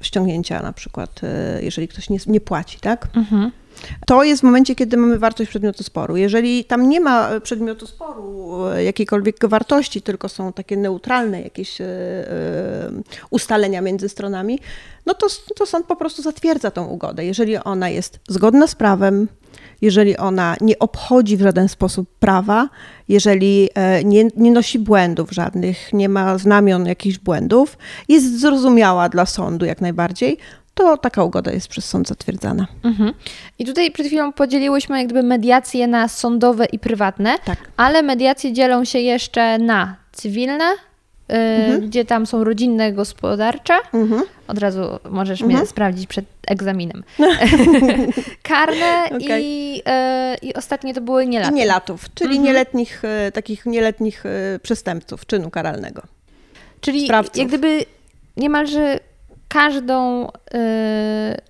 ściągnięcia 0.00 0.62
na 0.62 0.72
przykład, 0.72 1.20
e, 1.22 1.62
jeżeli 1.62 1.88
ktoś 1.88 2.10
nie, 2.10 2.18
nie 2.26 2.40
płaci, 2.40 2.78
tak? 2.80 3.08
Mhm. 3.16 3.50
To 4.06 4.24
jest 4.24 4.40
w 4.40 4.44
momencie, 4.44 4.74
kiedy 4.74 4.96
mamy 4.96 5.18
wartość 5.18 5.50
przedmiotu 5.50 5.82
sporu. 5.82 6.16
Jeżeli 6.16 6.64
tam 6.64 6.88
nie 6.88 7.00
ma 7.00 7.40
przedmiotu 7.40 7.86
sporu 7.86 8.56
e, 8.66 8.84
jakiejkolwiek 8.84 9.48
wartości, 9.48 10.02
tylko 10.02 10.28
są 10.28 10.52
takie 10.52 10.76
neutralne 10.76 11.42
jakieś 11.42 11.80
e, 11.80 11.84
e, 11.84 12.90
ustalenia 13.30 13.80
między 13.80 14.08
stronami, 14.08 14.60
no 15.06 15.14
to, 15.14 15.26
to 15.56 15.66
sąd 15.66 15.86
po 15.86 15.96
prostu 15.96 16.22
zatwierdza 16.22 16.70
tą 16.70 16.86
ugodę. 16.86 17.24
Jeżeli 17.24 17.56
ona 17.56 17.88
jest 17.88 18.20
zgodna 18.28 18.66
z 18.66 18.74
prawem, 18.74 19.28
jeżeli 19.80 20.16
ona 20.16 20.56
nie 20.60 20.78
obchodzi 20.78 21.36
w 21.36 21.40
żaden 21.40 21.68
sposób 21.68 22.08
prawa, 22.20 22.68
jeżeli 23.08 23.68
nie, 24.04 24.28
nie, 24.36 24.52
nosi 24.52 24.78
błędów 24.78 25.30
żadnych, 25.30 25.92
nie 25.92 26.08
ma 26.08 26.38
znamion 26.38 26.86
jakichś 26.86 27.18
błędów, 27.18 27.78
jest 28.08 28.40
zrozumiała 28.40 29.08
dla 29.08 29.26
sądu 29.26 29.66
jak 29.66 29.80
najbardziej, 29.80 30.38
to 30.76 30.96
taka 30.96 31.24
ugoda 31.24 31.52
jest 31.52 31.68
przez 31.68 31.84
sąd 31.84 32.08
zatwierdzana. 32.08 32.66
Mhm. 32.84 33.12
I 33.58 33.64
tutaj 33.64 33.90
przed 33.90 34.06
chwilą 34.06 34.32
podzieliłyśmy 34.32 34.98
jakby 34.98 35.22
mediacje 35.22 35.86
na 35.86 36.08
sądowe 36.08 36.64
i 36.64 36.78
prywatne, 36.78 37.38
tak. 37.44 37.58
ale 37.76 38.02
mediacje 38.02 38.52
dzielą 38.52 38.84
się 38.84 38.98
jeszcze 38.98 39.58
na 39.58 39.96
cywilne, 40.12 40.64
yy, 41.28 41.36
mhm. 41.36 41.80
gdzie 41.80 42.04
tam 42.04 42.26
są 42.26 42.44
rodzinne, 42.44 42.92
gospodarcze. 42.92 43.74
Mhm. 43.92 44.22
Od 44.48 44.58
razu 44.58 44.80
możesz 45.10 45.40
mnie 45.40 45.50
mhm. 45.50 45.68
sprawdzić 45.68 46.06
przed 46.06 46.24
egzaminem. 46.46 47.04
Karne 48.42 49.04
okay. 49.06 49.40
i, 49.42 49.72
yy, 49.72 49.82
i 50.42 50.54
ostatnie 50.54 50.94
to 50.94 51.00
były 51.00 51.26
nielatów. 51.26 51.52
I 51.52 51.56
nielatów, 51.56 52.14
czyli 52.14 52.36
mhm. 52.36 52.44
nieletnich, 52.44 53.02
yy, 53.24 53.32
takich 53.32 53.66
nieletnich 53.66 54.24
przestępców 54.62 55.26
czynu 55.26 55.50
karalnego. 55.50 56.02
Czyli 56.80 57.04
Sprawców. 57.04 57.36
jak 57.36 57.48
gdyby 57.48 57.84
niemalże 58.36 59.00
każdą 59.48 60.22
yy, 60.24 60.60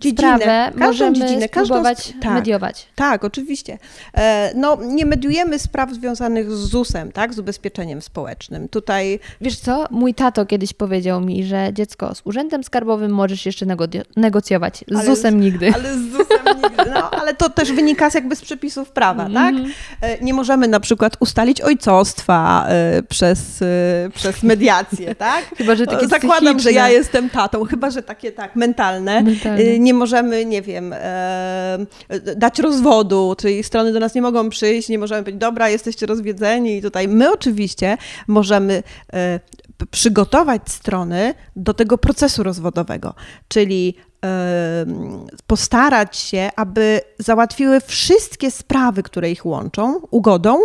dziedzinę, 0.00 0.36
sprawę 0.36 0.70
każdą 0.70 0.86
możemy 0.86 1.16
dziedzinę, 1.18 1.46
spróbować 1.46 1.98
każdą, 1.98 2.20
tak, 2.20 2.32
mediować. 2.32 2.86
Tak, 2.94 3.24
oczywiście. 3.24 3.78
E, 4.14 4.52
no, 4.54 4.78
nie 4.82 5.06
mediujemy 5.06 5.58
spraw 5.58 5.92
związanych 5.92 6.52
z 6.52 6.58
ZUS-em, 6.58 7.12
tak, 7.12 7.34
z 7.34 7.38
ubezpieczeniem 7.38 8.02
społecznym. 8.02 8.68
Tutaj... 8.68 9.20
Wiesz 9.40 9.58
co, 9.58 9.84
mój 9.90 10.14
tato 10.14 10.46
kiedyś 10.46 10.72
powiedział 10.72 11.20
mi, 11.20 11.44
że 11.44 11.68
dziecko, 11.72 12.14
z 12.14 12.22
urzędem 12.24 12.64
skarbowym 12.64 13.12
możesz 13.12 13.46
jeszcze 13.46 13.66
negocjować, 14.16 14.84
z 14.88 15.04
ZUS-em 15.04 15.40
nigdy. 15.40 15.72
Ale 15.74 15.94
z 15.94 16.10
ZUS-em 16.12 16.16
nigdy, 16.16 16.35
no, 16.94 17.10
ale 17.10 17.34
to 17.34 17.50
też 17.50 17.72
wynika 17.72 18.10
z 18.10 18.14
jakby 18.14 18.36
z 18.36 18.42
przepisów 18.42 18.90
prawa, 18.90 19.26
mm 19.26 19.32
-hmm. 19.32 19.68
tak? 19.70 19.72
E, 20.00 20.24
nie 20.24 20.34
możemy 20.34 20.68
na 20.68 20.80
przykład 20.80 21.16
ustalić 21.20 21.60
ojcostwa 21.60 22.66
e, 22.68 23.02
przez, 23.02 23.64
przez 24.14 24.42
mediację, 24.42 25.14
tak? 25.28 25.44
Chyba, 25.56 25.74
że 25.74 25.86
takie 25.86 26.08
Zakładam, 26.08 26.60
że 26.60 26.72
ja 26.72 26.88
jestem 26.90 27.30
tatą, 27.30 27.64
chyba 27.64 27.90
że 27.90 28.02
takie 28.02 28.32
tak, 28.32 28.56
mentalne. 28.56 29.22
mentalne. 29.22 29.78
Nie 29.78 29.94
możemy, 29.94 30.44
nie 30.44 30.62
wiem, 30.62 30.92
e, 30.92 31.78
dać 32.36 32.58
rozwodu, 32.58 33.34
czyli 33.38 33.62
strony 33.62 33.92
do 33.92 34.00
nas 34.00 34.14
nie 34.14 34.22
mogą 34.22 34.48
przyjść, 34.50 34.88
nie 34.88 34.98
możemy 34.98 35.22
powiedzieć, 35.22 35.40
dobra, 35.40 35.68
jesteście 35.68 36.06
rozwiedzeni 36.06 36.76
i 36.76 36.82
tutaj 36.82 37.08
my 37.08 37.32
oczywiście 37.32 37.96
możemy 38.26 38.82
e, 39.12 39.40
przygotować 39.90 40.62
strony 40.66 41.34
do 41.56 41.74
tego 41.74 41.98
procesu 41.98 42.42
rozwodowego, 42.42 43.14
czyli 43.48 43.94
e, 43.96 44.15
postarać 45.46 46.16
się, 46.16 46.50
aby 46.56 47.00
załatwiły 47.18 47.80
wszystkie 47.80 48.50
sprawy, 48.50 49.02
które 49.02 49.30
ich 49.30 49.46
łączą, 49.46 50.00
ugodą, 50.10 50.58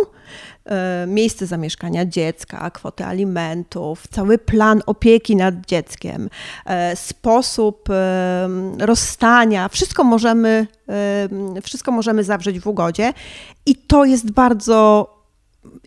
E, 0.64 1.06
miejsce 1.06 1.46
zamieszkania 1.46 2.06
dziecka, 2.06 2.70
kwotę 2.70 3.06
alimentów, 3.06 4.04
cały 4.10 4.38
plan 4.38 4.82
opieki 4.86 5.36
nad 5.36 5.66
dzieckiem, 5.66 6.30
e, 6.66 6.96
sposób 6.96 7.88
rozstania, 8.78 9.68
wszystko 9.68 10.04
możemy, 10.04 10.66
wszystko 11.62 11.92
możemy 11.92 12.24
zawrzeć 12.24 12.60
w 12.60 12.66
ugodzie 12.66 13.12
i 13.66 13.76
to 13.76 14.04
jest 14.04 14.30
bardzo 14.30 15.06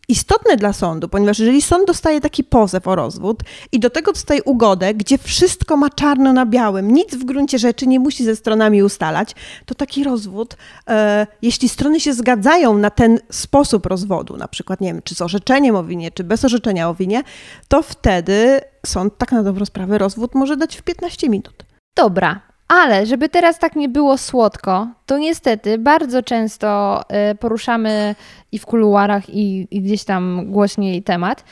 istotne 0.08 0.58
dla 0.58 0.74
sądu, 0.74 1.10
ponieważ 1.10 1.40
jeżeli 1.40 1.62
sąd 1.62 1.88
dostaje 1.88 2.22
taki 2.22 2.44
pozew 2.44 2.88
o 2.88 2.96
rozwód 2.96 3.44
i 3.72 3.80
do 3.80 3.90
tego 3.90 4.12
dostaje 4.12 4.44
ugodę, 4.44 4.94
gdzie 4.94 5.18
wszystko 5.18 5.78
ma 5.78 5.90
czarno 5.90 6.34
na 6.34 6.46
białym, 6.46 6.92
nic 6.92 7.16
w 7.16 7.24
gruncie 7.26 7.60
rzeczy 7.60 7.88
nie 7.88 8.00
musi 8.00 8.24
ze 8.24 8.36
stronami 8.36 8.84
ustalać, 8.84 9.36
to 9.66 9.76
taki 9.76 10.04
rozwód, 10.04 10.58
e, 10.90 11.28
jeśli 11.42 11.70
strony 11.70 12.00
się 12.00 12.14
zgadzają 12.14 12.78
na 12.78 12.90
ten 12.90 13.20
sposób 13.32 13.86
rozwodu, 13.86 14.38
na 14.38 14.48
przykład, 14.48 14.82
nie 14.82 14.94
wiem, 14.94 15.02
czy 15.04 15.16
z 15.16 15.22
orzeczeniem 15.22 15.76
o 15.76 15.84
winie, 15.84 16.12
czy 16.12 16.24
bez 16.24 16.46
orzeczenia 16.46 16.90
o 16.90 16.96
winie, 16.96 17.24
to 17.68 17.82
wtedy 17.82 18.62
sąd 18.86 19.18
tak 19.18 19.32
na 19.32 19.44
dobrą 19.44 19.66
sprawę 19.66 19.98
rozwód 19.98 20.36
może 20.36 20.58
dać 20.58 20.76
w 20.76 20.82
15 20.82 21.30
minut. 21.30 21.66
Dobra, 21.98 22.42
ale 22.68 23.06
żeby 23.06 23.30
teraz 23.30 23.60
tak 23.60 23.76
nie 23.76 23.90
było 23.90 24.18
słodko, 24.18 24.88
to 25.06 25.18
niestety 25.18 25.78
bardzo 25.78 26.24
często 26.24 27.02
y, 27.32 27.36
poruszamy 27.36 28.16
i 28.52 28.60
w 28.60 28.66
kuluarach, 28.66 29.30
i, 29.30 29.68
i 29.72 29.82
gdzieś 29.82 30.04
tam 30.04 30.46
głośniej 30.52 31.04
temat, 31.04 31.44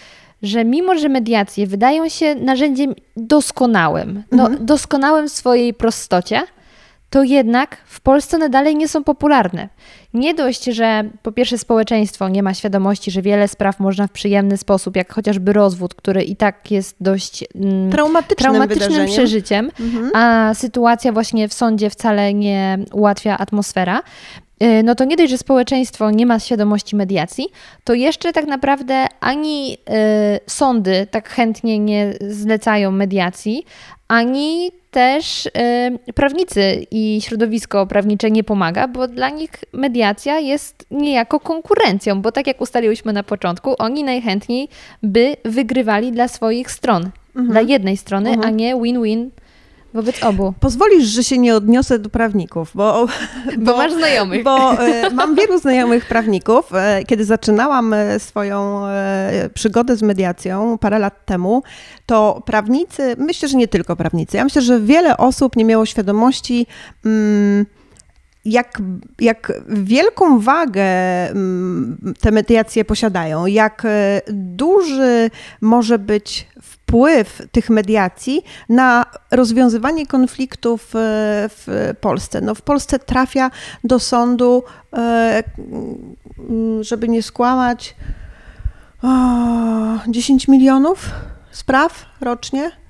że 0.43 0.65
mimo, 0.65 0.97
że 0.97 1.09
mediacje 1.09 1.67
wydają 1.67 2.09
się 2.09 2.35
narzędziem 2.35 2.95
doskonałym, 3.17 4.23
no, 4.31 4.43
mhm. 4.43 4.65
doskonałym 4.65 5.29
w 5.29 5.31
swojej 5.31 5.73
prostocie, 5.73 6.41
to 7.13 7.23
jednak 7.23 7.77
w 7.85 8.01
Polsce 8.01 8.37
one 8.37 8.49
dalej 8.49 8.75
nie 8.75 8.87
są 8.87 9.03
popularne. 9.03 9.69
Nie 10.13 10.33
dość, 10.33 10.63
że 10.63 11.03
po 11.23 11.31
pierwsze 11.31 11.57
społeczeństwo 11.57 12.29
nie 12.29 12.43
ma 12.43 12.53
świadomości, 12.53 13.11
że 13.11 13.21
wiele 13.21 13.47
spraw 13.47 13.79
można 13.79 14.07
w 14.07 14.11
przyjemny 14.11 14.57
sposób, 14.57 14.95
jak 14.95 15.13
chociażby 15.13 15.53
rozwód, 15.53 15.95
który 15.95 16.23
i 16.23 16.35
tak 16.35 16.71
jest 16.71 16.95
dość 16.99 17.43
mm, 17.55 17.91
traumatycznym, 17.91 18.37
traumatycznym 18.37 19.07
przeżyciem, 19.07 19.71
mhm. 19.79 20.11
a 20.13 20.53
sytuacja 20.53 21.11
właśnie 21.11 21.47
w 21.47 21.53
sądzie 21.53 21.89
wcale 21.89 22.33
nie 22.33 22.79
ułatwia 22.93 23.37
atmosfera, 23.37 24.03
y, 24.63 24.83
no 24.83 24.95
to 24.95 25.05
nie 25.05 25.17
dość, 25.17 25.29
że 25.29 25.37
społeczeństwo 25.37 26.11
nie 26.11 26.25
ma 26.25 26.39
świadomości 26.39 26.95
mediacji, 26.95 27.45
to 27.83 27.93
jeszcze 27.93 28.33
tak 28.33 28.47
naprawdę 28.47 29.07
ani 29.19 29.73
y, 29.73 29.77
sądy 30.47 31.07
tak 31.11 31.29
chętnie 31.29 31.79
nie 31.79 32.13
zlecają 32.21 32.91
mediacji, 32.91 33.65
ani 34.13 34.71
też 34.91 35.45
y, 35.45 35.49
prawnicy 36.13 36.85
i 36.91 37.21
środowisko 37.21 37.87
prawnicze 37.87 38.31
nie 38.31 38.43
pomaga, 38.43 38.87
bo 38.87 39.07
dla 39.07 39.29
nich 39.29 39.51
mediacja 39.73 40.39
jest 40.39 40.85
niejako 40.91 41.39
konkurencją, 41.39 42.21
bo 42.21 42.31
tak 42.31 42.47
jak 42.47 42.61
ustaliłyśmy 42.61 43.13
na 43.13 43.23
początku, 43.23 43.75
oni 43.79 44.03
najchętniej 44.03 44.69
by 45.03 45.35
wygrywali 45.45 46.11
dla 46.11 46.27
swoich 46.27 46.71
stron, 46.71 47.09
mhm. 47.35 47.51
dla 47.51 47.61
jednej 47.61 47.97
strony, 47.97 48.29
mhm. 48.29 48.47
a 48.47 48.49
nie 48.49 48.75
win-win 48.75 49.29
Wobec 49.93 50.23
obu. 50.23 50.53
Pozwolisz, 50.59 51.05
że 51.05 51.23
się 51.23 51.37
nie 51.37 51.55
odniosę 51.55 51.99
do 51.99 52.09
prawników, 52.09 52.71
bo... 52.75 53.05
Bo, 53.57 53.71
bo 53.71 53.77
masz 53.77 53.93
znajomych. 53.93 54.43
Bo 54.43 54.73
e, 54.73 55.09
mam 55.13 55.35
wielu 55.35 55.59
znajomych 55.59 56.05
prawników. 56.05 56.73
E, 56.73 57.03
kiedy 57.07 57.25
zaczynałam 57.25 57.93
e, 57.93 58.19
swoją 58.19 58.83
przygodę 59.53 59.95
z 59.95 60.01
mediacją 60.01 60.77
parę 60.77 60.99
lat 60.99 61.25
temu, 61.25 61.63
to 62.05 62.41
prawnicy, 62.45 63.15
myślę, 63.17 63.47
że 63.49 63.57
nie 63.57 63.67
tylko 63.67 63.95
prawnicy, 63.95 64.37
ja 64.37 64.43
myślę, 64.43 64.61
że 64.61 64.79
wiele 64.79 65.17
osób 65.17 65.55
nie 65.55 65.65
miało 65.65 65.85
świadomości... 65.85 66.67
Mm, 67.05 67.65
jak, 68.45 68.81
jak 69.19 69.53
wielką 69.67 70.39
wagę 70.39 70.83
mm, 71.29 72.13
te 72.19 72.31
mediacje 72.31 72.85
posiadają, 72.85 73.45
jak 73.45 73.87
duży 74.33 75.29
może 75.61 75.99
być 75.99 76.47
wpływ 76.93 77.41
tych 77.51 77.69
mediacji 77.69 78.43
na 78.69 79.05
rozwiązywanie 79.31 80.07
konfliktów 80.07 80.95
e, 80.95 80.99
w 81.49 81.93
Polsce. 82.01 82.41
No 82.41 82.55
w 82.55 82.61
Polsce 82.61 82.99
trafia 82.99 83.51
do 83.83 83.99
sądu, 83.99 84.63
e, 84.93 85.43
żeby 86.81 87.09
nie 87.09 87.23
skłamać, 87.23 87.95
10 90.07 90.47
milionów 90.47 91.09
spraw 91.51 92.05
rocznie. 92.21 92.82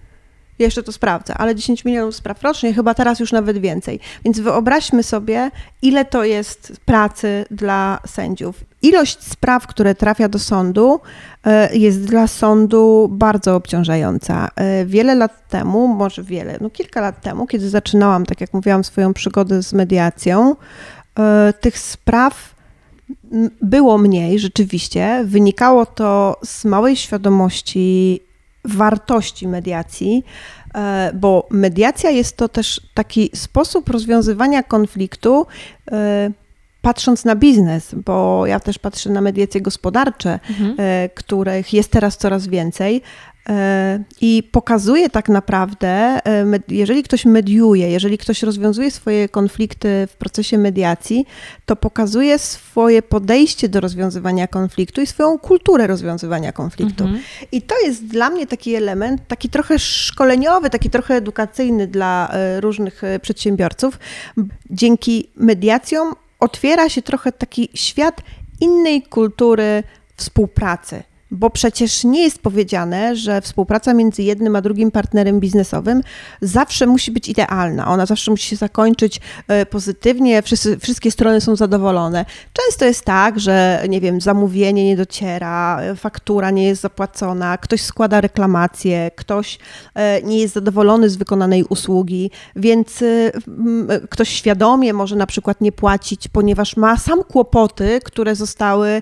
Jeszcze 0.60 0.84
to 0.84 0.92
sprawdzę, 0.92 1.34
ale 1.34 1.56
10 1.56 1.86
milionów 1.86 2.16
spraw 2.16 2.44
rocznie, 2.44 2.74
chyba 2.74 2.94
teraz 2.94 3.20
już 3.20 3.32
nawet 3.32 3.58
więcej. 3.58 4.00
Więc 4.26 4.40
wyobraźmy 4.40 5.04
sobie, 5.04 5.52
ile 5.82 6.06
to 6.06 6.24
jest 6.24 6.74
pracy 6.86 7.46
dla 7.52 8.00
sędziów. 8.08 8.64
Ilość 8.82 9.24
spraw, 9.24 9.68
które 9.68 9.96
trafia 9.96 10.30
do 10.30 10.40
sądu, 10.40 11.00
e, 11.46 11.76
jest 11.76 12.06
dla 12.06 12.28
sądu 12.28 13.10
bardzo 13.12 13.56
obciążająca. 13.56 14.50
E, 14.56 14.86
wiele 14.86 15.16
lat 15.16 15.48
temu, 15.50 15.88
może 15.88 16.24
wiele, 16.24 16.58
no 16.62 16.70
kilka 16.70 17.02
lat 17.02 17.22
temu, 17.22 17.48
kiedy 17.48 17.70
zaczynałam, 17.70 18.26
tak 18.26 18.42
jak 18.42 18.54
mówiłam, 18.54 18.84
swoją 18.84 19.14
przygodę 19.14 19.64
z 19.64 19.74
mediacją, 19.74 20.56
e, 21.20 21.54
tych 21.62 21.80
spraw 21.80 22.54
było 23.62 23.98
mniej 23.98 24.40
rzeczywiście. 24.40 25.24
Wynikało 25.26 25.86
to 25.86 26.40
z 26.46 26.66
małej 26.66 26.96
świadomości 26.96 28.20
wartości 28.66 29.48
mediacji, 29.48 30.26
e, 30.76 31.12
bo 31.14 31.48
mediacja 31.50 32.10
jest 32.10 32.38
to 32.38 32.50
też 32.50 32.82
taki 32.94 33.30
sposób 33.34 33.90
rozwiązywania 33.90 34.64
konfliktu, 34.64 35.46
e, 35.92 36.32
patrząc 36.82 37.26
na 37.26 37.36
biznes, 37.36 37.96
bo 38.06 38.46
ja 38.46 38.60
też 38.60 38.80
patrzę 38.80 39.10
na 39.10 39.22
mediacje 39.22 39.62
gospodarcze, 39.62 40.40
e, 40.78 41.10
których 41.10 41.74
jest 41.74 41.92
teraz 41.92 42.18
coraz 42.18 42.48
więcej. 42.48 43.02
E, 43.50 44.04
I 44.22 44.44
pokazuje 44.52 45.10
tak 45.10 45.30
naprawdę, 45.30 45.88
e, 45.88 46.46
jeżeli 46.68 47.04
ktoś 47.04 47.26
mediuje, 47.26 47.90
jeżeli 47.90 48.18
ktoś 48.18 48.44
rozwiązuje 48.44 48.92
swoje 48.92 49.30
konflikty 49.30 50.08
w 50.10 50.16
procesie 50.16 50.58
mediacji, 50.58 51.26
to 51.66 51.76
pokazuje 51.76 52.40
swoje 52.40 53.02
podejście 53.02 53.70
do 53.70 53.80
rozwiązywania 53.80 54.48
konfliktu 54.48 55.02
i 55.02 55.08
swoją 55.08 55.40
kulturę 55.40 55.88
rozwiązywania 55.88 56.52
konfliktu. 56.52 57.04
I 57.52 57.62
to 57.62 57.76
jest 57.86 58.06
dla 58.06 58.30
mnie 58.30 58.48
taki 58.48 58.76
element, 58.76 59.22
taki 59.28 59.50
trochę 59.50 59.80
szkoleniowy, 59.80 60.70
taki 60.70 60.90
trochę 60.90 61.16
edukacyjny 61.16 61.88
dla 61.88 62.30
e, 62.32 62.62
różnych 62.62 63.02
przedsiębiorców. 63.22 64.00
Dzięki 64.70 65.30
mediacjom 65.36 66.14
otwiera 66.40 66.90
się 66.90 67.02
trochę 67.02 67.32
taki 67.32 67.70
świat 67.74 68.22
innej 68.62 69.02
kultury 69.02 69.84
współpracy. 70.18 71.04
Bo 71.34 71.50
przecież 71.50 72.04
nie 72.04 72.24
jest 72.24 72.40
powiedziane, 72.40 73.16
że 73.16 73.42
współpraca 73.42 73.94
między 73.94 74.24
jednym 74.24 74.56
a 74.56 74.62
drugim 74.62 74.92
partnerem 74.92 75.40
biznesowym 75.40 76.02
zawsze 76.42 76.88
musi 76.88 77.12
być 77.12 77.30
idealna. 77.30 77.88
Ona 77.88 78.06
zawsze 78.06 78.32
musi 78.32 78.48
się 78.48 78.56
zakończyć 78.56 79.22
e, 79.48 79.66
pozytywnie, 79.66 80.42
wszyscy, 80.42 80.80
wszystkie 80.80 81.12
strony 81.12 81.42
są 81.42 81.56
zadowolone. 81.56 82.26
Często 82.54 82.86
jest 82.86 83.06
tak, 83.06 83.40
że 83.40 83.84
nie 83.90 84.02
wiem, 84.02 84.22
zamówienie 84.22 84.86
nie 84.86 84.98
dociera, 84.98 85.80
faktura 85.96 86.52
nie 86.52 86.64
jest 86.64 86.82
zapłacona, 86.82 87.58
ktoś 87.58 87.82
składa 87.82 88.22
reklamację, 88.22 89.12
ktoś 89.16 89.60
e, 89.96 90.22
nie 90.22 90.40
jest 90.40 90.54
zadowolony 90.54 91.10
z 91.10 91.16
wykonanej 91.16 91.64
usługi, 91.64 92.32
więc 92.56 93.02
e, 93.02 93.32
ktoś 94.10 94.30
świadomie 94.30 94.94
może 94.94 95.16
na 95.16 95.28
przykład 95.28 95.62
nie 95.62 95.72
płacić, 95.72 96.28
ponieważ 96.28 96.78
ma 96.78 96.98
sam 96.98 97.24
kłopoty, 97.24 98.00
które 98.04 98.36
zostały 98.36 99.02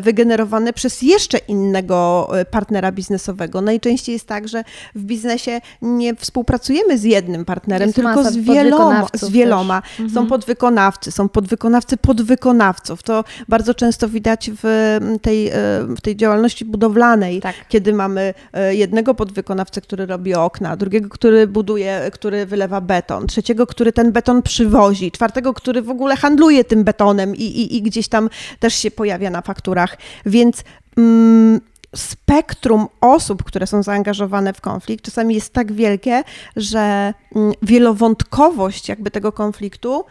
wygenerowane 0.00 0.72
przez 0.72 1.02
jeszcze 1.02 1.38
innego 1.58 2.28
e, 2.38 2.44
partnera 2.44 2.92
biznesowego. 2.92 3.60
Najczęściej 3.60 4.12
jest 4.12 4.26
tak, 4.26 4.48
że 4.48 4.64
w 4.94 5.02
biznesie 5.02 5.60
nie 5.82 6.14
współpracujemy 6.14 6.98
z 6.98 7.04
jednym 7.04 7.44
partnerem, 7.44 7.88
Jest 7.88 7.96
tylko 7.96 8.30
z 8.30 8.36
wieloma. 8.36 9.06
Z 9.14 9.30
wieloma. 9.30 9.76
Mhm. 9.76 10.10
Są 10.10 10.26
podwykonawcy, 10.26 11.12
są 11.12 11.28
podwykonawcy 11.28 11.96
podwykonawców. 11.96 13.02
To 13.02 13.24
bardzo 13.48 13.74
często 13.74 14.08
widać 14.08 14.50
w 14.62 14.98
tej, 15.22 15.48
e, 15.48 15.52
w 15.96 16.00
tej 16.00 16.16
działalności 16.16 16.64
budowlanej, 16.64 17.40
Tak. 17.40 17.54
kiedy 17.68 17.92
mamy 17.92 18.34
e, 18.52 18.74
jednego 18.74 19.14
podwykonawcę, 19.14 19.80
który 19.80 20.06
robi 20.06 20.34
okna, 20.34 20.76
drugiego, 20.76 21.08
który 21.08 21.46
buduje, 21.46 22.10
który 22.12 22.46
wylewa 22.46 22.80
beton, 22.80 23.26
trzeciego, 23.26 23.66
który 23.66 23.92
ten 23.92 24.12
beton 24.12 24.42
przywozi, 24.42 25.10
czwartego, 25.10 25.54
który 25.54 25.82
w 25.82 25.90
ogóle 25.90 26.16
handluje 26.16 26.64
tym 26.64 26.84
betonem 26.84 27.36
i, 27.36 27.42
i, 27.42 27.76
i 27.76 27.82
gdzieś 27.82 28.08
tam 28.08 28.30
też 28.58 28.74
się 28.74 28.90
pojawia 28.90 29.30
na 29.30 29.42
fakturach. 29.42 29.96
Więc 30.26 30.56
mm, 30.56 30.87
spektrum 31.96 32.86
osób, 33.00 33.44
które 33.44 33.66
są 33.66 33.82
zaangażowane 33.82 34.52
w 34.52 34.60
konflikt, 34.60 35.04
czasami 35.04 35.34
jest 35.34 35.52
tak 35.52 35.72
wielkie, 35.72 36.22
że 36.56 37.14
mm, 37.36 37.52
wielowątkowość 37.62 38.88
jakby 38.88 39.10
tego 39.10 39.32
konfliktu 39.32 40.04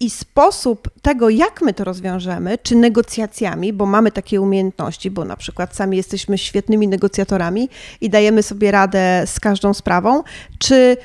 i 0.00 0.10
sposób 0.10 0.90
tego, 1.02 1.30
jak 1.30 1.62
my 1.62 1.74
to 1.74 1.84
rozwiążemy, 1.84 2.58
czy 2.58 2.76
negocjacjami, 2.76 3.72
bo 3.72 3.86
mamy 3.86 4.12
takie 4.12 4.40
umiejętności, 4.40 5.10
bo 5.10 5.24
na 5.24 5.36
przykład 5.36 5.76
sami 5.76 5.96
jesteśmy 5.96 6.38
świetnymi 6.38 6.88
negocjatorami 6.88 7.68
i 8.00 8.10
dajemy 8.10 8.42
sobie 8.42 8.70
radę 8.70 9.22
z 9.26 9.40
każdą 9.40 9.74
sprawą, 9.74 10.22
czy 10.58 10.96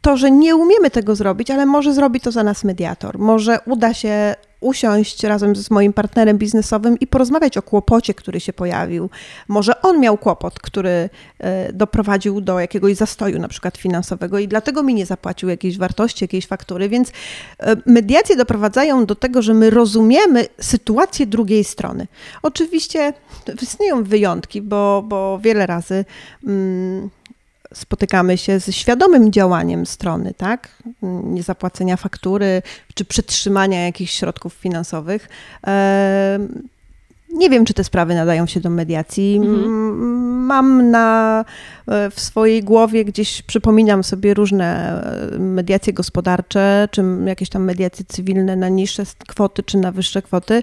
to, 0.00 0.16
że 0.16 0.30
nie 0.30 0.56
umiemy 0.56 0.90
tego 0.90 1.14
zrobić, 1.14 1.50
ale 1.50 1.66
może 1.66 1.94
zrobi 1.94 2.20
to 2.20 2.32
za 2.32 2.44
nas 2.44 2.64
mediator. 2.64 3.18
Może 3.18 3.58
uda 3.66 3.94
się 3.94 4.34
usiąść 4.60 5.22
razem 5.22 5.56
z 5.56 5.70
moim 5.70 5.92
partnerem 5.92 6.38
biznesowym 6.38 6.98
i 6.98 7.06
porozmawiać 7.06 7.58
o 7.58 7.62
kłopocie, 7.62 8.14
który 8.14 8.40
się 8.40 8.52
pojawił. 8.52 9.10
Może 9.48 9.82
on 9.82 10.00
miał 10.00 10.18
kłopot, 10.18 10.60
który 10.60 11.10
e, 11.38 11.72
doprowadził 11.72 12.40
do 12.40 12.60
jakiegoś 12.60 12.94
zastoju, 12.94 13.38
na 13.38 13.48
przykład 13.48 13.76
finansowego, 13.76 14.38
i 14.38 14.48
dlatego 14.48 14.82
mi 14.82 14.94
nie 14.94 15.06
zapłacił 15.06 15.48
jakiejś 15.48 15.78
wartości, 15.78 16.24
jakiejś 16.24 16.46
faktury. 16.46 16.88
Więc 16.88 17.12
e, 17.58 17.76
mediacje 17.86 18.36
doprowadzają 18.36 19.06
do 19.06 19.14
tego, 19.14 19.42
że 19.42 19.54
my 19.54 19.70
rozumiemy 19.70 20.46
sytuację 20.60 21.26
drugiej 21.26 21.64
strony. 21.64 22.06
Oczywiście 22.42 23.12
istnieją 23.62 24.04
wyjątki, 24.04 24.62
bo, 24.62 25.04
bo 25.08 25.38
wiele 25.42 25.66
razy. 25.66 26.04
Mm, 26.46 27.10
spotykamy 27.76 28.38
się 28.38 28.58
ze 28.58 28.72
świadomym 28.72 29.32
działaniem 29.32 29.86
strony, 29.86 30.34
tak? 30.36 30.68
Niezapłacenia 31.02 31.96
faktury 31.96 32.62
czy 32.94 33.04
przetrzymania 33.04 33.84
jakichś 33.84 34.12
środków 34.12 34.54
finansowych. 34.54 35.28
Nie 37.34 37.50
wiem, 37.50 37.64
czy 37.64 37.74
te 37.74 37.84
sprawy 37.84 38.14
nadają 38.14 38.46
się 38.46 38.60
do 38.60 38.70
mediacji. 38.70 39.36
M- 39.36 40.16
Mam 40.46 40.90
na, 40.90 41.44
e, 41.88 42.10
w 42.10 42.20
swojej 42.20 42.62
głowie 42.62 43.04
gdzieś 43.04 43.42
przypominam 43.42 44.04
sobie 44.04 44.34
różne 44.34 45.00
e, 45.34 45.38
mediacje 45.38 45.92
gospodarcze, 45.92 46.88
czy 46.90 47.02
jakieś 47.26 47.48
tam 47.48 47.64
mediacje 47.64 48.04
cywilne 48.08 48.56
na 48.56 48.68
niższe 48.68 49.02
kwoty, 49.28 49.62
czy 49.62 49.78
na 49.78 49.92
wyższe 49.92 50.22
kwoty, 50.22 50.62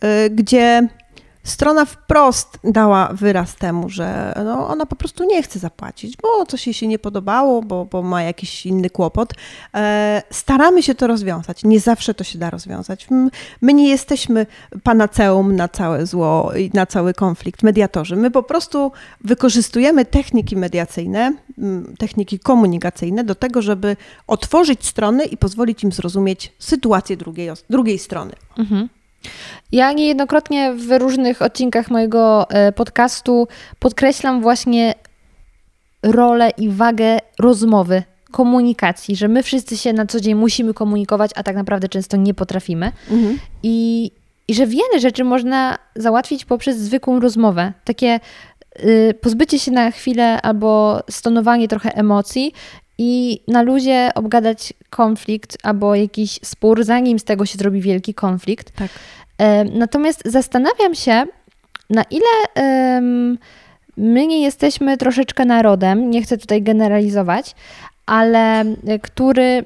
e, 0.00 0.30
gdzie 0.30 0.88
strona 1.44 1.84
wprost 1.84 2.58
dała 2.64 3.08
wyraz 3.12 3.54
temu, 3.54 3.88
że 3.88 4.34
no, 4.44 4.68
ona 4.68 4.86
po 4.86 4.96
prostu 4.96 5.24
nie 5.24 5.42
chce 5.42 5.58
zapłacić, 5.58 6.16
bo 6.16 6.46
coś 6.46 6.66
jej 6.66 6.74
się 6.74 6.86
nie 6.86 6.98
podobało, 6.98 7.62
bo, 7.62 7.84
bo 7.84 8.02
ma 8.02 8.22
jakiś 8.22 8.66
inny 8.66 8.90
kłopot. 8.90 9.32
E, 9.74 10.22
staramy 10.30 10.82
się 10.82 10.94
to 10.94 11.06
rozwiązać. 11.06 11.64
Nie 11.64 11.80
zawsze 11.80 12.14
to 12.14 12.24
się 12.24 12.38
da 12.38 12.50
rozwiązać. 12.50 13.08
My 13.60 13.72
nie 13.74 13.88
jesteśmy 13.88 14.46
panaceum 14.82 15.56
na 15.56 15.68
całe 15.68 16.06
zło 16.06 16.52
i 16.56 16.70
na 16.74 16.86
cały 16.86 17.14
konflikt, 17.14 17.62
mediatorzy. 17.62 18.16
My 18.16 18.30
po 18.30 18.42
prostu 18.42 18.92
wykorzystujemy 19.24 20.04
techniki 20.04 20.56
mediacyjne, 20.56 21.36
techniki 21.98 22.38
komunikacyjne 22.38 23.24
do 23.24 23.34
tego, 23.34 23.62
żeby 23.62 23.96
otworzyć 24.26 24.86
strony 24.86 25.24
i 25.24 25.36
pozwolić 25.36 25.84
im 25.84 25.92
zrozumieć 25.92 26.52
sytuację 26.58 27.16
drugiej, 27.16 27.50
drugiej 27.70 27.98
strony. 27.98 28.32
Ja 29.72 29.92
niejednokrotnie 29.92 30.72
w 30.74 30.98
różnych 30.98 31.42
odcinkach 31.42 31.90
mojego 31.90 32.50
e, 32.50 32.72
podcastu 32.72 33.48
podkreślam 33.78 34.42
właśnie 34.42 34.94
rolę 36.02 36.50
i 36.50 36.68
wagę 36.68 37.18
rozmowy, 37.38 38.02
komunikacji, 38.30 39.16
że 39.16 39.28
my 39.28 39.42
wszyscy 39.42 39.76
się 39.76 39.92
na 39.92 40.06
co 40.06 40.20
dzień 40.20 40.34
musimy 40.34 40.74
komunikować, 40.74 41.30
a 41.34 41.42
tak 41.42 41.56
naprawdę 41.56 41.88
często 41.88 42.16
nie 42.16 42.34
potrafimy. 42.34 42.92
I, 43.62 44.10
I 44.48 44.54
że 44.54 44.66
wiele 44.66 45.00
rzeczy 45.00 45.24
można 45.24 45.78
załatwić 45.96 46.44
poprzez 46.44 46.78
zwykłą 46.78 47.20
rozmowę. 47.20 47.72
Takie 47.84 48.20
y, 48.80 49.14
pozbycie 49.20 49.58
się 49.58 49.70
na 49.70 49.90
chwilę 49.90 50.42
albo 50.42 51.02
stonowanie 51.10 51.68
trochę 51.68 51.94
emocji 51.94 52.52
i 52.98 53.40
na 53.48 53.62
luzie 53.62 54.10
obgadać 54.14 54.72
konflikt 54.90 55.58
albo 55.62 55.94
jakiś 55.94 56.40
spór, 56.42 56.84
zanim 56.84 57.18
z 57.18 57.24
tego 57.24 57.46
się 57.46 57.58
zrobi 57.58 57.80
wielki 57.80 58.14
konflikt. 58.14 58.70
Tak. 58.70 58.90
Natomiast 59.74 60.22
zastanawiam 60.24 60.94
się, 60.94 61.24
na 61.90 62.02
ile 62.10 62.58
my 63.96 64.26
nie 64.26 64.42
jesteśmy 64.42 64.96
troszeczkę 64.96 65.44
narodem, 65.44 66.10
nie 66.10 66.22
chcę 66.22 66.38
tutaj 66.38 66.62
generalizować, 66.62 67.54
ale 68.06 68.60
e, 68.60 68.98
który 69.02 69.64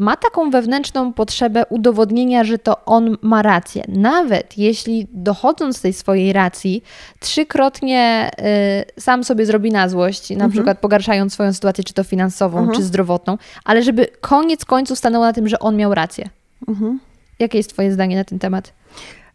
ma 0.00 0.16
taką 0.16 0.50
wewnętrzną 0.50 1.12
potrzebę 1.12 1.66
udowodnienia, 1.66 2.44
że 2.44 2.58
to 2.58 2.84
on 2.84 3.16
ma 3.22 3.42
rację. 3.42 3.84
Nawet 3.88 4.58
jeśli 4.58 5.06
dochodząc 5.12 5.76
z 5.76 5.80
tej 5.80 5.92
swojej 5.92 6.32
racji, 6.32 6.82
trzykrotnie 7.20 8.30
y, 8.98 9.00
sam 9.00 9.24
sobie 9.24 9.46
zrobi 9.46 9.70
na 9.70 9.88
złość, 9.88 10.30
na 10.30 10.48
przykład 10.48 10.78
pogarszając 10.78 11.32
swoją 11.32 11.52
sytuację, 11.52 11.84
czy 11.84 11.94
to 11.94 12.04
finansową, 12.04 12.68
czy 12.76 12.82
zdrowotną, 12.82 13.38
ale 13.64 13.82
żeby 13.82 14.06
koniec 14.20 14.64
końców 14.64 14.98
stanęło 14.98 15.24
na 15.24 15.32
tym, 15.32 15.48
że 15.48 15.58
on 15.58 15.76
miał 15.76 15.94
rację. 15.94 16.28
Jakie 17.38 17.58
jest 17.58 17.72
Twoje 17.72 17.92
zdanie 17.92 18.16
na 18.16 18.24
ten 18.24 18.38
temat? 18.38 18.72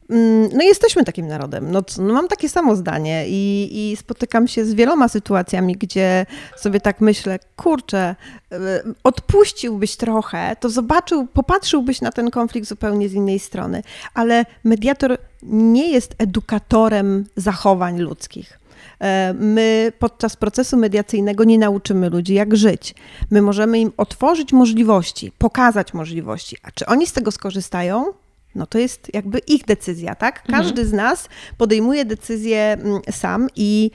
Mm, 0.09 0.49
no 0.53 0.63
jesteśmy 0.63 1.03
takim 1.03 1.27
narodem. 1.27 1.71
No, 1.71 1.81
no 1.97 2.13
mam 2.13 2.27
takie 2.27 2.49
samo 2.49 2.75
zdanie 2.75 3.25
i, 3.27 3.69
i, 3.71 3.95
spotykam 3.95 4.47
się 4.47 4.65
z 4.65 4.73
wieloma 4.73 5.07
sytuacjami, 5.07 5.75
gdzie 5.75 6.25
sobie 6.57 6.81
tak 6.81 7.01
myślę, 7.01 7.39
kurczę, 7.55 8.15
e, 8.51 8.83
odpuściłbyś 9.03 9.95
trochę, 9.95 10.55
to 10.59 10.69
zobaczył, 10.69 11.27
popatrzyłbyś 11.27 12.01
na 12.01 12.11
ten 12.11 12.31
konflikt 12.31 12.67
zupełnie 12.67 13.09
z 13.09 13.13
innej 13.13 13.39
strony. 13.39 13.83
Ale 14.13 14.45
mediator 14.63 15.17
nie 15.43 15.91
jest 15.91 16.15
edukatorem 16.17 17.25
zachowań 17.35 17.99
ludzkich. 17.99 18.59
E, 18.99 19.33
my 19.33 19.91
podczas 19.99 20.35
procesu 20.35 20.77
mediacyjnego 20.77 21.43
nie 21.43 21.57
nauczymy 21.57 22.09
ludzi, 22.09 22.33
jak 22.33 22.55
żyć. 22.55 22.95
My 23.31 23.41
możemy 23.41 23.79
im 23.79 23.91
otworzyć 23.97 24.53
możliwości, 24.53 25.31
pokazać 25.37 25.93
możliwości. 25.93 26.57
A 26.63 26.71
czy 26.71 26.85
oni 26.85 27.07
z 27.07 27.13
tego 27.13 27.31
skorzystają? 27.31 28.13
No 28.55 28.65
to 28.67 28.77
jest 28.77 29.13
jakby 29.13 29.39
ich 29.39 29.65
decyzja, 29.65 30.15
tak? 30.15 30.39
Mhm. 30.39 30.59
Każdy 30.59 30.81
mhm. 30.81 30.87
z 30.87 30.93
nas 30.93 31.29
podejmuje 31.57 32.05
decyzję 32.05 32.59
mm, 32.59 33.01
sam 33.11 33.47
i, 33.55 33.91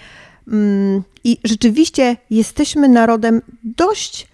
mm, 0.48 1.02
i 1.24 1.38
rzeczywiście 1.44 2.16
jesteśmy 2.30 2.88
narodem 2.88 3.42
dość 3.64 4.28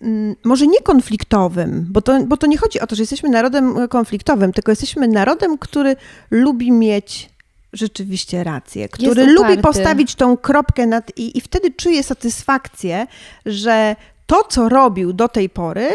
mm, 0.00 0.36
może 0.44 0.66
nie 0.66 0.80
konfliktowym, 0.80 1.86
bo 1.90 2.02
to, 2.02 2.24
bo 2.24 2.36
to 2.36 2.46
nie 2.46 2.58
chodzi 2.58 2.80
o 2.80 2.86
to, 2.86 2.96
że 2.96 3.02
jesteśmy 3.02 3.28
narodem 3.28 3.88
konfliktowym, 3.88 4.52
tylko 4.52 4.72
jesteśmy 4.72 5.08
narodem, 5.08 5.58
który 5.58 5.96
lubi 6.30 6.72
mieć 6.72 7.30
rzeczywiście 7.72 8.44
rację, 8.44 8.88
który 8.88 9.26
lubi 9.26 9.58
postawić 9.58 10.14
tą 10.14 10.36
kropkę 10.36 10.86
nad 10.86 11.18
i, 11.18 11.38
i 11.38 11.40
wtedy 11.40 11.70
czuje 11.70 12.02
satysfakcję, 12.02 13.06
że 13.46 13.96
to, 14.26 14.44
co 14.48 14.68
robił 14.68 15.12
do 15.12 15.28
tej 15.28 15.48
pory, 15.48 15.90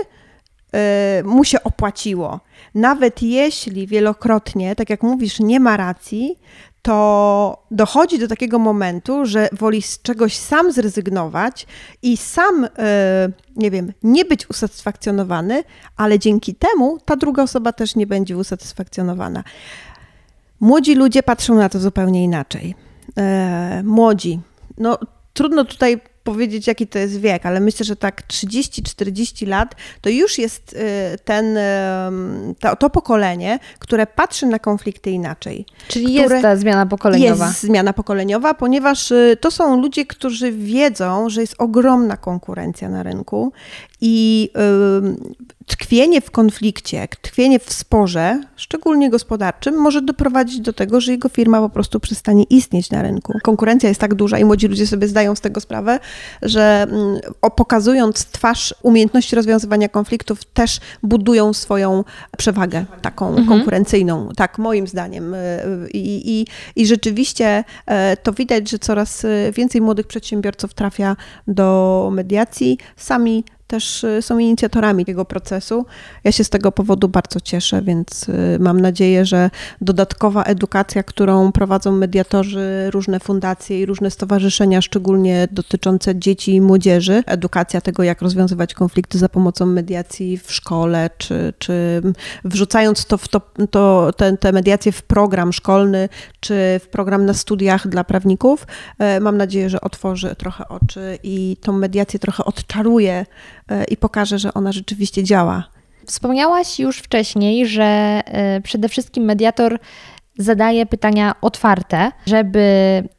yy, 0.74 0.80
mu 1.24 1.44
się 1.44 1.64
opłaciło. 1.64 2.40
Nawet 2.76 3.22
jeśli 3.22 3.88
wielokrotnie, 3.88 4.76
tak 4.76 4.90
jak 4.90 5.04
mówisz, 5.04 5.40
nie 5.40 5.60
ma 5.60 5.78
racji, 5.78 6.40
to 6.82 7.64
dochodzi 7.72 8.20
do 8.20 8.28
takiego 8.28 8.60
momentu, 8.60 9.26
że 9.26 9.50
woli 9.52 9.82
z 9.82 10.02
czegoś 10.02 10.36
sam 10.36 10.72
zrezygnować 10.72 11.68
i 12.02 12.18
sam, 12.18 12.62
yy, 12.62 13.34
nie 13.56 13.72
wiem, 13.72 13.94
nie 14.04 14.26
być 14.26 14.50
usatysfakcjonowany, 14.50 15.64
ale 15.98 16.20
dzięki 16.20 16.56
temu 16.56 16.98
ta 17.06 17.16
druga 17.16 17.44
osoba 17.44 17.74
też 17.74 17.96
nie 17.96 18.08
będzie 18.08 18.38
usatysfakcjonowana. 18.38 19.44
Młodzi 20.60 20.96
ludzie 20.96 21.24
patrzą 21.24 21.56
na 21.56 21.70
to 21.70 21.80
zupełnie 21.80 22.24
inaczej. 22.24 22.76
E, 23.18 23.82
młodzi. 23.86 24.40
No, 24.78 24.98
trudno 25.34 25.66
tutaj 25.66 26.02
powiedzieć, 26.26 26.68
jaki 26.68 26.88
to 26.88 27.00
jest 27.00 27.20
wiek, 27.20 27.46
ale 27.46 27.60
myślę, 27.60 27.86
że 27.86 27.96
tak 27.96 28.28
30-40 28.28 29.48
lat 29.48 29.76
to 30.02 30.10
już 30.10 30.38
jest 30.38 30.76
e, 30.80 31.18
ten, 31.18 31.58
to, 32.60 32.76
to, 32.76 32.90
pokolenie, 32.90 33.60
które 33.80 34.08
patrzy 34.08 34.46
na 34.46 34.60
konflikty 34.60 35.12
inaczej. 35.12 35.66
Czyli 35.88 36.14
jest 36.14 36.42
ta 36.42 36.56
zmiana 36.56 36.86
pokoleniowa. 36.86 37.48
Jest 37.48 37.62
zmiana 37.62 37.94
pokoleniowa, 37.94 38.54
ponieważ 38.54 39.12
e, 39.12 39.38
to 39.40 39.52
są 39.52 39.82
ludzie, 39.82 40.06
którzy 40.06 40.52
wiedzą, 40.52 41.30
że 41.30 41.42
jest 41.42 41.56
ogromna 41.58 42.18
konkurencja 42.18 42.90
na 42.90 43.04
rynku 43.04 43.52
i 44.02 44.50
tkwienie 45.66 46.22
w 46.22 46.32
konflikcie, 46.32 47.08
tkwienie 47.22 47.60
w 47.60 47.74
sporze, 47.74 48.42
szczególnie 48.56 49.10
gospodarczym, 49.10 49.76
może 49.76 50.02
doprowadzić 50.02 50.60
do 50.60 50.74
tego, 50.74 51.02
że 51.02 51.12
jego 51.12 51.30
firma 51.30 51.62
po 51.62 51.70
prostu 51.70 52.00
przestanie 52.00 52.44
istnieć 52.44 52.92
na 52.92 53.02
rynku. 53.02 53.34
Konkurencja 53.44 53.90
jest 53.90 54.02
tak 54.02 54.14
duża 54.14 54.40
i 54.40 54.46
młodzi 54.46 54.68
ludzie 54.68 54.88
sobie 54.88 55.08
zdają 55.08 55.36
z 55.36 55.42
tego 55.42 55.62
sprawę, 55.62 56.00
że 56.42 56.88
mm, 56.90 57.20
pokazując 57.56 58.26
twarz 58.26 58.76
umiejętności 58.84 59.36
rozwiązywania 59.36 59.90
konfliktów, 59.90 60.46
też 60.46 60.80
budują 61.04 61.54
swoją 61.54 62.04
przewagę 62.38 62.86
taką 63.02 63.28
mhm. 63.28 63.48
konkurencyjną. 63.48 64.30
Tak, 64.36 64.58
moim 64.58 64.88
zdaniem. 64.88 65.34
Y, 65.34 65.38
y, 65.38 65.90
I, 65.94 66.40
i, 66.42 66.48
I 66.76 66.88
rzeczywiście 66.88 67.64
e, 67.86 68.18
to 68.18 68.34
widać, 68.34 68.70
że 68.70 68.80
coraz 68.80 69.24
y, 69.24 69.52
więcej 69.56 69.82
młodych 69.82 70.08
przedsiębiorców 70.08 70.74
trafia 70.74 71.16
do 71.48 72.10
mediacji. 72.14 72.78
Sami 72.98 73.44
też 73.68 74.04
y, 74.04 74.22
są 74.22 74.38
inicjatorami 74.38 75.06
tego 75.06 75.26
procesu. 75.26 75.86
Ja 76.24 76.32
się 76.32 76.44
z 76.44 76.50
tego 76.50 76.72
powodu 76.72 77.10
bardzo 77.10 77.40
cieszę, 77.40 77.82
więc 77.82 78.30
y, 78.30 78.58
mam 78.60 78.82
nadzieję, 78.82 79.26
że 79.26 79.50
dodatkowa 79.82 80.44
edukacja, 80.44 81.04
którą 81.04 81.52
prowadzą 81.52 81.92
mediatorzy, 81.92 82.90
różne 82.92 83.20
fundacje 83.20 83.80
i 83.80 83.86
różne 83.86 84.12
stowarzyszenia, 84.12 84.82
szczególnie 84.82 85.48
dotyczące 85.52 86.20
dzieci 86.20 86.56
i 86.56 86.62
młodzieży, 86.62 87.24
edukacja 87.26 87.82
tego, 87.82 88.04
jak 88.04 88.22
rozwiązywać 88.22 88.74
konflikty 88.74 89.18
za 89.18 89.30
pomocą 89.30 89.66
mediacji 89.66 90.38
w 90.38 90.52
szkole, 90.52 91.10
czy, 91.18 91.54
czy 91.60 92.02
wrzucając 92.44 93.06
to, 93.06 93.18
w 93.18 93.28
to, 93.28 93.42
to 93.72 94.14
te, 94.18 94.38
te 94.38 94.52
mediacje 94.52 94.92
w 94.92 95.02
program 95.04 95.54
szkolny, 95.54 96.10
czy 96.40 96.80
w 96.84 96.88
program 96.88 97.26
na 97.26 97.34
studiach 97.34 97.88
dla 97.88 98.04
prawników, 98.04 98.68
e, 99.00 99.20
mam 99.20 99.38
nadzieję, 99.38 99.70
że 99.70 99.82
otworzy 99.82 100.36
trochę 100.36 100.68
oczy 100.68 101.20
i 101.24 101.58
tą 101.62 101.74
mediację 101.74 102.20
trochę 102.20 102.46
odczaruje 102.46 103.26
i 103.90 103.98
pokaże, 103.98 104.40
że 104.40 104.54
ona 104.54 104.72
rzeczywiście 104.72 105.24
działa. 105.24 105.64
Wspomniałaś 106.06 106.80
już 106.80 107.00
wcześniej, 107.00 107.68
że 107.68 107.84
e, 108.26 108.62
przede 108.62 108.90
wszystkim 108.90 109.24
mediator 109.24 109.80
zadaje 110.38 110.86
pytania 110.86 111.36
otwarte, 111.42 112.12
żeby 112.26 112.64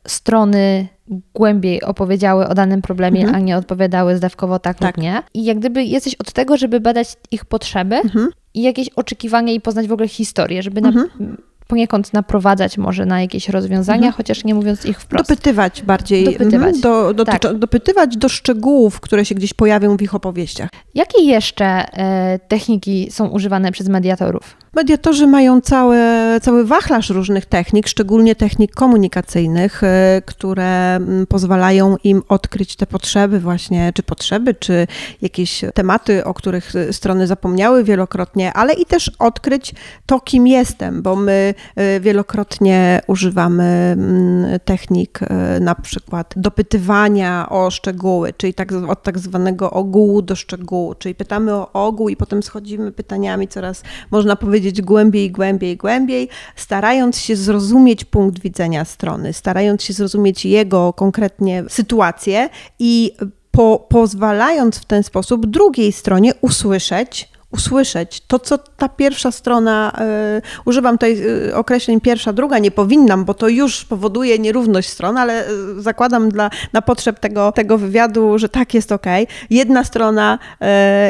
strony 0.06 0.88
głębiej 1.34 1.82
opowiedziały 1.82 2.48
o 2.48 2.54
danym 2.54 2.82
problemie, 2.82 3.20
mhm. 3.20 3.36
a 3.36 3.44
nie 3.44 3.56
odpowiadały 3.56 4.16
zdawkowo 4.16 4.58
tak, 4.58 4.78
tak, 4.78 4.96
lub 4.96 5.02
nie. 5.02 5.22
I 5.34 5.44
jak 5.44 5.58
gdyby 5.58 5.84
jesteś 5.84 6.14
od 6.14 6.32
tego, 6.32 6.56
żeby 6.56 6.80
badać 6.80 7.08
ich 7.30 7.44
potrzeby 7.44 7.96
mhm. 7.96 8.28
i 8.54 8.62
jakieś 8.62 8.88
oczekiwania 8.88 9.52
i 9.52 9.60
poznać 9.60 9.88
w 9.88 9.92
ogóle 9.92 10.08
historię, 10.08 10.62
żeby 10.62 10.80
mhm. 10.80 11.08
na, 11.20 11.26
poniekąd 11.66 12.12
naprowadzać 12.12 12.78
może 12.78 13.06
na 13.06 13.20
jakieś 13.20 13.48
rozwiązania, 13.48 13.96
mhm. 13.96 14.12
chociaż 14.12 14.44
nie 14.44 14.54
mówiąc 14.54 14.86
ich 14.86 15.00
wprost. 15.00 15.28
Dopytywać 15.28 15.82
bardziej. 15.82 16.26
Mhm. 16.26 16.38
Dopytywać. 16.38 16.80
Do, 16.80 17.14
do, 17.14 17.24
tak. 17.24 17.58
dopytywać 17.58 18.16
do 18.16 18.28
szczegółów, 18.28 19.00
które 19.00 19.24
się 19.24 19.34
gdzieś 19.34 19.54
pojawią 19.54 19.96
w 19.96 20.02
ich 20.02 20.14
opowieściach. 20.14 20.70
Jakie 20.94 21.22
jeszcze 21.22 21.66
e, 21.66 22.38
techniki 22.38 23.10
są 23.10 23.28
używane 23.28 23.72
przez 23.72 23.88
mediatorów? 23.88 24.56
Mediatorzy 24.76 25.26
mają 25.26 25.60
całe, 25.60 26.38
cały 26.42 26.64
wachlarz 26.64 27.10
różnych 27.10 27.46
technik, 27.46 27.88
szczególnie 27.88 28.34
technik 28.34 28.74
komunikacyjnych, 28.74 29.84
e, 29.84 30.22
które 30.26 30.96
mm, 30.96 31.26
pozwalają 31.26 31.96
im 32.04 32.22
odkryć 32.28 32.76
te 32.76 32.86
potrzeby 32.86 33.40
właśnie, 33.40 33.92
czy 33.94 34.02
potrzeby, 34.02 34.54
czy 34.54 34.86
jakieś 35.22 35.64
tematy, 35.74 36.24
o 36.24 36.34
których 36.34 36.72
strony 36.90 37.26
zapomniały 37.26 37.84
wielokrotnie, 37.84 38.52
ale 38.52 38.72
i 38.72 38.84
też 38.84 39.10
odkryć 39.18 39.74
to, 40.06 40.20
kim 40.20 40.46
jestem, 40.46 41.02
bo 41.02 41.16
my 41.16 41.54
e, 41.76 42.00
wielokrotnie 42.00 43.00
używamy 43.06 43.64
mm, 43.64 44.60
technik 44.64 45.20
na 45.60 45.74
przykład 45.74 46.34
dopytywania 46.36 47.48
o 47.48 47.70
szczegóły, 47.70 48.32
czyli 48.36 48.54
tak, 48.54 48.72
od 48.88 49.02
tak 49.02 49.18
zwanego 49.18 49.70
ogółu 49.70 50.22
do 50.22 50.36
szczegółu, 50.36 50.94
czyli 50.94 51.14
pytamy 51.14 51.52
o 51.54 51.72
ogół 51.72 52.08
i 52.08 52.16
potem 52.16 52.42
schodzimy 52.42 52.92
pytaniami 52.92 53.48
coraz, 53.48 53.82
można 54.10 54.36
powiedzieć, 54.36 54.65
powiedzieć 54.66 54.86
głębiej, 54.86 55.30
głębiej, 55.30 55.76
głębiej, 55.76 56.28
starając 56.56 57.18
się 57.18 57.36
zrozumieć 57.36 58.04
punkt 58.04 58.38
widzenia 58.38 58.84
strony, 58.84 59.32
starając 59.32 59.82
się 59.82 59.92
zrozumieć 59.92 60.44
jego 60.44 60.92
konkretnie 60.92 61.64
sytuację 61.68 62.48
i 62.78 63.12
po, 63.50 63.86
pozwalając 63.88 64.78
w 64.78 64.84
ten 64.84 65.02
sposób 65.02 65.46
drugiej 65.46 65.92
stronie 65.92 66.32
usłyszeć, 66.40 67.28
usłyszeć. 67.50 68.22
To, 68.26 68.38
co 68.38 68.58
ta 68.58 68.88
pierwsza 68.88 69.30
strona, 69.30 69.92
y, 70.38 70.42
używam 70.64 70.94
tutaj 70.94 71.20
y, 71.48 71.54
określeń 71.54 72.00
pierwsza, 72.00 72.32
druga, 72.32 72.58
nie 72.58 72.70
powinnam, 72.70 73.24
bo 73.24 73.34
to 73.34 73.48
już 73.48 73.84
powoduje 73.84 74.38
nierówność 74.38 74.88
stron, 74.88 75.18
ale 75.18 75.48
y, 75.48 75.82
zakładam 75.82 76.28
dla, 76.28 76.50
na 76.72 76.82
potrzeb 76.82 77.20
tego, 77.20 77.52
tego 77.52 77.78
wywiadu, 77.78 78.38
że 78.38 78.48
tak 78.48 78.74
jest 78.74 78.92
ok. 78.92 79.06
Jedna 79.50 79.84
strona 79.84 80.38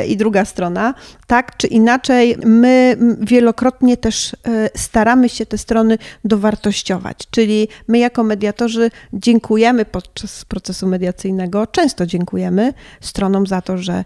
i 0.08 0.16
druga 0.16 0.44
strona, 0.44 0.94
tak 1.26 1.56
czy 1.56 1.66
inaczej, 1.66 2.36
my 2.44 2.96
wielokrotnie 3.20 3.96
też 3.96 4.36
staramy 4.76 5.28
się 5.28 5.46
te 5.46 5.58
strony 5.58 5.98
dowartościować, 6.24 7.18
czyli 7.30 7.68
my 7.88 7.98
jako 7.98 8.22
mediatorzy 8.22 8.90
dziękujemy 9.12 9.84
podczas 9.84 10.44
procesu 10.44 10.86
mediacyjnego, 10.86 11.66
często 11.66 12.06
dziękujemy 12.06 12.72
stronom 13.00 13.46
za 13.46 13.62
to, 13.62 13.78
że 13.78 14.04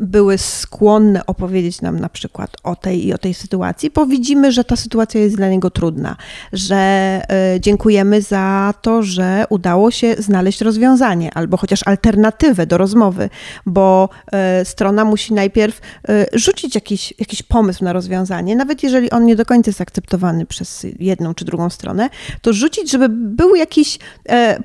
były 0.00 0.38
skłonne 0.38 1.26
opowiedzieć 1.26 1.82
nam 1.82 2.00
na 2.00 2.08
przykład 2.08 2.56
o 2.62 2.76
tej 2.76 3.06
i 3.06 3.14
o 3.14 3.18
tej 3.18 3.34
sytuacji, 3.34 3.90
bo 3.90 4.06
widzimy, 4.06 4.52
że 4.52 4.64
ta 4.64 4.76
sytuacja 4.76 5.20
jest 5.20 5.36
dla 5.36 5.48
niego 5.48 5.70
trudna, 5.70 6.16
że 6.52 6.76
e, 6.76 7.60
dziękujemy 7.60 8.22
za 8.22 8.74
to, 8.82 9.02
że 9.02 9.44
udało 9.48 9.90
się 9.90 10.14
znaleźć 10.18 10.60
rozwiązanie 10.60 11.34
albo 11.34 11.56
chociaż 11.56 11.80
alternatywę 11.86 12.66
do 12.66 12.78
rozmowy, 12.78 13.30
bo 13.66 14.08
e, 14.32 14.64
strona 14.64 15.04
musi 15.04 15.34
najpierw 15.34 15.80
e, 16.08 16.26
rzucić 16.32 16.74
jakiś, 16.74 17.14
jakiś 17.18 17.42
pomysł 17.42 17.84
na 17.84 17.92
rozwiązanie, 17.92 18.56
nawet 18.56 18.82
jeżeli 18.82 19.10
on 19.10 19.24
nie 19.24 19.36
do 19.36 19.44
końca 19.44 19.68
jest 19.68 19.80
akceptowany 19.80 20.46
przez 20.46 20.86
jedną 20.98 21.34
czy 21.34 21.44
drugą 21.44 21.70
stronę, 21.70 22.10
to 22.42 22.52
rzucić, 22.52 22.90
żeby 22.90 23.08
był 23.08 23.54
jakiś 23.54 23.98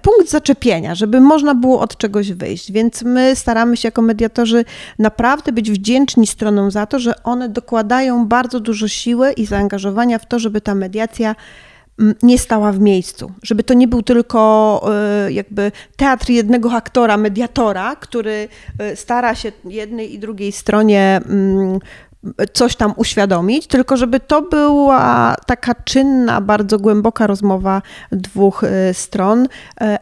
punkt 0.02 0.32
zaczepienia, 0.32 0.96
żeby 0.96 1.20
można 1.20 1.56
było 1.56 1.80
od 1.80 1.98
czegoś 1.98 2.32
wyjść. 2.32 2.72
Więc 2.72 3.04
my 3.04 3.36
staramy 3.36 3.78
się 3.78 3.88
jako 3.88 4.02
mediatorzy 4.02 4.66
naprawdę 4.99 5.51
być 5.51 5.72
wdzięczni 5.72 6.28
stronom 6.28 6.72
za 6.72 6.86
to, 6.86 6.99
że 6.99 7.24
one 7.24 7.49
dokładają 7.49 8.28
bardzo 8.28 8.59
dużo 8.59 8.88
siły 8.88 9.32
i 9.32 9.45
zaangażowania 9.45 10.20
w 10.20 10.26
to, 10.26 10.39
żeby 10.39 10.61
ta 10.61 10.76
mediacja 10.76 11.36
mm, 11.99 12.15
nie 12.24 12.39
stała 12.39 12.72
w 12.72 12.80
miejscu, 12.80 13.32
żeby 13.43 13.63
to 13.63 13.74
nie 13.74 13.88
był 13.88 14.01
tylko 14.01 14.91
y, 15.28 15.34
jakby 15.34 15.72
teatr 15.97 16.30
jednego 16.30 16.72
aktora, 16.72 17.17
mediatora, 17.17 17.95
który 17.95 18.47
y, 18.91 18.95
stara 18.95 19.36
się 19.36 19.51
jednej 19.65 20.13
i 20.13 20.20
drugiej 20.20 20.51
stronie 20.51 21.22
mm, 21.26 21.80
coś 22.53 22.76
tam 22.76 22.93
uświadomić, 22.95 23.67
tylko 23.67 23.97
żeby 23.97 24.20
to 24.20 24.41
była 24.41 25.36
taka 25.45 25.76
czynna, 25.76 26.41
bardzo 26.41 26.80
głęboka 26.80 27.28
rozmowa 27.28 27.82
dwóch 28.11 28.63
y, 28.63 28.93
stron, 28.93 29.45
y, 29.45 29.47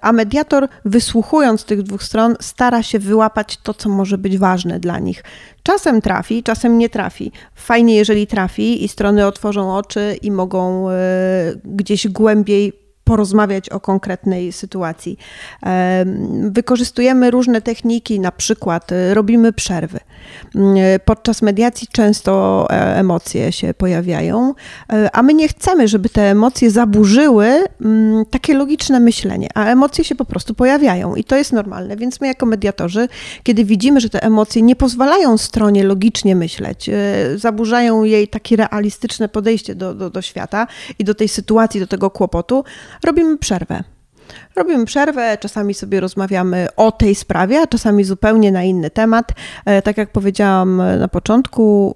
a 0.02 0.12
mediator 0.12 0.68
wysłuchując 0.86 1.66
tych 1.66 1.84
dwóch 1.84 2.04
stron 2.04 2.36
stara 2.40 2.84
się 2.84 3.00
wyłapać 3.00 3.58
to, 3.58 3.74
co 3.74 3.90
może 3.90 4.18
być 4.18 4.38
ważne 4.38 4.80
dla 4.80 5.00
nich. 5.00 5.24
Czasem 5.64 6.02
trafi, 6.02 6.44
czasem 6.44 6.78
nie 6.78 6.90
trafi. 6.90 7.32
Fajnie, 7.56 7.96
jeżeli 7.96 8.28
trafi 8.28 8.84
i 8.84 8.88
strony 8.88 9.26
otworzą 9.26 9.76
oczy 9.76 10.18
i 10.22 10.32
mogą 10.32 10.90
y, 10.90 10.94
gdzieś 11.66 12.08
głębiej 12.08 12.87
porozmawiać 13.08 13.70
o 13.70 13.80
konkretnej 13.80 14.52
sytuacji. 14.52 15.18
Wykorzystujemy 16.42 17.32
różne 17.32 17.62
techniki, 17.62 18.20
na 18.20 18.32
przykład 18.32 18.92
y, 18.92 19.14
robimy 19.14 19.54
przerwy. 19.54 20.00
Mm, 20.56 20.76
podczas 21.06 21.42
mediacji 21.42 21.88
często 21.92 22.66
e, 22.70 22.98
emocje 22.98 23.52
się 23.52 23.74
pojawiają, 23.74 24.54
e, 24.94 25.10
a 25.16 25.24
my 25.24 25.34
nie 25.34 25.48
chcemy, 25.48 25.88
żeby 25.88 26.10
te 26.10 26.22
emocje 26.32 26.72
zaburzyły 26.72 27.64
mm, 27.82 28.26
takie 28.26 28.54
logiczne 28.54 29.00
myślenie, 29.00 29.50
a 29.56 29.66
emocje 29.66 30.04
się 30.04 30.16
po 30.16 30.26
prostu 30.26 30.54
pojawiają 30.54 31.16
i 31.16 31.24
to 31.24 31.36
jest 31.36 31.54
normalne. 31.54 31.98
Więc 31.98 32.22
my, 32.22 32.28
jako 32.28 32.46
mediatorzy, 32.46 33.08
kiedy 33.44 33.66
widzimy, 33.66 34.02
że 34.02 34.10
te 34.10 34.24
emocje 34.24 34.62
nie 34.62 34.76
pozwalają 34.76 35.38
stronie 35.38 35.84
logicznie 35.84 36.36
myśleć, 36.36 36.90
e, 36.90 36.94
zaburzają 37.36 38.04
jej 38.04 38.28
takie 38.28 38.56
realistyczne 38.56 39.30
podejście 39.30 39.76
do, 39.76 39.94
do, 39.94 40.10
do 40.10 40.22
świata 40.22 40.68
i 41.00 41.04
do 41.04 41.16
tej 41.16 41.28
sytuacji, 41.28 41.80
do 41.80 41.88
tego 41.88 42.10
kłopotu, 42.10 42.64
robimy 43.04 43.38
przerwę. 43.38 43.84
Robimy 44.56 44.86
przerwę, 44.86 45.38
czasami 45.38 45.74
sobie 45.74 46.00
rozmawiamy 46.00 46.68
o 46.76 46.92
tej 46.92 47.16
sprawie, 47.16 47.62
a 47.62 47.68
czasami 47.68 48.04
zupełnie 48.04 48.52
na 48.52 48.64
inny 48.64 48.90
temat. 48.90 49.32
E, 49.66 49.82
tak 49.82 49.98
jak 49.98 50.12
powiedziałam 50.12 50.82
na 51.00 51.08
początku, 51.08 51.96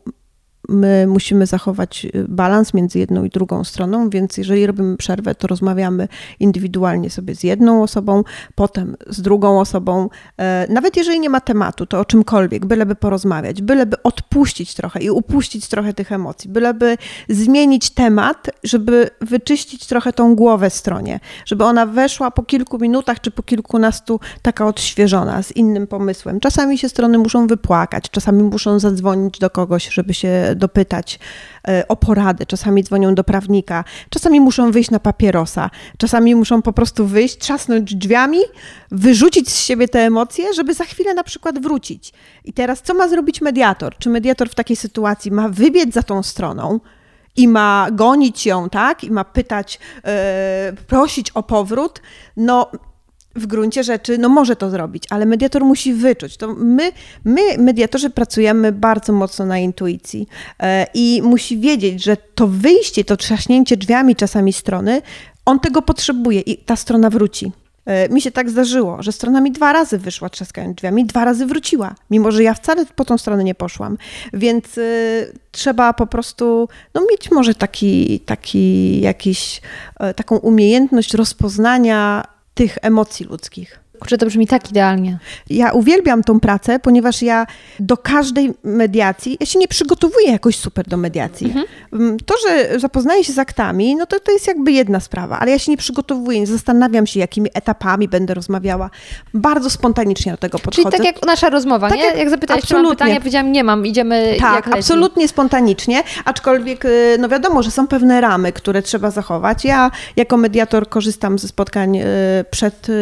my 0.71 1.07
musimy 1.07 1.45
zachować 1.45 2.05
y, 2.15 2.25
balans 2.29 2.73
między 2.73 2.99
jedną 2.99 3.23
i 3.23 3.29
drugą 3.29 3.63
stroną, 3.63 4.09
więc 4.09 4.37
jeżeli 4.37 4.67
robimy 4.67 4.97
przerwę, 4.97 5.35
to 5.35 5.47
rozmawiamy 5.47 6.07
indywidualnie 6.39 7.09
sobie 7.09 7.35
z 7.35 7.43
jedną 7.43 7.83
osobą, 7.83 8.23
potem 8.55 8.95
z 9.07 9.21
drugą 9.21 9.59
osobą. 9.59 10.09
E, 10.37 10.67
nawet 10.69 10.97
jeżeli 10.97 11.19
nie 11.19 11.29
ma 11.29 11.41
tematu, 11.41 11.85
to 11.85 11.99
o 11.99 12.05
czymkolwiek, 12.05 12.65
byleby 12.65 12.95
porozmawiać, 12.95 13.61
byleby 13.61 14.03
odpuścić 14.03 14.73
trochę 14.73 14.99
i 14.99 15.09
upuścić 15.09 15.67
trochę 15.67 15.93
tych 15.93 16.11
emocji, 16.11 16.49
byleby 16.49 16.97
zmienić 17.29 17.89
temat, 17.89 18.49
żeby 18.63 19.09
wyczyścić 19.21 19.87
trochę 19.87 20.13
tą 20.13 20.35
głowę 20.35 20.69
stronie, 20.69 21.19
żeby 21.45 21.63
ona 21.63 21.85
weszła 21.85 22.31
po 22.31 22.43
kilku 22.43 22.79
minutach 22.79 23.21
czy 23.21 23.31
po 23.31 23.43
kilkunastu 23.43 24.19
taka 24.41 24.67
odświeżona, 24.67 25.43
z 25.43 25.51
innym 25.51 25.87
pomysłem. 25.87 26.39
Czasami 26.39 26.77
się 26.77 26.89
strony 26.89 27.17
muszą 27.17 27.47
wypłakać, 27.47 28.09
czasami 28.11 28.43
muszą 28.43 28.79
zadzwonić 28.79 29.39
do 29.39 29.49
kogoś, 29.49 29.89
żeby 29.89 30.13
się 30.13 30.55
dopytać 30.61 31.19
e, 31.67 31.87
o 31.87 31.95
poradę, 31.95 32.45
czasami 32.45 32.83
dzwonią 32.83 33.15
do 33.15 33.23
prawnika, 33.23 33.83
czasami 34.09 34.41
muszą 34.41 34.71
wyjść 34.71 34.91
na 34.91 34.99
papierosa, 34.99 35.69
czasami 35.97 36.35
muszą 36.35 36.61
po 36.61 36.73
prostu 36.73 37.05
wyjść, 37.05 37.37
trzasnąć 37.37 37.95
drzwiami, 37.95 38.39
wyrzucić 38.91 39.49
z 39.49 39.57
siebie 39.57 39.87
te 39.87 39.99
emocje, 39.99 40.53
żeby 40.53 40.73
za 40.73 40.83
chwilę 40.83 41.13
na 41.13 41.23
przykład 41.23 41.61
wrócić. 41.61 42.13
I 42.45 42.53
teraz 42.53 42.81
co 42.81 42.93
ma 42.93 43.07
zrobić 43.07 43.41
mediator? 43.41 43.95
Czy 43.97 44.09
mediator 44.09 44.49
w 44.49 44.55
takiej 44.55 44.75
sytuacji 44.75 45.31
ma 45.31 45.49
wybiec 45.49 45.93
za 45.93 46.03
tą 46.03 46.23
stroną? 46.23 46.79
i 47.35 47.47
ma 47.47 47.87
gonić 47.91 48.45
ją, 48.45 48.69
tak? 48.69 49.03
I 49.03 49.11
ma 49.11 49.23
pytać, 49.23 49.79
yy, 49.95 50.83
prosić 50.87 51.31
o 51.31 51.43
powrót. 51.43 52.01
No, 52.37 52.71
w 53.35 53.47
gruncie 53.47 53.83
rzeczy, 53.83 54.17
no 54.17 54.29
może 54.29 54.55
to 54.55 54.69
zrobić, 54.69 55.03
ale 55.09 55.25
mediator 55.25 55.65
musi 55.65 55.93
wyczuć. 55.93 56.37
To 56.37 56.55
my, 56.57 56.91
my, 57.25 57.41
mediatorzy, 57.57 58.09
pracujemy 58.09 58.71
bardzo 58.71 59.13
mocno 59.13 59.45
na 59.45 59.57
intuicji 59.57 60.27
e, 60.59 60.87
i 60.93 61.21
musi 61.23 61.59
wiedzieć, 61.59 62.03
że 62.03 62.17
to 62.35 62.47
wyjście, 62.47 63.03
to 63.03 63.17
trzaśnięcie 63.17 63.77
drzwiami 63.77 64.15
czasami 64.15 64.53
strony, 64.53 65.01
on 65.45 65.59
tego 65.59 65.81
potrzebuje 65.81 66.39
i 66.41 66.57
ta 66.57 66.75
strona 66.75 67.09
wróci. 67.09 67.51
E, 67.85 68.09
mi 68.09 68.21
się 68.21 68.31
tak 68.31 68.49
zdarzyło, 68.49 69.03
że 69.03 69.11
strona 69.11 69.41
mi 69.41 69.51
dwa 69.51 69.73
razy 69.73 69.97
wyszła 69.97 70.29
trzaskając 70.29 70.75
drzwiami, 70.75 71.05
dwa 71.05 71.25
razy 71.25 71.45
wróciła, 71.45 71.95
mimo 72.09 72.31
że 72.31 72.43
ja 72.43 72.53
wcale 72.53 72.85
po 72.85 73.05
tą 73.05 73.17
stronę 73.17 73.43
nie 73.43 73.55
poszłam. 73.55 73.97
Więc 74.33 74.77
y, 74.77 75.33
trzeba 75.51 75.93
po 75.93 76.07
prostu 76.07 76.69
no, 76.93 77.01
mieć 77.11 77.31
może 77.31 77.55
taki, 77.55 78.19
taki 78.19 79.01
jakiś, 79.01 79.61
y, 80.11 80.13
taką 80.13 80.37
umiejętność 80.37 81.13
rozpoznania 81.13 82.23
tych 82.53 82.77
emocji 82.81 83.25
ludzkich. 83.25 83.80
Kurczę, 84.01 84.17
to 84.17 84.25
brzmi 84.25 84.47
tak 84.47 84.69
idealnie. 84.69 85.17
Ja 85.49 85.71
uwielbiam 85.71 86.23
tą 86.23 86.39
pracę, 86.39 86.79
ponieważ 86.79 87.21
ja 87.21 87.47
do 87.79 87.97
każdej 87.97 88.53
mediacji, 88.63 89.37
ja 89.39 89.45
się 89.45 89.59
nie 89.59 89.67
przygotowuję 89.67 90.31
jakoś 90.31 90.55
super 90.55 90.87
do 90.87 90.97
mediacji. 90.97 91.47
Mhm. 91.47 91.65
Mm, 91.93 92.17
to, 92.25 92.35
że 92.47 92.79
zapoznaję 92.79 93.23
się 93.23 93.33
z 93.33 93.39
aktami, 93.39 93.95
no 93.95 94.05
to, 94.05 94.19
to 94.19 94.31
jest 94.31 94.47
jakby 94.47 94.71
jedna 94.71 94.99
sprawa, 94.99 95.39
ale 95.39 95.51
ja 95.51 95.59
się 95.59 95.71
nie 95.71 95.77
przygotowuję, 95.77 96.39
nie 96.39 96.47
zastanawiam 96.47 97.07
się, 97.07 97.19
jakimi 97.19 97.49
etapami 97.53 98.07
będę 98.07 98.33
rozmawiała. 98.33 98.89
Bardzo 99.33 99.69
spontanicznie 99.69 100.31
do 100.31 100.37
tego 100.37 100.59
podchodzę. 100.59 100.91
Czyli 100.91 100.97
tak 100.97 101.15
jak 101.15 101.25
nasza 101.25 101.49
rozmowa, 101.49 101.89
tak 101.89 101.97
nie? 101.97 102.05
Jak, 102.05 102.17
jak 102.17 102.29
zapytałeś, 102.29 102.65
czy 102.65 102.73
mam 102.73 102.89
pytanie, 102.89 103.19
powiedziałam, 103.19 103.51
nie 103.51 103.63
mam, 103.63 103.85
idziemy 103.85 104.35
Tak, 104.39 104.67
absolutnie 104.67 105.27
spontanicznie, 105.27 106.03
aczkolwiek 106.25 106.85
y, 106.85 107.17
no 107.19 107.29
wiadomo, 107.29 107.63
że 107.63 107.71
są 107.71 107.87
pewne 107.87 108.21
ramy, 108.21 108.53
które 108.53 108.81
trzeba 108.81 109.11
zachować. 109.11 109.65
Ja 109.65 109.91
jako 110.15 110.37
mediator 110.37 110.89
korzystam 110.89 111.39
ze 111.39 111.47
spotkań 111.47 111.97
y, 111.97 112.05
przed 112.51 112.89
y, 112.89 112.93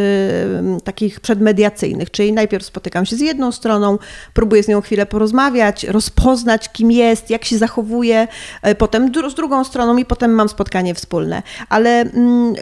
takich 0.89 1.19
przedmediacyjnych, 1.19 2.11
czyli 2.11 2.33
najpierw 2.33 2.65
spotykam 2.65 3.05
się 3.05 3.15
z 3.15 3.19
jedną 3.19 3.51
stroną, 3.51 3.97
próbuję 4.33 4.63
z 4.63 4.67
nią 4.67 4.81
chwilę 4.81 5.05
porozmawiać, 5.05 5.83
rozpoznać, 5.83 6.71
kim 6.71 6.91
jest, 6.91 7.29
jak 7.29 7.45
się 7.45 7.57
zachowuje, 7.57 8.27
e, 8.61 8.75
potem 8.75 9.11
z 9.29 9.35
drugą 9.35 9.63
stroną 9.63 9.97
i 9.97 10.05
potem 10.05 10.31
mam 10.31 10.49
spotkanie 10.49 10.95
wspólne. 10.95 11.43
Ale 11.69 12.01
mm, 12.01 12.55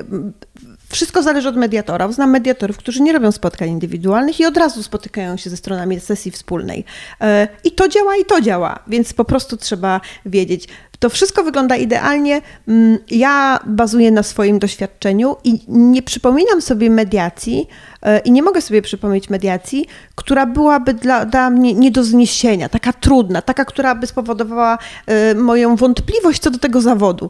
wszystko 0.89 1.23
zależy 1.23 1.49
od 1.49 1.55
mediatora. 1.55 2.11
Znam 2.11 2.29
mediatorów, 2.29 2.77
którzy 2.77 3.01
nie 3.01 3.13
robią 3.13 3.31
spotkań 3.31 3.69
indywidualnych 3.69 4.39
i 4.39 4.45
od 4.45 4.57
razu 4.57 4.83
spotykają 4.83 5.37
się 5.37 5.49
ze 5.49 5.57
stronami 5.57 5.99
sesji 5.99 6.31
wspólnej. 6.31 6.85
E, 7.21 7.47
I 7.63 7.71
to 7.71 7.87
działa, 7.87 8.15
i 8.15 8.25
to 8.25 8.41
działa, 8.41 8.79
więc 8.87 9.13
po 9.13 9.25
prostu 9.25 9.57
trzeba 9.57 10.01
wiedzieć. 10.25 10.67
To 10.99 11.09
wszystko 11.09 11.43
wygląda 11.43 11.75
idealnie. 11.75 12.41
Mm, 12.67 12.97
ja 13.11 13.59
bazuję 13.65 14.11
na 14.11 14.23
swoim 14.23 14.59
doświadczeniu 14.59 15.35
i 15.43 15.59
nie 15.67 16.01
przypominam 16.01 16.61
sobie 16.61 16.89
mediacji 16.89 17.67
e, 18.01 18.19
i 18.19 18.31
nie 18.31 18.43
mogę 18.43 18.61
sobie 18.61 18.81
przypomnieć 18.81 19.29
mediacji, 19.29 19.85
która 20.15 20.45
byłaby 20.45 20.93
dla, 20.93 21.25
dla 21.25 21.49
mnie 21.49 21.73
nie 21.73 21.91
do 21.91 22.03
zniesienia, 22.03 22.69
taka 22.69 22.93
trudna, 22.93 23.41
taka, 23.41 23.65
która 23.65 23.95
by 23.95 24.07
spowodowała 24.07 24.77
e, 25.05 25.35
moją 25.35 25.75
wątpliwość 25.75 26.41
co 26.41 26.51
do 26.51 26.59
tego 26.59 26.81
zawodu. 26.81 27.29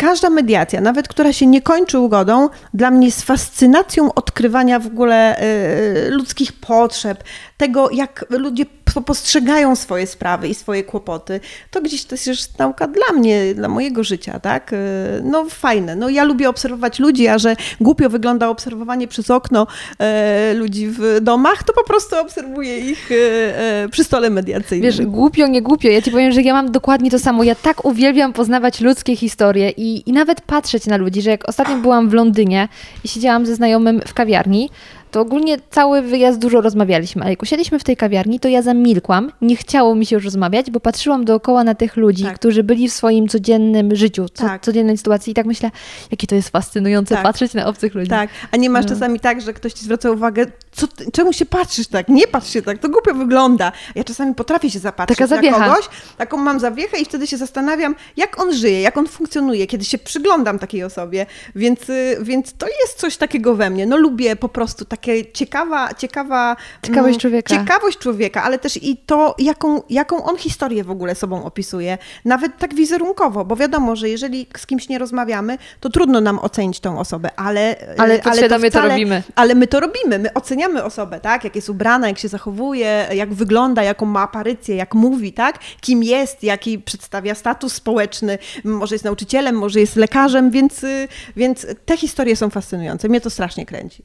Każda 0.00 0.30
mediacja, 0.30 0.80
nawet 0.80 1.08
która 1.08 1.32
się 1.32 1.46
nie 1.46 1.62
kończy 1.62 1.98
ugodą, 1.98 2.48
dla 2.74 2.90
mnie 2.90 3.06
jest 3.06 3.22
fascynacją 3.22 4.14
odkrywania 4.14 4.78
w 4.78 4.86
ogóle 4.86 5.42
y, 5.42 6.10
ludzkich 6.10 6.52
potrzeb, 6.52 7.24
tego, 7.56 7.90
jak 7.90 8.24
ludzie 8.30 8.66
postrzegają 8.94 9.76
swoje 9.76 10.06
sprawy 10.06 10.48
i 10.48 10.54
swoje 10.54 10.84
kłopoty, 10.84 11.40
to 11.70 11.80
gdzieś 11.80 12.04
to 12.04 12.16
jest 12.26 12.58
nauka 12.58 12.88
dla 12.88 13.12
mnie, 13.12 13.54
dla 13.54 13.68
mojego 13.68 14.04
życia, 14.04 14.40
tak? 14.40 14.72
Y, 14.72 14.76
no 15.24 15.44
fajne. 15.48 15.96
No 15.96 16.08
ja 16.08 16.24
lubię 16.24 16.48
obserwować 16.48 16.98
ludzi, 16.98 17.28
a 17.28 17.38
że 17.38 17.56
głupio 17.80 18.10
wygląda 18.10 18.48
obserwowanie 18.48 19.08
przez 19.08 19.30
okno 19.30 19.66
e, 19.98 20.54
ludzi 20.54 20.86
w 20.88 21.18
domach, 21.22 21.62
to 21.62 21.72
po 21.72 21.84
prostu 21.84 22.16
obserwuję 22.16 22.78
ich 22.78 23.10
e, 23.12 23.88
przy 23.88 24.04
stole 24.04 24.30
mediacyjnym. 24.30 24.90
Wiesz, 24.90 25.06
głupio, 25.06 25.46
nie 25.46 25.62
głupio. 25.62 25.88
Ja 25.88 26.02
ci 26.02 26.10
powiem, 26.10 26.32
że 26.32 26.42
ja 26.42 26.52
mam 26.52 26.72
dokładnie 26.72 27.10
to 27.10 27.18
samo. 27.18 27.44
Ja 27.44 27.54
tak 27.54 27.84
uwielbiam 27.84 28.32
poznawać 28.32 28.80
ludzkie 28.80 29.16
historie 29.16 29.70
i, 29.70 30.10
i 30.10 30.12
nawet 30.12 30.40
patrzeć 30.40 30.86
na 30.86 30.96
ludzi, 30.96 31.22
że 31.22 31.30
jak 31.30 31.48
ostatnio 31.48 31.76
byłam 31.76 32.08
w 32.08 32.12
Londynie 32.12 32.68
i 33.04 33.08
siedziałam 33.08 33.46
ze 33.46 33.54
znajomym 33.54 34.00
w 34.06 34.14
kawiarni, 34.14 34.70
to 35.10 35.20
ogólnie 35.20 35.56
cały 35.70 36.02
wyjazd 36.02 36.38
dużo 36.38 36.60
rozmawialiśmy, 36.60 37.22
ale 37.22 37.30
jak 37.30 37.42
usiedliśmy 37.42 37.78
w 37.78 37.84
tej 37.84 37.96
kawiarni, 37.96 38.40
to 38.40 38.48
ja 38.48 38.62
zamilkłam, 38.62 39.32
nie 39.42 39.56
chciało 39.56 39.94
mi 39.94 40.06
się 40.06 40.16
już 40.16 40.24
rozmawiać, 40.24 40.70
bo 40.70 40.80
patrzyłam 40.80 41.24
dookoła 41.24 41.64
na 41.64 41.74
tych 41.74 41.96
ludzi, 41.96 42.22
tak. 42.24 42.34
którzy 42.34 42.62
byli 42.62 42.88
w 42.88 42.92
swoim 42.92 43.28
codziennym 43.28 43.96
życiu, 43.96 44.28
co, 44.28 44.44
tak. 44.44 44.62
codziennej 44.62 44.98
sytuacji 44.98 45.30
i 45.30 45.34
tak 45.34 45.46
myślę, 45.46 45.70
jakie 46.10 46.26
to 46.26 46.34
jest 46.34 46.48
fascynujące 46.48 47.14
tak. 47.14 47.24
patrzeć 47.24 47.54
na 47.54 47.66
obcych 47.66 47.94
ludzi. 47.94 48.10
Tak, 48.10 48.30
a 48.50 48.56
nie 48.56 48.70
masz 48.70 48.84
no. 48.84 48.88
czasami 48.88 49.20
tak, 49.20 49.40
że 49.40 49.52
ktoś 49.52 49.72
ci 49.72 49.84
zwraca 49.84 50.10
uwagę, 50.10 50.46
co, 50.72 50.86
czemu 51.12 51.32
się 51.32 51.46
patrzysz 51.46 51.86
tak? 51.86 52.08
Nie 52.08 52.26
patrz 52.26 52.50
się 52.50 52.62
tak, 52.62 52.78
to 52.78 52.88
głupio 52.88 53.14
wygląda. 53.14 53.72
Ja 53.94 54.04
czasami 54.04 54.34
potrafię 54.34 54.70
się 54.70 54.78
zapatrzeć 54.78 55.18
Taka 55.18 55.26
zawiecha. 55.26 55.58
na 55.58 55.68
kogoś, 55.68 55.88
taką 56.16 56.36
mam 56.36 56.60
zawiechę 56.60 56.98
i 56.98 57.04
wtedy 57.04 57.26
się 57.26 57.36
zastanawiam, 57.36 57.94
jak 58.16 58.40
on 58.40 58.54
żyje, 58.54 58.80
jak 58.80 58.96
on 58.96 59.06
funkcjonuje, 59.06 59.66
kiedy 59.66 59.84
się 59.84 59.98
przyglądam 59.98 60.58
takiej 60.58 60.84
osobie, 60.84 61.26
więc, 61.54 61.90
y, 61.90 62.18
więc 62.22 62.52
to 62.52 62.66
jest 62.82 62.98
coś 62.98 63.16
takiego 63.16 63.54
we 63.54 63.70
mnie. 63.70 63.86
No 63.86 63.96
lubię 63.96 64.36
po 64.36 64.48
prostu 64.48 64.84
takie 64.84 65.32
ciekawa, 65.32 65.94
ciekawa... 65.94 66.56
Ciekawość 66.82 67.14
mm, 67.14 67.20
człowieka. 67.20 67.56
Ciekawość 67.56 67.98
człowieka, 67.98 68.42
ale 68.42 68.58
też 68.58 68.76
i 68.82 68.96
to, 68.96 69.34
jaką, 69.38 69.82
jaką 69.90 70.24
on 70.24 70.36
historię 70.36 70.84
w 70.84 70.90
ogóle 70.90 71.14
sobą 71.14 71.44
opisuje. 71.44 71.98
Nawet 72.24 72.58
tak 72.58 72.74
wizerunkowo, 72.74 73.44
bo 73.44 73.56
wiadomo, 73.56 73.96
że 73.96 74.08
jeżeli 74.08 74.46
z 74.56 74.66
kimś 74.66 74.88
nie 74.88 74.98
rozmawiamy, 74.98 75.58
to 75.80 75.90
trudno 75.90 76.20
nam 76.20 76.38
ocenić 76.38 76.80
tą 76.80 76.98
osobę, 76.98 77.30
ale... 77.36 77.76
Ale 77.98 78.14
y, 78.14 78.18
podświadomie 78.18 78.70
to 78.70 78.80
robimy. 78.80 79.22
Ale 79.34 79.54
my 79.54 79.66
to 79.66 79.80
robimy, 79.80 80.18
my 80.18 80.34
oceniamy 80.34 80.59
osobę, 80.68 81.20
tak? 81.20 81.44
Jak 81.44 81.56
jest 81.56 81.68
ubrana, 81.68 82.08
jak 82.08 82.18
się 82.18 82.28
zachowuje, 82.28 83.06
jak 83.14 83.34
wygląda, 83.34 83.82
jaką 83.82 84.06
ma 84.06 84.22
aparycję, 84.22 84.76
jak 84.76 84.94
mówi, 84.94 85.32
tak? 85.32 85.58
Kim 85.80 86.02
jest, 86.02 86.42
jaki 86.42 86.78
przedstawia 86.78 87.34
status 87.34 87.72
społeczny, 87.72 88.38
może 88.64 88.94
jest 88.94 89.04
nauczycielem, 89.04 89.54
może 89.54 89.80
jest 89.80 89.96
lekarzem, 89.96 90.50
więc, 90.50 90.84
y, 90.84 91.08
więc 91.36 91.66
te 91.84 91.96
historie 91.96 92.36
są 92.36 92.50
fascynujące. 92.50 93.08
Mnie 93.08 93.20
to 93.20 93.30
strasznie 93.30 93.66
kręci. 93.66 94.02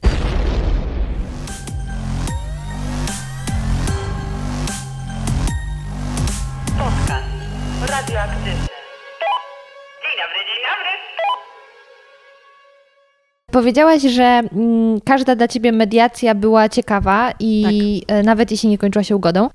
Powiedziałaś, 13.60 14.02
że 14.02 14.22
mm, 14.24 15.00
każda 15.00 15.36
dla 15.36 15.48
ciebie 15.48 15.72
mediacja 15.72 16.34
była 16.34 16.68
ciekawa 16.68 17.32
i 17.40 18.02
Tak. 18.08 18.16
e, 18.18 18.22
nawet 18.22 18.50
jeśli 18.50 18.68
nie 18.68 18.78
kończyła 18.78 19.02
się 19.02 19.16
ugodą 19.16 19.48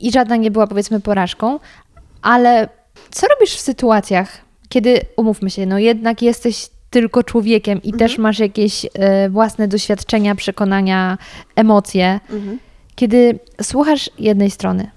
i 0.00 0.12
żadna 0.12 0.36
nie 0.36 0.50
była 0.50 0.66
powiedzmy 0.66 1.00
porażką, 1.00 1.58
ale 2.22 2.68
co 3.10 3.26
robisz 3.26 3.54
w 3.54 3.60
sytuacjach, 3.60 4.38
kiedy, 4.68 5.00
umówmy 5.16 5.50
się, 5.50 5.66
no 5.66 5.78
jednak 5.78 6.22
jesteś 6.22 6.68
tylko 6.90 7.22
człowiekiem 7.22 7.82
i 7.82 7.92
Mhm. 7.92 7.98
też 7.98 8.18
masz 8.18 8.38
jakieś 8.38 8.86
e, 8.94 9.30
własne 9.30 9.68
doświadczenia, 9.68 10.34
przekonania, 10.34 11.18
emocje, 11.56 12.20
Mhm. 12.30 12.58
kiedy 12.94 13.38
słuchasz 13.62 14.10
jednej 14.18 14.50
strony, 14.50 14.90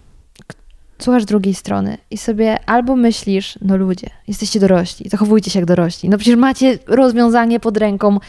słuchasz 1.01 1.25
drugiej 1.25 1.53
strony 1.53 1.97
i 2.11 2.17
sobie 2.17 2.57
albo 2.65 2.95
myślisz, 2.95 3.59
no 3.61 3.77
ludzie, 3.77 4.07
jesteście 4.27 4.59
dorośli, 4.59 5.09
zachowujcie 5.09 5.51
się 5.51 5.59
jak 5.59 5.65
dorośli, 5.65 6.09
no 6.09 6.17
przecież 6.17 6.35
macie 6.35 6.79
rozwiązanie 6.87 7.59
pod 7.59 7.77
ręką, 7.77 8.19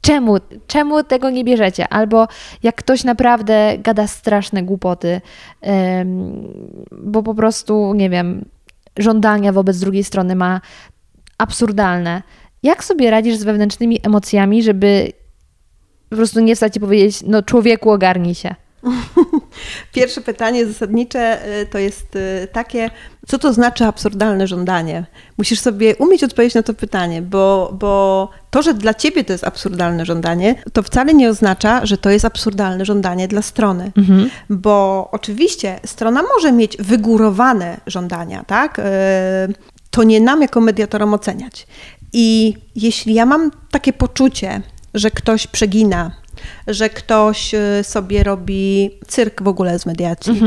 czemu, 0.00 0.36
czemu 0.66 1.02
tego 1.02 1.30
nie 1.30 1.44
bierzecie? 1.44 1.88
Albo 1.88 2.28
jak 2.62 2.74
ktoś 2.74 3.04
naprawdę 3.04 3.78
gada 3.78 4.06
straszne 4.06 4.62
głupoty, 4.62 5.20
bo 6.92 7.22
po 7.22 7.34
prostu, 7.34 7.94
nie 7.94 8.10
wiem, 8.10 8.44
żądania 8.96 9.52
wobec 9.52 9.78
drugiej 9.78 10.04
strony 10.04 10.34
ma 10.36 10.60
absurdalne. 11.38 12.22
Jak 12.62 12.84
sobie 12.84 13.10
radzisz 13.10 13.36
z 13.36 13.44
wewnętrznymi 13.44 14.00
emocjami, 14.02 14.62
żeby 14.62 15.12
po 16.08 16.16
prostu 16.16 16.40
nie 16.40 16.54
wstać 16.54 16.76
i 16.76 16.80
powiedzieć, 16.80 17.22
no 17.26 17.42
człowieku 17.42 17.90
ogarnij 17.90 18.34
się. 18.34 18.54
Pierwsze 19.94 20.20
pytanie 20.20 20.66
zasadnicze 20.66 21.38
y, 21.62 21.66
to 21.66 21.78
jest 21.78 22.16
y, 22.16 22.48
takie, 22.52 22.90
co 23.28 23.38
to 23.38 23.52
znaczy 23.52 23.84
absurdalne 23.84 24.46
żądanie? 24.46 25.04
Musisz 25.38 25.60
sobie 25.60 25.96
umieć 25.96 26.24
odpowiedzieć 26.24 26.54
na 26.54 26.62
to 26.62 26.74
pytanie, 26.74 27.22
bo, 27.22 27.70
bo 27.80 28.28
to, 28.50 28.62
że 28.62 28.74
dla 28.74 28.94
ciebie 28.94 29.24
to 29.24 29.32
jest 29.32 29.44
absurdalne 29.44 30.06
żądanie, 30.06 30.54
to 30.72 30.82
wcale 30.82 31.14
nie 31.14 31.28
oznacza, 31.28 31.86
że 31.86 31.98
to 31.98 32.10
jest 32.10 32.24
absurdalne 32.24 32.84
żądanie 32.84 33.28
dla 33.28 33.42
strony. 33.42 33.92
Bo 34.50 35.08
oczywiście 35.12 35.80
strona 35.86 36.22
może 36.22 36.52
mieć 36.52 36.76
wygórowane 36.76 37.80
żądania, 37.86 38.44
tak? 38.46 38.78
Y, 38.78 38.82
To 39.90 40.02
nie 40.02 40.20
nam 40.20 40.42
jako 40.42 40.60
mediatorom 40.60 41.14
oceniać. 41.14 41.66
I 42.12 42.54
jeśli 42.76 43.14
ja 43.14 43.26
mam 43.26 43.50
takie 43.70 43.92
poczucie, 43.92 44.62
że 44.94 45.10
ktoś 45.10 45.46
przegina, 45.46 46.10
że 46.66 46.90
ktoś 46.90 47.54
y, 47.54 47.58
sobie 47.82 48.22
robi 48.22 48.90
cyrk 49.06 49.42
w 49.42 49.48
ogóle 49.48 49.78
z 49.78 49.86
mediacji, 49.86 50.40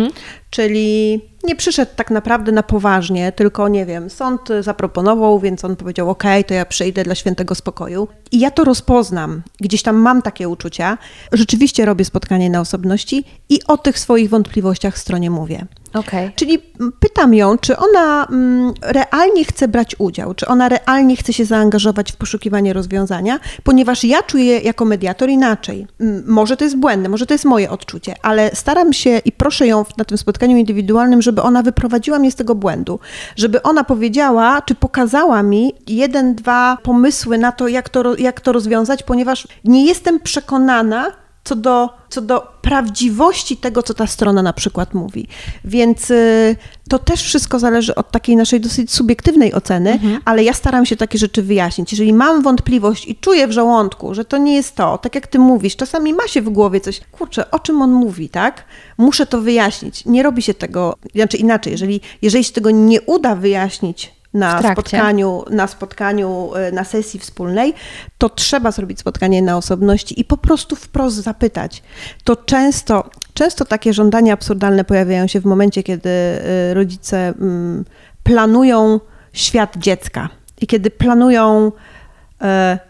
czyli 0.49 1.21
nie 1.43 1.55
przyszedł 1.55 1.91
tak 1.95 2.11
naprawdę 2.11 2.51
na 2.51 2.63
poważnie, 2.63 3.31
tylko 3.31 3.67
nie 3.67 3.85
wiem, 3.85 4.09
sąd 4.09 4.41
zaproponował, 4.61 5.39
więc 5.39 5.65
on 5.65 5.75
powiedział: 5.75 6.09
OK, 6.09 6.23
to 6.47 6.53
ja 6.53 6.65
przyjdę 6.65 7.03
dla 7.03 7.15
świętego 7.15 7.55
spokoju. 7.55 8.07
I 8.31 8.39
ja 8.39 8.51
to 8.51 8.63
rozpoznam, 8.63 9.41
gdzieś 9.59 9.83
tam 9.83 9.95
mam 9.95 10.21
takie 10.21 10.49
uczucia. 10.49 10.97
Rzeczywiście 11.31 11.85
robię 11.85 12.05
spotkanie 12.05 12.49
na 12.49 12.61
osobności 12.61 13.23
i 13.49 13.59
o 13.67 13.77
tych 13.77 13.99
swoich 13.99 14.29
wątpliwościach 14.29 14.97
stronie 14.97 15.31
mówię. 15.31 15.65
Okej. 15.93 16.31
Czyli 16.35 16.59
pytam 16.99 17.33
ją, 17.33 17.57
czy 17.57 17.77
ona 17.77 18.27
mm, 18.29 18.73
realnie 18.81 19.45
chce 19.45 19.67
brać 19.67 19.95
udział, 19.99 20.33
czy 20.33 20.47
ona 20.47 20.69
realnie 20.69 21.15
chce 21.15 21.33
się 21.33 21.45
zaangażować 21.45 22.11
w 22.11 22.15
poszukiwanie 22.15 22.73
rozwiązania, 22.73 23.39
ponieważ 23.63 24.03
ja 24.03 24.23
czuję 24.23 24.59
jako 24.59 24.85
mediator 24.85 25.29
inaczej. 25.29 25.87
Mm, 25.99 26.23
Może 26.27 26.57
to 26.57 26.63
jest 26.63 26.77
błędne, 26.77 27.09
może 27.09 27.25
to 27.25 27.33
jest 27.33 27.45
moje 27.45 27.69
odczucie, 27.69 28.15
ale 28.21 28.55
staram 28.55 28.93
się 28.93 29.21
i 29.25 29.31
proszę 29.31 29.67
ją 29.67 29.85
na 29.97 30.05
tym 30.05 30.17
spotkaniu 30.17 30.46
indywidualnym, 30.55 31.21
żeby 31.21 31.41
ona 31.41 31.63
wyprowadziła 31.63 32.19
mnie 32.19 32.31
z 32.31 32.35
tego 32.35 32.55
błędu, 32.55 32.99
żeby 33.35 33.63
ona 33.63 33.83
powiedziała, 33.83 34.61
czy 34.61 34.75
pokazała 34.75 35.43
mi 35.43 35.73
jeden, 35.87 36.35
dwa 36.35 36.77
pomysły 36.83 37.37
na 37.37 37.51
to, 37.51 37.67
jak 37.67 37.89
to, 37.89 38.15
jak 38.15 38.41
to 38.41 38.51
rozwiązać, 38.51 39.03
ponieważ 39.03 39.47
nie 39.63 39.85
jestem 39.85 40.19
przekonana, 40.19 41.11
co 41.47 41.55
do, 41.55 41.89
co 42.09 42.21
do 42.21 42.47
prawdziwości 42.61 43.57
tego, 43.57 43.83
co 43.83 43.93
ta 43.93 44.07
strona 44.07 44.43
na 44.43 44.53
przykład 44.53 44.93
mówi. 44.93 45.27
Więc 45.65 46.11
y, 46.11 46.55
to 46.89 46.99
też 46.99 47.23
wszystko 47.23 47.59
zależy 47.59 47.95
od 47.95 48.11
takiej 48.11 48.35
naszej 48.35 48.61
dosyć 48.61 48.91
subiektywnej 48.91 49.53
oceny, 49.53 49.99
ale 50.25 50.43
ja 50.43 50.53
staram 50.53 50.85
się 50.85 50.95
takie 50.95 51.17
rzeczy 51.17 51.43
wyjaśnić. 51.43 51.91
Jeżeli 51.91 52.13
mam 52.13 52.41
wątpliwość 52.41 53.07
i 53.07 53.15
czuję 53.15 53.47
w 53.47 53.51
żołądku, 53.51 54.13
że 54.13 54.25
to 54.25 54.37
nie 54.37 54.55
jest 54.55 54.75
to, 54.75 54.97
tak 54.97 55.15
jak 55.15 55.27
ty 55.27 55.39
mówisz, 55.39 55.75
czasami 55.75 56.13
ma 56.13 56.27
się 56.27 56.41
w 56.41 56.49
głowie 56.49 56.79
coś, 56.79 57.01
kurczę, 57.11 57.51
o 57.51 57.59
czym 57.59 57.81
on 57.81 57.91
mówi, 57.91 58.29
tak? 58.29 58.63
Muszę 58.97 59.25
to 59.25 59.41
wyjaśnić. 59.41 60.05
Nie 60.05 60.23
robi 60.23 60.41
się 60.41 60.53
tego, 60.53 60.95
znaczy 61.15 61.37
inaczej, 61.37 61.71
jeżeli, 61.71 62.01
jeżeli 62.21 62.43
się 62.43 62.53
tego 62.53 62.71
nie 62.71 63.01
uda 63.01 63.35
wyjaśnić 63.35 64.16
na 64.37 64.71
spotkaniu, 64.71 65.43
na 65.49 65.67
spotkaniu, 65.67 66.51
y, 66.69 66.71
na 66.71 66.83
sesji 66.83 67.19
wspólnej, 67.19 67.73
to 68.17 68.29
trzeba 68.29 68.71
zrobić 68.71 68.99
spotkanie 68.99 69.41
na 69.41 69.57
osobności 69.57 70.21
i 70.21 70.25
po 70.25 70.37
prostu 70.37 70.75
wprost 70.75 71.15
zapytać. 71.15 71.83
To 72.23 72.35
często, 72.35 73.09
często 73.33 73.65
takie 73.65 73.93
żądania 73.93 74.33
absurdalne 74.33 74.83
pojawiają 74.83 75.27
się 75.27 75.41
w 75.41 75.45
momencie, 75.45 75.83
kiedy 75.83 76.09
y, 76.09 76.73
rodzice 76.73 77.27
mm, 77.27 77.85
planują 78.23 78.99
świat 79.33 79.77
dziecka 79.77 80.29
i 80.61 80.67
kiedy 80.67 80.91
planują 80.91 81.67
e, 81.67 81.71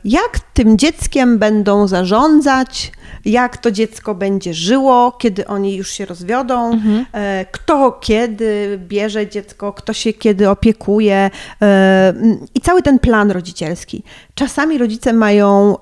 jak 0.04 0.40
tym 0.54 0.78
dzieckiem 0.78 1.40
będą 1.40 1.88
zarządzać, 1.88 2.92
jak 3.26 3.58
to 3.58 3.72
dziecko 3.72 4.16
będzie 4.16 4.54
żyło, 4.54 5.12
kiedy 5.12 5.48
oni 5.48 5.76
już 5.76 5.92
się 5.92 6.06
rozwiodą, 6.06 6.72
e, 7.14 7.46
kto 7.52 7.92
kiedy 7.92 8.80
bierze 8.88 9.28
dziecko, 9.28 9.74
kto 9.74 9.94
się 9.94 10.14
kiedy 10.14 10.50
opiekuje? 10.50 11.30
E, 11.62 12.14
i 12.56 12.62
cały 12.62 12.82
ten 12.82 13.00
plan 13.00 13.32
rodzicielski. 13.32 14.04
Czasami 14.36 14.78
rodzice 14.78 15.14
mają 15.14 15.76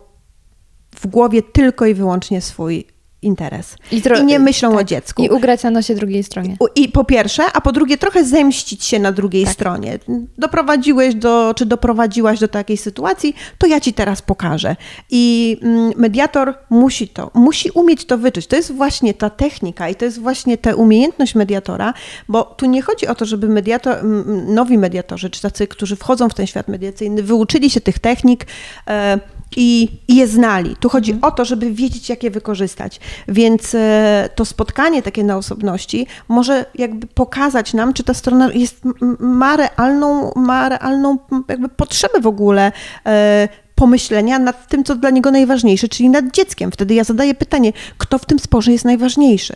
w 0.96 1.08
głowie 1.08 1.42
tylko 1.44 1.86
i 1.86 1.94
wyłącznie 1.94 2.42
swój 2.42 2.95
interes 3.26 3.76
i, 3.92 4.02
tro- 4.02 4.26
nie 4.26 4.40
myślą 4.40 4.74
o 4.74 4.78
tak. 4.78 4.88
dziecku. 4.88 5.24
I 5.24 5.30
ugrać 5.30 5.64
na 5.64 5.72
nosie 5.72 5.96
drugiej 5.96 6.24
stronie. 6.24 6.58
I 6.76 6.90
po 6.90 7.04
pierwsze, 7.04 7.44
a 7.54 7.62
po 7.62 7.72
drugie 7.72 7.98
trochę 7.98 8.24
zemścić 8.26 8.86
się 8.86 9.00
na 9.00 9.12
drugiej 9.12 9.44
Tak. 9.44 9.54
stronie. 9.54 10.00
Doprowadziłeś 10.38 11.16
do, 11.16 11.54
czy 11.58 11.66
doprowadziłaś 11.66 12.40
do 12.40 12.48
takiej 12.48 12.78
sytuacji, 12.78 13.36
to 13.58 13.68
ja 13.68 13.80
ci 13.80 13.94
teraz 13.94 14.22
pokażę. 14.22 14.76
I 15.10 15.58
mm, 15.62 15.92
mediator 15.98 16.54
musi 16.70 17.08
to, 17.08 17.32
musi 17.34 17.70
umieć 17.70 18.06
to 18.06 18.18
wyczuć. 18.18 18.48
To 18.48 18.56
jest 18.56 18.74
właśnie 18.74 19.14
ta 19.14 19.30
technika 19.30 19.90
i 19.90 19.96
to 19.96 20.06
jest 20.06 20.22
właśnie 20.22 20.58
ta 20.58 20.76
umiejętność 20.76 21.36
mediatora, 21.36 21.94
bo 22.28 22.44
tu 22.44 22.66
nie 22.66 22.82
chodzi 22.82 23.08
o 23.08 23.16
to, 23.16 23.26
żeby 23.26 23.50
mediator, 23.50 24.04
nowi 24.48 24.78
mediatorzy, 24.78 25.30
czy 25.30 25.42
tacy, 25.42 25.68
którzy 25.68 25.96
wchodzą 25.96 26.30
w 26.30 26.34
ten 26.34 26.48
świat 26.48 26.68
mediacyjny, 26.68 27.24
wyuczyli 27.24 27.70
się 27.70 27.82
tych 27.82 28.00
technik, 28.00 28.46
e, 28.88 29.20
i, 29.56 29.90
i 30.08 30.16
je 30.16 30.28
znali. 30.28 30.76
Tu 30.76 30.90
chodzi 30.90 31.18
o 31.22 31.32
to, 31.32 31.46
żeby 31.46 31.72
wiedzieć, 31.72 32.10
jak 32.10 32.24
je 32.24 32.32
wykorzystać. 32.32 33.00
Więc 33.28 33.76
e, 33.76 34.30
to 34.36 34.46
spotkanie 34.46 35.02
takie 35.02 35.24
na 35.24 35.38
osobności 35.38 36.08
może 36.28 36.66
jakby 36.76 37.08
pokazać 37.08 37.74
nam, 37.74 37.94
czy 37.94 38.04
ta 38.04 38.14
strona 38.14 38.50
jest, 38.54 38.82
ma 39.20 39.58
realną, 39.58 40.32
ma 40.36 40.70
realną 40.70 41.18
jakby 41.48 41.70
potrzebę 41.70 42.22
w 42.22 42.28
ogóle 42.28 42.72
e, 43.06 43.48
pomyślenia 43.76 44.40
nad 44.40 44.68
tym, 44.68 44.84
co 44.84 44.96
dla 44.96 45.10
niego 45.10 45.32
najważniejsze, 45.32 45.88
czyli 45.88 46.10
nad 46.10 46.32
dzieckiem. 46.32 46.72
Wtedy 46.72 46.94
ja 46.94 47.04
zadaję 47.04 47.36
pytanie, 47.36 47.74
kto 47.98 48.18
w 48.18 48.26
tym 48.26 48.40
sporze 48.40 48.72
jest 48.72 48.86
najważniejszy? 48.86 49.56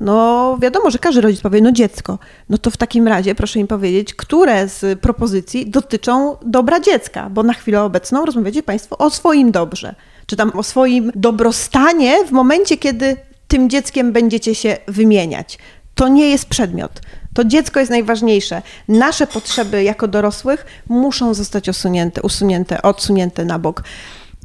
No 0.00 0.58
wiadomo, 0.62 0.90
że 0.90 0.98
każdy 0.98 1.20
rodzic 1.20 1.40
powie, 1.40 1.60
no 1.60 1.72
dziecko. 1.72 2.18
No 2.48 2.58
to 2.58 2.70
w 2.70 2.76
takim 2.76 3.08
razie 3.08 3.34
proszę 3.34 3.58
mi 3.58 3.66
powiedzieć, 3.66 4.14
które 4.14 4.68
z 4.68 5.00
propozycji 5.00 5.70
dotyczą 5.70 6.36
dobra 6.46 6.80
dziecka, 6.80 7.30
bo 7.30 7.42
na 7.42 7.52
chwilę 7.52 7.82
obecną 7.82 8.24
rozmawiacie 8.24 8.62
Państwo 8.62 8.98
o 8.98 9.10
swoim 9.10 9.50
dobrze, 9.50 9.94
czy 10.26 10.36
tam 10.36 10.52
o 10.54 10.62
swoim 10.62 11.12
dobrostanie 11.14 12.24
w 12.24 12.30
momencie, 12.30 12.76
kiedy 12.76 13.16
tym 13.48 13.70
dzieckiem 13.70 14.12
będziecie 14.12 14.54
się 14.54 14.76
wymieniać. 14.88 15.58
To 15.94 16.08
nie 16.08 16.30
jest 16.30 16.46
przedmiot. 16.46 17.00
To 17.34 17.44
dziecko 17.44 17.80
jest 17.80 17.90
najważniejsze. 17.90 18.62
Nasze 18.88 19.26
potrzeby 19.26 19.82
jako 19.82 20.08
dorosłych 20.08 20.66
muszą 20.88 21.34
zostać 21.34 21.68
usunięte, 21.68 22.22
usunięte, 22.22 22.82
odsunięte 22.82 23.44
na 23.44 23.58
bok. 23.58 23.82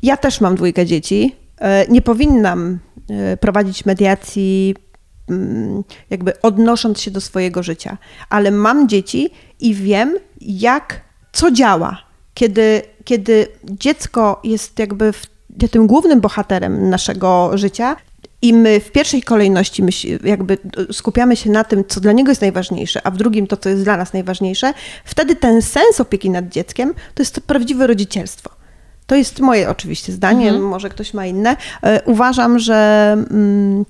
Ja 0.03 0.17
też 0.17 0.41
mam 0.41 0.55
dwójkę 0.55 0.85
dzieci. 0.85 1.35
E, 1.57 1.87
Nie 1.87 2.01
powinnam 2.01 2.79
e, 3.09 3.37
prowadzić 3.37 3.85
mediacji 3.85 4.75
mm, 5.29 5.83
jakby 6.09 6.41
odnosząc 6.41 7.01
się 7.01 7.11
do 7.11 7.21
swojego 7.21 7.63
życia, 7.63 7.97
ale 8.29 8.51
mam 8.51 8.89
dzieci 8.89 9.29
i 9.59 9.73
wiem, 9.73 10.17
jak, 10.41 11.01
co 11.33 11.51
działa, 11.51 11.97
kiedy, 12.33 12.81
kiedy 13.03 13.47
dziecko 13.63 14.41
jest 14.43 14.79
jakby 14.79 15.13
w, 15.13 15.27
tym 15.71 15.87
głównym 15.87 16.21
bohaterem 16.21 16.89
naszego 16.89 17.57
życia. 17.57 17.95
I 18.43 18.53
my 18.53 18.79
w 18.79 18.91
pierwszej 18.91 19.23
kolejności 19.23 19.83
myśl, 19.83 20.07
jakby 20.23 20.57
skupiamy 20.91 21.35
się 21.35 21.49
na 21.49 21.63
tym, 21.63 21.83
co 21.87 21.99
dla 21.99 22.11
niego 22.11 22.31
jest 22.31 22.41
najważniejsze, 22.41 23.01
a 23.07 23.11
w 23.11 23.17
drugim 23.17 23.47
to, 23.47 23.57
co 23.57 23.69
jest 23.69 23.83
dla 23.83 23.97
nas 23.97 24.13
najważniejsze, 24.13 24.73
wtedy 25.05 25.35
ten 25.35 25.61
sens 25.61 25.99
opieki 25.99 26.29
nad 26.29 26.49
dzieckiem 26.49 26.93
to 27.13 27.21
jest 27.21 27.35
to 27.35 27.41
prawdziwe 27.41 27.87
rodzicielstwo. 27.87 28.49
To 29.07 29.15
jest 29.15 29.39
moje 29.39 29.69
oczywiście 29.69 30.13
zdanie, 30.13 30.53
może 30.53 30.89
ktoś 30.89 31.13
ma 31.13 31.25
inne. 31.25 31.57
E, 31.83 32.01
Uważam, 32.05 32.59
że. 32.59 33.11
Mm, 33.31 33.85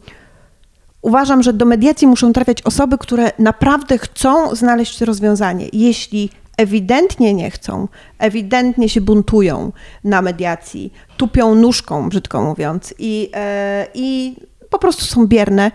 Uważam, 1.01 1.43
że 1.43 1.53
do 1.53 1.65
mediacji 1.65 2.07
muszą 2.07 2.33
trafiać 2.33 2.61
osoby, 2.61 2.97
które 2.97 3.31
naprawdę 3.39 3.97
chcą 3.97 4.55
znaleźć 4.55 5.01
rozwiązanie. 5.01 5.69
Jeśli 5.73 6.29
ewidentnie 6.57 7.33
nie 7.33 7.51
chcą, 7.51 7.87
ewidentnie 8.19 8.89
się 8.89 9.01
buntują 9.01 9.71
na 10.03 10.21
mediacji, 10.21 10.93
tupią 11.17 11.55
nóżką, 11.55 12.09
brzydko 12.09 12.41
mówiąc, 12.41 12.93
i, 12.99 13.29
e, 13.33 13.87
i 13.93 14.35
po 14.69 14.79
prostu 14.79 15.05
są 15.05 15.27
bierne, 15.27 15.71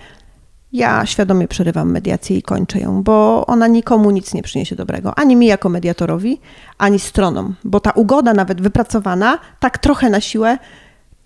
ja 0.72 1.06
świadomie 1.06 1.48
przerywam 1.48 1.90
mediację 1.90 2.36
i 2.36 2.42
kończę 2.42 2.80
ją, 2.80 3.02
bo 3.02 3.46
ona 3.46 3.66
nikomu 3.66 4.10
nic 4.10 4.34
nie 4.34 4.42
przyniesie 4.42 4.76
dobrego. 4.76 5.18
Ani 5.18 5.36
mi 5.36 5.46
jako 5.46 5.68
mediatorowi, 5.68 6.40
ani 6.78 6.98
stronom, 6.98 7.54
bo 7.64 7.80
ta 7.80 7.90
ugoda, 7.90 8.34
nawet 8.34 8.60
wypracowana, 8.60 9.38
tak 9.60 9.78
trochę 9.78 10.10
na 10.10 10.20
siłę, 10.20 10.58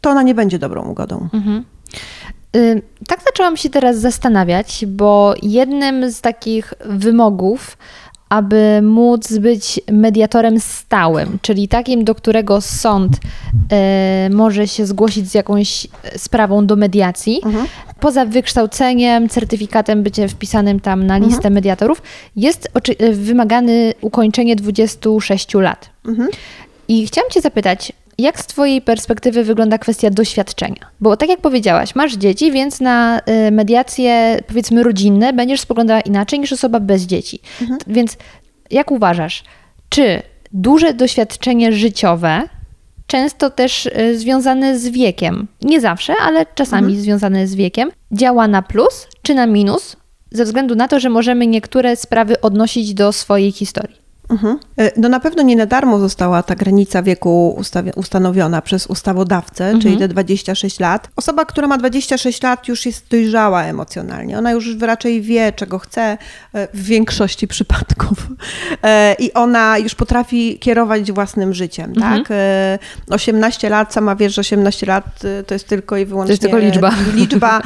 to 0.00 0.10
ona 0.10 0.22
nie 0.22 0.34
będzie 0.34 0.58
dobrą 0.58 0.82
ugodą. 0.82 1.28
Y, 2.56 2.82
Tak 3.08 3.20
zaczęłam 3.24 3.56
się 3.56 3.70
teraz 3.70 3.98
zastanawiać, 3.98 4.84
bo 4.88 5.34
jednym 5.42 6.10
z 6.10 6.20
takich 6.20 6.74
wymogów, 6.84 7.76
aby 8.32 8.80
móc 8.82 9.38
być 9.38 9.80
mediatorem 9.92 10.60
stałym, 10.60 11.38
czyli 11.42 11.68
takim, 11.68 12.04
do 12.04 12.14
którego 12.14 12.60
sąd 12.60 13.16
y, 13.16 14.30
może 14.34 14.68
się 14.68 14.86
zgłosić 14.86 15.30
z 15.30 15.34
jakąś 15.34 15.86
sprawą 16.16 16.66
do 16.66 16.76
mediacji, 16.76 17.40
poza 18.00 18.24
wykształceniem, 18.26 19.28
certyfikatem, 19.28 20.02
bycie 20.02 20.28
wpisanym 20.28 20.80
tam 20.80 21.06
na 21.06 21.18
listę 21.18 21.50
mediatorów, 21.50 22.02
jest 22.36 22.68
wymagany 23.12 23.94
ukończenie 24.00 24.56
26 24.56 25.54
lat. 25.54 25.90
I 26.88 27.06
chciałam 27.06 27.30
Cię 27.30 27.40
zapytać, 27.40 27.92
jak 28.18 28.40
z 28.40 28.46
Twojej 28.46 28.82
perspektywy 28.82 29.44
wygląda 29.44 29.78
kwestia 29.78 30.10
doświadczenia? 30.10 30.86
Bo 31.00 31.16
tak 31.16 31.28
jak 31.28 31.40
powiedziałaś, 31.40 31.94
masz 31.94 32.16
dzieci, 32.16 32.52
więc 32.52 32.80
na 32.80 33.20
y, 33.48 33.50
mediacje, 33.50 34.38
powiedzmy, 34.46 34.82
rodzinne 34.82 35.32
będziesz 35.32 35.60
spoglądała 35.60 36.00
inaczej 36.00 36.40
niż 36.40 36.52
osoba 36.52 36.80
bez 36.80 37.02
dzieci. 37.02 37.38
T- 37.58 37.84
Więc 37.86 38.16
jak 38.70 38.90
uważasz, 38.90 39.44
czy 39.88 40.22
duże 40.52 40.94
doświadczenie 40.94 41.72
życiowe, 41.72 42.42
często 43.06 43.50
też 43.50 43.86
y, 43.86 44.18
związane 44.18 44.78
z 44.78 44.88
wiekiem, 44.88 45.48
nie 45.62 45.80
zawsze, 45.80 46.14
ale 46.22 46.46
czasami 46.54 46.96
związane 46.96 47.46
z 47.46 47.54
wiekiem, 47.54 47.90
działa 48.12 48.48
na 48.48 48.62
plus 48.62 49.06
czy 49.22 49.34
na 49.34 49.46
minus, 49.46 49.96
ze 50.30 50.44
względu 50.44 50.74
na 50.74 50.88
to, 50.88 51.00
że 51.00 51.08
możemy 51.10 51.46
niektóre 51.46 51.96
sprawy 51.96 52.40
odnosić 52.40 52.94
do 52.94 53.12
swojej 53.12 53.52
historii? 53.52 54.01
Mhm. 54.32 54.58
E, 54.78 54.92
No 54.96 55.08
na 55.08 55.20
pewno 55.20 55.42
nie 55.42 55.56
na 55.56 55.66
darmo 55.66 55.98
została 55.98 56.42
ta 56.42 56.54
granica 56.54 57.02
wieku 57.02 57.62
ustanowiona 57.96 58.62
przez 58.62 58.86
ustawodawcę, 58.86 59.78
czyli 59.82 59.96
te 59.96 60.08
26 60.08 60.80
lat. 60.80 61.08
Osoba, 61.16 61.44
która 61.44 61.68
ma 61.68 61.78
26 61.78 62.42
lat 62.42 62.68
już 62.68 62.86
jest 62.86 63.08
dojrzała 63.10 63.64
emocjonalnie. 63.64 64.38
Ona 64.38 64.50
już 64.52 64.76
raczej 64.80 65.22
wie, 65.22 65.52
czego 65.52 65.78
chce 65.78 66.18
e, 66.54 66.68
w 66.74 66.82
większości 66.82 67.48
przypadków. 67.48 68.18
E, 68.82 69.16
I 69.18 69.32
ona 69.32 69.78
już 69.78 69.94
potrafi 69.94 70.58
kierować 70.58 71.12
własnym 71.12 71.54
życiem, 71.54 71.94
tak? 71.94 72.30
E, 72.30 72.78
18 73.10 73.68
lat, 73.68 73.92
sama 73.94 74.16
wiesz, 74.16 74.34
że 74.34 74.40
18 74.40 74.86
lat 74.86 75.04
to 75.46 75.54
jest 75.54 75.68
tylko 75.68 75.96
i 75.96 76.06
wyłącznie... 76.06 76.38
tylko 76.38 76.58
liczba. 76.58 76.92
Liczba 77.14 77.62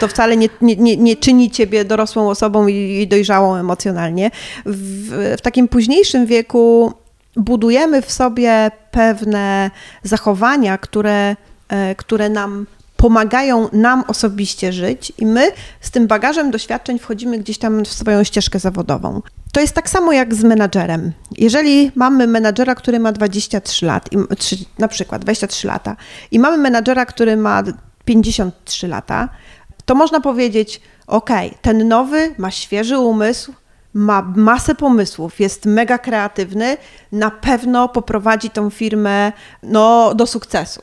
to 0.00 0.08
wcale 0.08 0.36
nie, 0.36 0.48
nie, 0.60 0.96
nie, 0.96 1.16
czyni 1.16 1.50
ciebie 1.50 1.84
dorosłą 1.84 2.28
osobą 2.28 2.68
i, 2.68 2.74
i 3.02 3.08
dojrzałą 3.08 3.56
emocjonalnie. 3.56 4.30
W, 4.66 5.34
w 5.38 5.40
takim 5.40 5.68
późniejszym 5.68 6.09
wieku 6.26 6.92
budujemy 7.36 8.02
w 8.02 8.12
sobie 8.12 8.70
pewne 8.90 9.70
zachowania, 10.02 10.78
które, 10.78 11.36
e, 11.68 11.94
które 11.94 12.28
nam 12.28 12.66
pomagają 12.96 13.68
nam 13.72 14.04
osobiście 14.08 14.72
żyć 14.72 15.12
i 15.18 15.26
my 15.26 15.52
z 15.80 15.90
tym 15.90 16.06
bagażem 16.06 16.50
doświadczeń 16.50 16.98
wchodzimy 16.98 17.38
gdzieś 17.38 17.58
tam 17.58 17.84
w 17.84 17.88
swoją 17.88 18.24
ścieżkę 18.24 18.58
zawodową. 18.58 19.22
To 19.52 19.60
jest 19.60 19.74
tak 19.74 19.90
samo 19.90 20.12
jak 20.12 20.34
z 20.34 20.44
menadżerem. 20.44 21.12
Jeżeli 21.38 21.92
mamy 21.94 22.26
menadżera, 22.26 22.74
który 22.74 22.98
ma 22.98 23.12
23 23.12 23.86
lat, 23.86 24.12
i, 24.12 24.16
na 24.78 24.88
przykład 24.88 25.22
23 25.22 25.66
lata, 25.66 25.96
i 26.30 26.38
mamy 26.38 26.56
menadżera, 26.56 27.06
który 27.06 27.36
ma 27.36 27.62
53 28.04 28.88
lata, 28.88 29.28
to 29.84 29.94
można 29.94 30.20
powiedzieć, 30.20 30.80
ok, 31.06 31.30
ten 31.62 31.88
nowy 31.88 32.34
ma 32.38 32.50
świeży 32.50 32.98
umysł, 32.98 33.52
ma 33.94 34.32
masę 34.36 34.74
pomysłów, 34.74 35.40
jest 35.40 35.66
mega 35.66 35.98
kreatywny, 35.98 36.76
na 37.12 37.30
pewno 37.30 37.88
poprowadzi 37.88 38.50
tą 38.50 38.70
firmę 38.70 39.32
no, 39.62 40.14
do 40.14 40.26
sukcesu. 40.26 40.82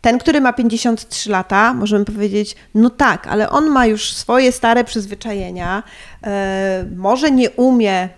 Ten, 0.00 0.18
który 0.18 0.40
ma 0.40 0.52
53 0.52 1.30
lata, 1.30 1.74
możemy 1.74 2.04
powiedzieć, 2.04 2.56
no 2.74 2.90
tak, 2.90 3.26
ale 3.26 3.50
on 3.50 3.66
ma 3.70 3.86
już 3.86 4.12
swoje 4.12 4.52
stare 4.52 4.84
przyzwyczajenia, 4.84 5.82
e, 6.22 6.84
może 6.96 7.30
nie 7.30 7.50
umie, 7.50 8.08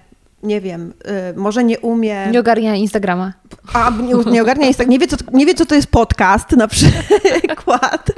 nie 0.43 0.61
wiem, 0.61 0.93
e, 1.05 1.33
może 1.33 1.65
nie 1.65 1.79
umie... 1.79 2.27
Nie 2.31 2.41
ogarnia 2.41 2.75
Instagrama. 2.75 3.33
A, 3.73 3.91
nie, 3.91 4.33
nie 4.33 4.43
ogarnia 4.43 4.67
jest 4.67 4.79
tak, 4.79 4.89
nie 4.89 4.99
wie, 4.99 5.07
co, 5.07 5.17
nie 5.33 5.47
wie, 5.47 5.55
co 5.55 5.67
to 5.67 5.75
jest 5.75 5.87
podcast 5.89 6.53
na 6.53 6.69
przykład. 6.69 8.11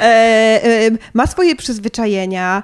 E, 0.00 0.04
e, 0.04 0.90
ma 1.14 1.26
swoje 1.26 1.56
przyzwyczajenia. 1.56 2.62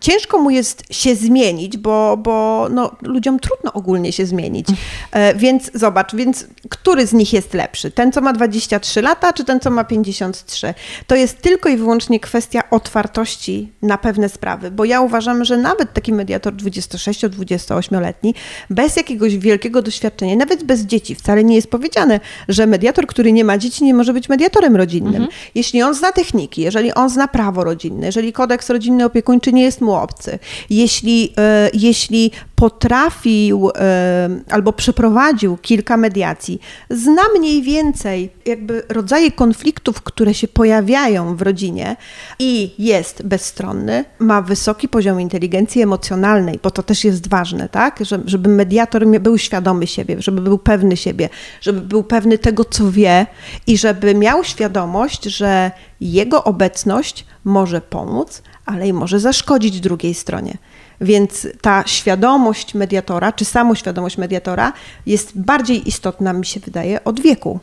Ciężko 0.00 0.38
mu 0.38 0.50
jest 0.50 0.82
się 0.90 1.14
zmienić, 1.14 1.76
bo, 1.76 2.16
bo 2.16 2.66
no, 2.70 2.96
ludziom 3.02 3.40
trudno 3.40 3.72
ogólnie 3.72 4.12
się 4.12 4.26
zmienić. 4.26 4.66
E, 5.12 5.34
więc 5.34 5.70
zobacz, 5.74 6.14
więc 6.14 6.46
który 6.68 7.06
z 7.06 7.12
nich 7.12 7.32
jest 7.32 7.54
lepszy? 7.54 7.90
Ten, 7.90 8.12
co 8.12 8.20
ma 8.20 8.32
23 8.32 9.02
lata, 9.02 9.32
czy 9.32 9.44
ten, 9.44 9.60
co 9.60 9.70
ma 9.70 9.84
53? 9.84 10.74
To 11.06 11.16
jest 11.16 11.42
tylko 11.42 11.68
i 11.68 11.76
wyłącznie 11.76 12.20
kwestia 12.20 12.70
otwartości 12.70 13.72
na 13.82 13.98
pewne 13.98 14.28
sprawy, 14.28 14.70
bo 14.70 14.84
ja 14.84 15.00
uważam, 15.00 15.44
że 15.44 15.56
nawet 15.56 15.92
taki 15.92 16.12
mediator 16.12 16.54
26-28-letni, 16.54 18.34
bez 18.70 18.96
jakiegoś 18.96 19.38
wielkiego 19.38 19.82
doświadczenia, 19.82 20.36
nawet 20.36 20.64
bez 20.64 20.80
dzieci, 20.80 21.14
wcale 21.14 21.44
nie 21.44 21.47
jest 21.54 21.70
powiedziane, 21.70 22.20
że 22.48 22.66
mediator, 22.66 23.06
który 23.06 23.32
nie 23.32 23.44
ma 23.44 23.58
dzieci, 23.58 23.84
nie 23.84 23.94
może 23.94 24.12
być 24.12 24.28
mediatorem 24.28 24.76
rodzinnym. 24.76 25.28
Jeśli 25.54 25.82
on 25.82 25.94
zna 25.94 26.12
techniki, 26.12 26.62
jeżeli 26.62 26.94
on 26.94 27.10
zna 27.10 27.28
prawo 27.28 27.64
rodzinne, 27.64 28.06
jeżeli 28.06 28.32
kodeks 28.32 28.70
rodzinny 28.70 29.04
opiekuńczy 29.04 29.52
nie 29.52 29.62
jest 29.62 29.80
mu 29.80 29.92
obcy, 29.92 30.38
jeśli, 30.70 31.32
e, 31.38 31.70
jeśli 31.74 32.30
potrafił 32.58 33.70
e, 33.76 34.28
albo 34.50 34.72
przeprowadził 34.72 35.56
kilka 35.56 35.96
mediacji, 35.96 36.60
zna 36.90 37.22
mniej 37.38 37.62
więcej 37.62 38.30
jakby 38.46 38.82
rodzaje 38.88 39.32
konfliktów, 39.32 40.02
które 40.02 40.34
się 40.34 40.48
pojawiają 40.48 41.36
w 41.36 41.42
rodzinie 41.42 41.96
i 42.38 42.74
jest 42.78 43.22
bezstronny, 43.22 44.04
ma 44.18 44.42
wysoki 44.42 44.88
poziom 44.88 45.20
inteligencji 45.20 45.82
emocjonalnej, 45.82 46.60
bo 46.62 46.70
to 46.70 46.82
też 46.82 47.04
jest 47.04 47.28
ważne, 47.28 47.68
tak? 47.68 47.98
Że- 48.04 48.20
Żeby 48.26 48.48
mediator 48.48 49.06
był 49.06 49.38
świadomy 49.38 49.86
siebie, 49.86 50.16
żeby 50.18 50.40
był 50.40 50.58
pewny 50.58 50.96
siebie, 50.96 51.28
żeby 51.60 51.80
był 51.80 52.02
pewny 52.02 52.38
tego, 52.38 52.64
co 52.64 52.90
wie 52.90 53.26
i 53.66 53.78
żeby 53.78 54.14
miał 54.14 54.44
świadomość, 54.44 55.24
że 55.24 55.70
jego 56.00 56.44
obecność 56.44 57.26
może 57.44 57.80
pomóc, 57.80 58.42
ale 58.66 58.88
i 58.88 58.92
może 58.92 59.20
zaszkodzić 59.20 59.80
drugiej 59.80 60.14
stronie. 60.14 60.58
Więc 61.00 61.48
ta 61.60 61.84
świadomość 61.86 62.74
mediatora, 62.74 63.32
czy 63.32 63.44
samoświadomość 63.44 64.18
mediatora 64.18 64.72
jest 65.06 65.40
bardziej 65.40 65.88
istotna, 65.88 66.32
mi 66.32 66.46
się 66.46 66.60
wydaje, 66.60 67.04
od 67.04 67.20
wieku, 67.20 67.60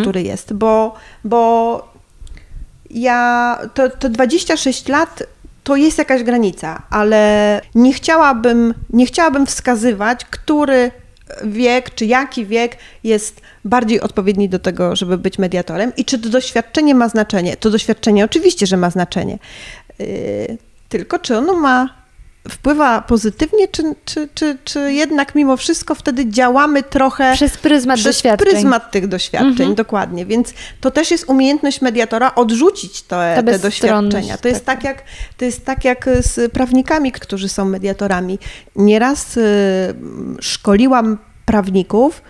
który 0.00 0.22
jest, 0.22 0.52
bo, 0.52 0.94
bo 1.24 1.92
ja 2.90 3.58
to, 3.74 3.90
to 3.90 4.08
26 4.08 4.88
lat 4.88 5.22
to 5.64 5.76
jest 5.76 5.98
jakaś 5.98 6.22
granica, 6.22 6.82
ale 6.90 7.60
nie 7.74 7.92
chciałabym, 7.92 8.74
nie 8.90 9.06
chciałabym 9.06 9.46
wskazywać, 9.46 10.24
który 10.24 10.90
wiek, 11.44 11.94
czy 11.94 12.06
jaki 12.06 12.46
wiek 12.46 12.76
jest 13.04 13.40
bardziej 13.64 14.00
odpowiedni 14.00 14.48
do 14.48 14.58
tego, 14.58 14.96
żeby 14.96 15.18
być 15.18 15.38
mediatorem 15.38 15.92
i 15.96 16.04
czy 16.04 16.18
to 16.18 16.28
doświadczenie 16.28 16.94
ma 16.94 17.08
znaczenie. 17.08 17.56
To 17.56 17.70
doświadczenie 17.70 18.24
oczywiście, 18.24 18.66
że 18.66 18.76
ma 18.76 18.90
znaczenie. 18.90 19.38
Y, 20.00 20.58
tylko 20.88 21.18
czy 21.18 21.36
ono 21.36 21.52
ma 21.52 22.01
wpływa 22.48 23.02
pozytywnie, 23.02 23.68
czy, 23.68 23.82
czy, 24.04 24.28
czy, 24.34 24.58
czy 24.64 24.92
jednak 24.92 25.34
mimo 25.34 25.56
wszystko 25.56 25.94
wtedy 25.94 26.30
działamy 26.30 26.82
trochę 26.82 27.32
Przez 27.34 27.56
pryzmat 27.56 27.96
przez 27.98 28.16
doświadczeń. 28.16 28.48
pryzmat 28.50 28.90
tych 28.90 29.08
doświadczeń, 29.08 29.50
Mhm. 29.50 29.74
dokładnie. 29.74 30.26
Więc 30.26 30.54
to 30.80 30.90
też 30.90 31.10
jest 31.10 31.24
umiejętność 31.28 31.80
mediatora 31.80 32.34
odrzucić 32.34 33.02
te, 33.02 33.42
te 33.46 33.58
doświadczenia. 33.58 34.38
To 34.38 34.48
jest, 34.48 34.64
tak. 34.64 34.76
tak 34.76 34.84
jak, 34.84 35.02
to 35.36 35.44
jest 35.44 35.64
tak 35.64 35.84
jak 35.84 36.08
z 36.20 36.52
prawnikami, 36.52 37.12
którzy 37.12 37.48
są 37.48 37.64
mediatorami. 37.64 38.38
Nieraz 38.76 39.36
y, 39.36 39.42
szkoliłam 40.40 41.18
prawników, 41.46 42.22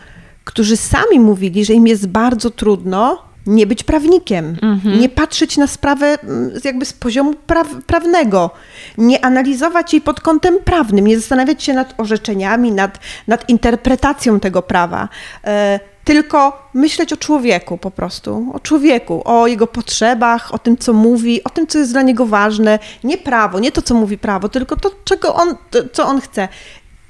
którzy 0.44 0.76
sami 0.76 1.20
mówili, 1.20 1.64
że 1.64 1.72
im 1.72 1.86
jest 1.86 2.06
bardzo 2.06 2.50
trudno 2.50 3.31
nie 3.46 3.66
być 3.66 3.84
prawnikiem, 3.84 4.56
Mhm. 4.62 5.00
nie 5.00 5.08
patrzeć 5.08 5.56
na 5.56 5.66
sprawę 5.66 6.18
mm, 6.22 6.50
jakby 6.64 6.84
z 6.84 6.92
poziomu 6.92 7.34
praw, 7.46 7.68
prawnego, 7.86 8.50
nie 8.98 9.24
analizować 9.24 9.92
jej 9.92 10.02
pod 10.02 10.20
kątem 10.20 10.58
prawnym, 10.64 11.06
nie 11.06 11.18
zastanawiać 11.18 11.62
się 11.62 11.72
nad 11.72 11.94
orzeczeniami, 12.00 12.72
nad, 12.72 12.98
nad 13.26 13.48
interpretacją 13.48 14.40
tego 14.40 14.62
prawa, 14.62 15.08
e, 15.44 15.80
tylko 16.04 16.68
myśleć 16.74 17.12
o 17.12 17.16
człowieku 17.16 17.78
po 17.78 17.90
prostu, 17.90 18.50
o 18.54 18.60
człowieku, 18.60 19.22
o 19.24 19.46
jego 19.46 19.66
potrzebach, 19.66 20.54
o 20.54 20.58
tym, 20.58 20.76
co 20.76 20.92
mówi, 20.92 21.44
o 21.44 21.50
tym, 21.50 21.66
co 21.66 21.78
jest 21.78 21.92
dla 21.92 22.02
niego 22.02 22.26
ważne, 22.26 22.78
nie 23.04 23.18
prawo, 23.18 23.60
nie 23.60 23.72
to, 23.72 23.82
co 23.82 23.94
mówi 23.94 24.18
prawo, 24.18 24.48
tylko 24.48 24.76
to, 24.76 24.90
czego 25.04 25.34
on, 25.34 25.54
to, 25.70 25.78
co 25.92 26.06
on 26.06 26.20
chce. 26.20 26.48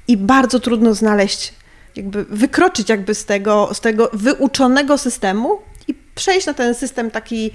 I 0.07 0.17
bardzo 0.17 0.59
trudno 0.59 0.93
znaleźć, 0.93 1.53
jakby 1.95 2.25
wykroczyć 2.29 2.89
jakby 2.89 3.15
z 3.15 3.25
tego, 3.25 3.69
z 3.73 3.79
tego 3.81 4.09
wyuczonego 4.13 4.97
systemu 4.97 5.59
przejść 6.15 6.47
na 6.47 6.53
ten 6.53 6.75
system 6.75 7.11
takiej 7.11 7.53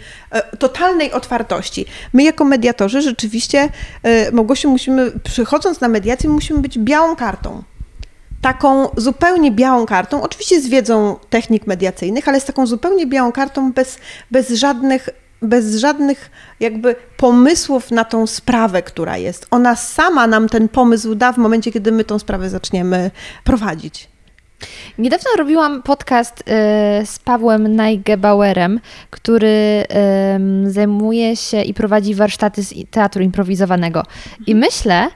totalnej 0.59 1.13
otwartości. 1.13 1.87
My 2.13 2.23
jako 2.23 2.45
mediatorzy 2.45 3.03
rzeczywiście, 3.03 3.69
e, 4.03 4.33
Małgosiu, 4.33 4.71
musimy, 4.71 5.13
przychodząc 5.25 5.81
na 5.81 5.89
mediację, 5.89 6.31
musimy 6.31 6.61
być 6.61 6.79
białą 6.79 7.17
kartą. 7.17 7.63
Taką 8.43 8.89
zupełnie 8.97 9.53
białą 9.53 9.87
kartą, 9.87 10.23
oczywiście 10.23 10.61
z 10.61 10.69
wiedzą 10.69 11.17
technik 11.31 11.67
mediacyjnych, 11.67 12.29
ale 12.29 12.41
z 12.41 12.45
taką 12.45 12.67
zupełnie 12.67 13.07
białą 13.07 13.33
kartą, 13.33 13.73
bez, 13.73 13.99
bez 14.31 14.51
żadnych 14.51 15.09
bez 15.43 15.77
żadnych 15.77 16.31
jakby 16.61 16.97
pomysłów 17.17 17.91
na 17.91 18.05
tą 18.05 18.27
sprawę, 18.27 18.83
która 18.83 19.17
jest. 19.17 19.47
Ona 19.51 19.77
sama 19.77 20.27
nam 20.27 20.49
ten 20.49 20.69
pomysł 20.69 21.15
da 21.15 21.33
w 21.33 21.39
momencie, 21.39 21.73
kiedy 21.73 21.93
my 21.93 22.05
tą 22.05 22.19
sprawę 22.19 22.51
zaczniemy 22.51 23.11
prowadzić. 23.45 24.09
Niedawno 24.99 25.31
robiłam 25.39 25.83
podcast 25.83 26.45
e, 26.47 27.07
z 27.07 27.19
Pawłem 27.19 27.77
Najgebauerem, 27.77 28.81
który 29.11 29.85
zajmuje 30.65 31.37
się 31.37 31.63
i 31.63 31.75
prowadzi 31.75 32.15
warsztaty 32.15 32.63
z 32.63 32.75
teatru 32.91 33.23
improwizowanego. 33.23 34.03
I 34.47 34.55
myślę, 34.55 35.09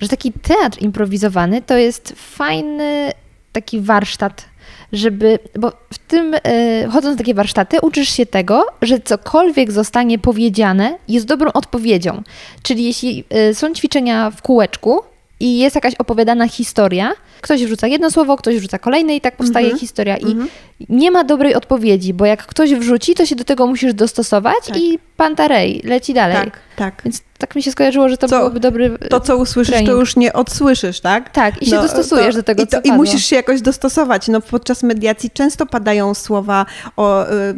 że 0.00 0.08
taki 0.08 0.32
teatr 0.32 0.82
improwizowany 0.82 1.62
to 1.62 1.76
jest 1.76 2.12
fajny 2.16 3.12
taki 3.52 3.80
warsztat, 3.80 4.44
żeby, 4.92 5.38
bo 5.58 5.72
w 5.92 5.98
tym, 5.98 6.34
e, 6.34 6.88
chodząc 6.92 7.14
na 7.14 7.18
takie 7.18 7.34
warsztaty, 7.34 7.80
uczysz 7.82 8.08
się 8.08 8.26
tego, 8.26 8.66
że 8.82 9.00
cokolwiek 9.00 9.72
zostanie 9.72 10.18
powiedziane 10.18 10.98
jest 11.08 11.26
dobrą 11.26 11.52
odpowiedzią. 11.52 12.22
Czyli 12.62 12.84
jeśli 12.84 13.24
e, 13.30 13.54
są 13.54 13.74
ćwiczenia 13.74 14.30
w 14.30 14.42
kółeczku 14.42 15.00
i 15.40 15.58
jest 15.58 15.74
jakaś 15.74 15.94
opowiadana 15.94 16.48
historia, 16.48 17.12
ktoś 17.40 17.64
wrzuca 17.64 17.86
jedno 17.86 18.10
słowo, 18.10 18.36
ktoś 18.36 18.56
wrzuca 18.58 18.78
kolejne 18.78 19.16
i 19.16 19.20
tak 19.20 19.36
powstaje 19.36 19.66
Mhm. 19.66 19.80
historia. 19.80 20.16
I 20.16 20.36
nie 20.88 21.10
ma 21.10 21.24
dobrej 21.24 21.54
odpowiedzi, 21.54 22.14
bo 22.14 22.26
jak 22.26 22.46
ktoś 22.46 22.74
wrzuci, 22.74 23.14
to 23.14 23.26
się 23.26 23.36
do 23.36 23.44
tego 23.44 23.66
musisz 23.66 23.94
dostosować 23.94 24.66
Tak. 24.66 24.76
i 24.76 24.98
pantarej, 25.16 25.80
leci 25.84 26.14
dalej. 26.14 26.36
Tak, 26.36 26.58
tak. 26.76 27.02
Więc 27.04 27.22
tak 27.38 27.56
mi 27.56 27.62
się 27.62 27.72
skojarzyło, 27.72 28.08
że 28.08 28.18
to 28.18 28.28
Co- 28.28 28.38
byłoby 28.38 28.60
dobry 28.60 28.98
To, 29.10 29.20
co 29.20 29.36
usłyszysz, 29.36 29.72
trening. 29.72 29.90
to 29.90 30.00
już 30.00 30.16
nie 30.16 30.32
odsłyszysz, 30.32 31.00
tak? 31.00 31.30
Tak, 31.30 31.62
i 31.62 31.66
się 31.66 31.76
dostosujesz 31.76 32.34
do 32.34 32.42
tego, 32.42 32.62
i, 32.62 32.66
co 32.66 32.80
I 32.80 32.92
musisz 32.92 33.24
się 33.24 33.36
jakoś 33.36 33.62
dostosować. 33.62 34.28
No, 34.28 34.40
podczas 34.40 34.82
mediacji 34.82 35.30
często 35.30 35.66
padają 35.66 36.14
słowa 36.14 36.66
o... 36.96 37.30
Y, 37.30 37.54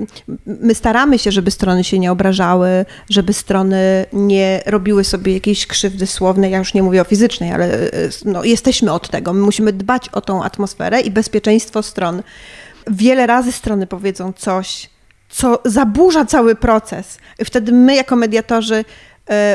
my 0.46 0.74
staramy 0.74 1.18
się, 1.18 1.32
żeby 1.32 1.50
strony 1.50 1.84
się 1.84 1.98
nie 1.98 2.12
obrażały, 2.12 2.68
żeby 3.10 3.32
strony 3.32 4.06
nie 4.12 4.62
robiły 4.66 5.04
sobie 5.04 5.34
jakiejś 5.34 5.66
krzywdy 5.66 6.06
słownej. 6.06 6.52
Ja 6.52 6.58
już 6.58 6.74
nie 6.74 6.82
mówię 6.82 7.00
o 7.00 7.04
fizycznej, 7.04 7.52
ale 7.52 7.74
y, 7.74 8.10
no, 8.24 8.44
jesteśmy 8.44 8.92
od 8.92 9.08
tego. 9.08 9.32
My 9.32 9.40
musimy 9.40 9.72
dbać 9.72 10.08
o 10.08 10.20
tą 10.20 10.44
atmosferę 10.44 11.00
i 11.00 11.10
bezpieczeństwo 11.10 11.82
stron. 11.82 12.22
Wiele 12.86 13.26
razy 13.26 13.52
strony 13.52 13.86
powiedzą 13.86 14.32
coś, 14.32 14.90
co 15.30 15.62
zaburza 15.64 16.24
cały 16.24 16.54
proces. 16.54 17.18
Wtedy 17.44 17.72
my, 17.72 17.94
jako 17.94 18.16
mediatorzy, 18.16 18.84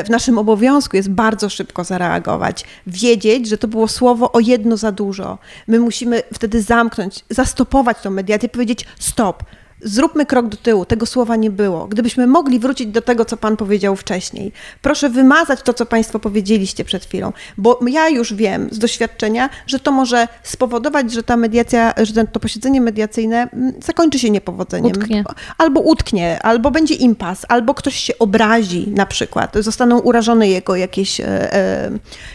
w 0.04 0.10
naszym 0.10 0.38
obowiązku 0.38 0.96
jest 0.96 1.10
bardzo 1.10 1.48
szybko 1.48 1.84
zareagować, 1.84 2.64
wiedzieć, 2.86 3.48
że 3.48 3.58
to 3.58 3.68
było 3.68 3.88
słowo 3.88 4.32
o 4.32 4.40
jedno 4.40 4.76
za 4.76 4.92
dużo. 4.92 5.38
My 5.66 5.80
musimy 5.80 6.22
wtedy 6.34 6.62
zamknąć, 6.62 7.24
zastopować 7.30 7.96
tą 8.02 8.10
mediację, 8.10 8.48
powiedzieć 8.48 8.86
stop. 8.98 9.42
Zróbmy 9.80 10.26
krok 10.26 10.48
do 10.48 10.56
tyłu, 10.56 10.84
tego 10.84 11.06
słowa 11.06 11.36
nie 11.36 11.50
było. 11.50 11.86
Gdybyśmy 11.86 12.26
mogli 12.26 12.58
wrócić 12.58 12.86
do 12.86 13.02
tego, 13.02 13.24
co 13.24 13.36
Pan 13.36 13.56
powiedział 13.56 13.96
wcześniej. 13.96 14.52
Proszę 14.82 15.10
wymazać 15.10 15.62
to, 15.62 15.74
co 15.74 15.86
Państwo 15.86 16.18
powiedzieliście 16.18 16.84
przed 16.84 17.04
chwilą, 17.04 17.32
bo 17.58 17.80
ja 17.88 18.08
już 18.08 18.34
wiem 18.34 18.68
z 18.72 18.78
doświadczenia, 18.78 19.50
że 19.66 19.78
to 19.78 19.92
może 19.92 20.28
spowodować, 20.42 21.12
że 21.12 21.22
ta 21.22 21.36
mediacja, 21.36 21.94
że 22.02 22.26
to 22.26 22.40
posiedzenie 22.40 22.80
mediacyjne 22.80 23.48
mm, 23.52 23.72
zakończy 23.84 24.18
się 24.18 24.30
niepowodzeniem. 24.30 24.92
Utknie. 24.92 25.24
Albo 25.58 25.80
utknie, 25.80 26.42
albo 26.42 26.70
będzie 26.70 26.94
impas, 26.94 27.46
albo 27.48 27.74
ktoś 27.74 27.96
się 27.96 28.18
obrazi 28.18 28.88
na 28.88 29.06
przykład, 29.06 29.54
zostaną 29.60 29.98
urażone 29.98 30.48
jego 30.48 30.76
jakieś, 30.76 31.20
e, 31.20 31.54
e, 31.54 31.90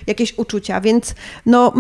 jakieś 0.08 0.38
uczucia, 0.38 0.82
więc 0.82 1.16
no, 1.46 1.74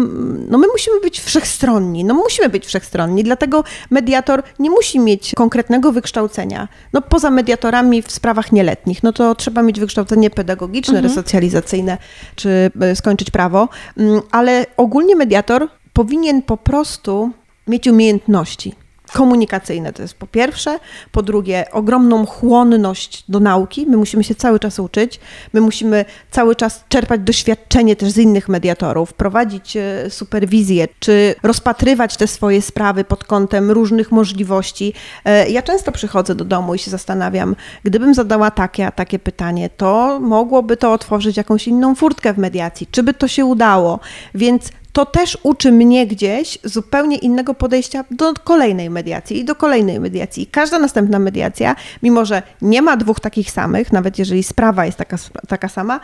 no 0.49 0.57
my 0.57 0.68
musimy 0.68 1.01
być 1.01 1.20
wszechstronni, 1.20 2.03
no 2.03 2.14
musimy 2.14 2.49
być 2.49 2.66
wszechstronni, 2.66 3.24
dlatego 3.24 3.64
mediator 3.89 4.43
nie 4.59 4.70
musi 4.70 4.99
mieć 4.99 5.32
konkretnego 5.51 5.91
wykształcenia. 5.91 6.67
No 6.93 7.01
poza 7.01 7.29
mediatorami 7.29 8.01
w 8.01 8.11
sprawach 8.11 8.51
nieletnich, 8.51 9.03
no 9.03 9.13
to 9.13 9.35
trzeba 9.35 9.61
mieć 9.61 9.79
wykształcenie 9.79 10.29
pedagogiczne, 10.29 11.01
resocjalizacyjne, 11.01 11.97
czy 12.35 12.71
e, 12.81 12.95
skończyć 12.95 13.31
prawo, 13.31 13.69
Mm, 13.97 14.21
ale 14.31 14.65
ogólnie 14.77 15.15
mediator 15.15 15.67
powinien 15.93 16.41
po 16.41 16.57
prostu 16.57 17.31
mieć 17.67 17.87
umiejętności 17.87 18.75
komunikacyjne. 19.14 19.93
To 19.93 20.01
jest 20.01 20.14
po 20.14 20.28
pierwsze. 20.28 20.80
Po 21.12 21.22
drugie, 21.22 21.66
ogromną 21.72 22.26
chłonność 22.26 23.24
do 23.30 23.39
nauki. 23.39 23.86
My 23.86 23.97
musimy 23.97 24.24
się 24.24 24.36
cały 24.36 24.59
czas 24.59 24.80
uczyć. 24.80 25.20
My 25.53 25.62
musimy 25.62 26.05
cały 26.32 26.55
czas 26.55 26.84
czerpać 26.89 27.22
doświadczenie 27.22 27.95
też 27.95 28.12
z 28.12 28.18
innych 28.18 28.49
mediatorów, 28.49 29.14
prowadzić 29.14 29.78
e, 29.78 30.09
superwizję, 30.09 30.88
czy 30.99 31.36
rozpatrywać 31.43 32.18
te 32.18 32.28
swoje 32.28 32.62
sprawy 32.62 33.03
pod 33.03 33.24
kątem 33.24 33.72
różnych 33.72 34.12
możliwości. 34.12 34.93
E, 35.26 35.49
Ja 35.49 35.62
często 35.62 35.91
przychodzę 35.91 36.36
do 36.36 36.45
domu 36.45 36.76
i 36.76 36.80
się 36.80 36.91
zastanawiam, 36.91 37.55
gdybym 37.84 38.14
zadała 38.14 38.51
takie, 38.51 38.88
a 38.88 38.91
takie 38.91 39.20
pytanie, 39.20 39.70
to 39.70 40.20
mogłoby 40.20 40.78
to 40.78 40.93
otworzyć 40.93 41.38
jakąś 41.38 41.68
inną 41.68 41.95
furtkę 41.95 42.34
w 42.34 42.38
mediacji. 42.38 42.88
Czy 42.91 43.03
by 43.03 43.14
to 43.14 43.28
się 43.28 43.45
udało? 43.45 43.99
Więc 44.36 44.72
to 44.93 45.05
też 45.05 45.37
uczy 45.43 45.71
mnie 45.71 46.07
gdzieś 46.07 46.59
zupełnie 46.63 47.17
innego 47.17 47.53
podejścia 47.53 48.03
do 48.11 48.33
kolejnej 48.33 48.89
mediacji 48.89 49.39
i 49.39 49.45
do 49.45 49.55
kolejnej 49.55 49.99
mediacji. 49.99 50.43
I 50.43 50.47
Każda 50.47 50.79
następna 50.79 51.19
mediacja, 51.19 51.75
mimo 52.03 52.25
że 52.25 52.43
nie 52.61 52.81
ma 52.81 52.97
dwóch 52.97 53.19
takich 53.19 53.51
samych, 53.51 53.91
nawet 53.91 54.19
jeżeli 54.19 54.43
sprawa 54.43 54.85
jest 54.85 54.97
taka, 54.97 55.17
taka 55.47 55.69
sama, 55.69 55.99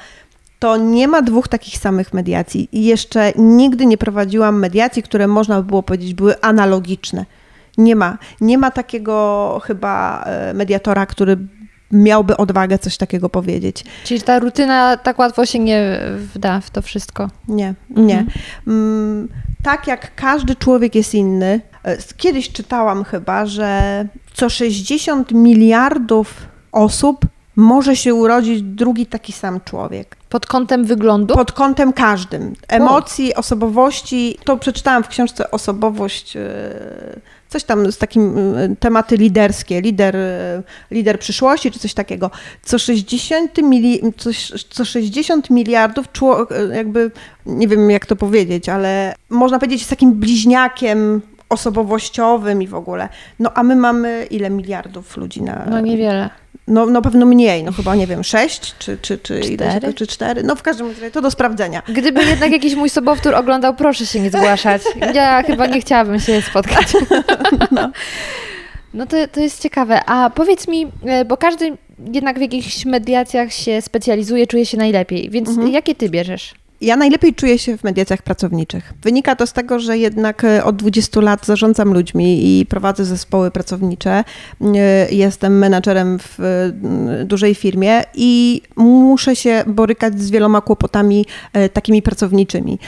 to 0.60 0.78
nie 0.78 1.08
ma 1.08 1.22
dwóch 1.22 1.48
takich 1.48 1.78
samych 1.78 2.14
mediacji. 2.14 2.70
I 2.72 2.86
jeszcze 2.86 3.34
nigdy 3.36 3.86
nie 3.86 3.98
prowadziłam 3.98 4.60
mediacji, 4.60 5.04
które 5.04 5.28
można 5.28 5.62
by 5.62 5.68
było 5.68 5.84
powiedzieć 5.84 6.14
były 6.14 6.42
analogiczne. 6.42 7.26
Nie 7.78 7.96
ma. 7.96 8.18
Nie 8.42 8.58
ma 8.58 8.72
takiego 8.72 9.62
chyba 9.64 10.24
e, 10.24 10.54
mediatora, 10.54 11.06
który 11.06 11.38
miałby 11.92 12.38
odwagę 12.38 12.80
coś 12.80 12.98
takiego 12.98 13.30
powiedzieć. 13.30 13.84
Czyli 14.04 14.22
ta 14.22 14.40
rutyna 14.40 14.98
tak 14.98 15.20
łatwo 15.20 15.46
się 15.46 15.60
nie 15.60 16.00
wda 16.34 16.62
w 16.62 16.70
to 16.70 16.82
wszystko. 16.82 17.30
Nie, 17.48 17.74
nie. 17.90 18.26
Mhm. 18.68 19.28
Tak 19.64 19.88
jak 19.88 20.16
każdy 20.16 20.56
człowiek 20.56 20.96
jest 20.96 21.14
inny. 21.14 21.62
e, 21.84 21.98
Kiedyś 22.18 22.52
czytałam 22.52 23.04
chyba, 23.04 23.46
że 23.46 24.06
co 24.34 24.50
60 24.50 25.32
miliardów 25.32 26.34
osób 26.72 27.26
może 27.56 27.96
się 27.96 28.14
urodzić 28.14 28.62
drugi 28.62 29.06
taki 29.06 29.34
sam 29.34 29.60
człowiek. 29.66 30.16
Pod 30.30 30.46
kątem 30.46 30.86
wyglądu? 30.86 31.34
Pod 31.36 31.52
kątem 31.52 31.94
każdym. 31.94 32.54
Emocji, 32.68 33.36
osobowości. 33.36 34.38
To 34.44 34.58
przeczytałam 34.58 35.04
w 35.04 35.08
książce 35.08 35.52
Osobowość, 35.52 36.38
e, 36.38 36.40
coś 37.50 37.64
tam 37.64 37.92
z 37.92 37.98
takim 37.98 38.38
e, 38.58 38.76
tematy 38.80 39.18
liderskie, 39.18 39.82
lider, 39.82 40.16
e, 40.16 40.64
lider 40.92 41.20
przyszłości, 41.20 41.72
czy 41.72 41.80
coś 41.80 41.94
takiego. 41.94 42.32
Co 42.64 42.80
60, 42.80 43.58
mili, 43.62 44.02
coś, 44.18 44.52
co 44.70 44.86
60 44.86 45.50
miliardów, 45.50 46.12
czło- 46.12 46.46
e, 46.72 46.76
jakby, 46.76 47.12
nie 47.46 47.68
wiem 47.68 47.90
jak 47.92 48.06
to 48.06 48.16
powiedzieć, 48.16 48.70
ale 48.70 49.16
można 49.30 49.60
powiedzieć 49.60 49.86
z 49.86 49.88
takim 49.90 50.14
bliźniakiem 50.14 51.22
osobowościowym 51.50 52.62
i 52.62 52.68
w 52.68 52.76
ogóle. 52.76 53.10
No 53.40 53.52
a 53.54 53.64
my 53.64 53.76
mamy 53.76 54.28
ile 54.32 54.50
miliardów 54.50 55.18
ludzi 55.18 55.42
na, 55.42 55.66
No 55.70 55.80
niewiele. 55.80 56.30
No, 56.68 56.86
no 56.86 57.02
pewno 57.02 57.26
mniej, 57.26 57.64
no 57.64 57.72
chyba 57.72 57.96
nie 57.96 58.08
wiem, 58.08 58.24
sześć 58.24 58.76
czy, 58.80 58.98
czy, 59.02 59.18
czy, 59.18 59.40
Cztery? 59.40 59.94
czy 59.94 60.08
cztery. 60.08 60.44
No 60.44 60.56
w 60.56 60.62
każdym 60.62 60.88
razie 60.88 61.12
to 61.12 61.22
do 61.22 61.32
sprawdzenia. 61.32 61.84
Gdyby 61.88 62.24
jednak 62.24 62.52
jakiś 62.52 62.76
mój 62.76 62.90
sobowtór 62.90 63.36
oglądał, 63.36 63.76
proszę 63.76 64.06
się 64.06 64.20
nie 64.20 64.30
zgłaszać. 64.30 64.82
Ja 65.14 65.44
chyba 65.44 65.68
nie 65.68 65.82
chciałabym 65.82 66.20
się 66.20 66.42
spotkać. 66.42 66.88
No 68.94 69.06
to, 69.06 69.18
to 69.28 69.40
jest 69.40 69.62
ciekawe. 69.62 70.06
A 70.06 70.30
powiedz 70.30 70.68
mi, 70.68 70.88
e, 71.06 71.26
bo 71.26 71.38
każdy 71.38 71.78
jednak 72.14 72.38
w 72.38 72.42
jakichś 72.42 72.86
mediacjach 72.86 73.54
się 73.54 73.82
specjalizuje, 73.82 74.48
czuje 74.48 74.66
się 74.66 74.78
najlepiej, 74.78 75.30
więc 75.30 75.50
jakie 75.72 75.96
ty 75.96 76.10
bierzesz? 76.10 76.54
Ja 76.82 76.96
najlepiej 76.96 77.36
czuję 77.36 77.60
się 77.60 77.78
w 77.78 77.84
mediacjach 77.84 78.22
pracowniczych. 78.22 78.94
Wynika 79.04 79.36
to 79.36 79.48
z 79.48 79.54
tego, 79.54 79.80
że 79.80 79.98
jednak 79.98 80.44
e, 80.44 80.64
od 80.64 80.76
20 80.76 81.22
lat 81.22 81.46
zarządzam 81.46 81.94
ludźmi 81.94 82.60
i 82.60 82.66
prowadzę 82.66 83.06
zespoły 83.06 83.52
pracownicze. 83.52 84.24
E, 84.62 85.08
Jestem 85.12 85.58
menadżerem 85.58 86.20
w 86.20 86.40
e, 86.40 87.26
dużej 87.26 87.56
firmie 87.56 88.04
i 88.16 88.62
muszę 88.76 89.36
się 89.36 89.64
borykać 89.68 90.22
z 90.22 90.32
wieloma 90.32 90.62
kłopotami 90.62 91.26
takimi 91.74 92.02
pracowniczymi. 92.02 92.80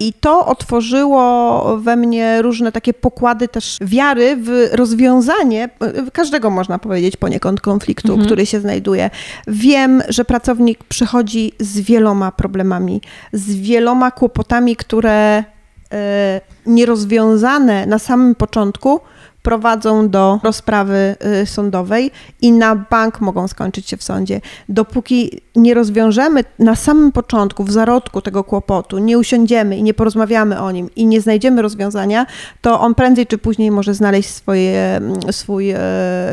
I 0.00 0.12
to 0.12 0.46
otworzyło 0.46 1.62
we 1.78 1.96
mnie 1.96 2.42
różne 2.42 2.72
takie 2.72 2.94
pokłady 2.94 3.48
też 3.48 3.78
wiary 3.80 4.36
w 4.36 4.68
rozwiązanie 4.72 5.68
każdego, 6.12 6.50
można 6.50 6.78
powiedzieć, 6.78 7.16
poniekąd 7.16 7.60
konfliktu, 7.60 8.18
który 8.18 8.46
się 8.46 8.60
znajduje. 8.60 9.10
Wiem, 9.46 10.02
że 10.08 10.24
pracownik 10.24 10.84
przychodzi 10.84 11.52
z 11.60 11.80
wieloma 11.80 12.32
problemami, 12.32 13.00
z 13.32 13.54
wieloma 13.54 14.10
kłopotami, 14.10 14.76
które 14.76 15.44
e, 15.92 16.40
nierozwiązane 16.66 17.86
na 17.86 17.98
samym 17.98 18.34
początku 18.34 19.00
prowadzą 19.46 20.08
do 20.08 20.40
rozprawy 20.42 21.16
y, 21.42 21.46
sądowej 21.46 22.10
i 22.42 22.52
na 22.52 22.76
bank 22.76 23.20
mogą 23.20 23.48
skończyć 23.48 23.88
się 23.88 23.96
w 23.96 24.02
sądzie. 24.02 24.40
Dopóki 24.68 25.40
nie 25.56 25.74
rozwiążemy 25.74 26.44
na 26.58 26.76
samym 26.76 27.12
początku, 27.12 27.64
w 27.64 27.72
zarodku 27.72 28.22
tego 28.22 28.44
kłopotu, 28.44 28.98
nie 28.98 29.18
usiądziemy 29.18 29.76
i 29.76 29.82
nie 29.82 29.94
porozmawiamy 29.94 30.60
o 30.60 30.70
nim 30.70 30.90
i 30.96 31.06
nie 31.06 31.20
znajdziemy 31.20 31.62
rozwiązania, 31.62 32.26
to 32.60 32.80
on 32.80 32.94
prędzej 32.94 33.26
czy 33.26 33.38
później 33.38 33.70
może 33.70 33.94
znaleźć 33.94 34.30
swoje, 34.30 34.96
mm, 34.96 35.32
swój 35.32 35.70
e, 35.70 35.78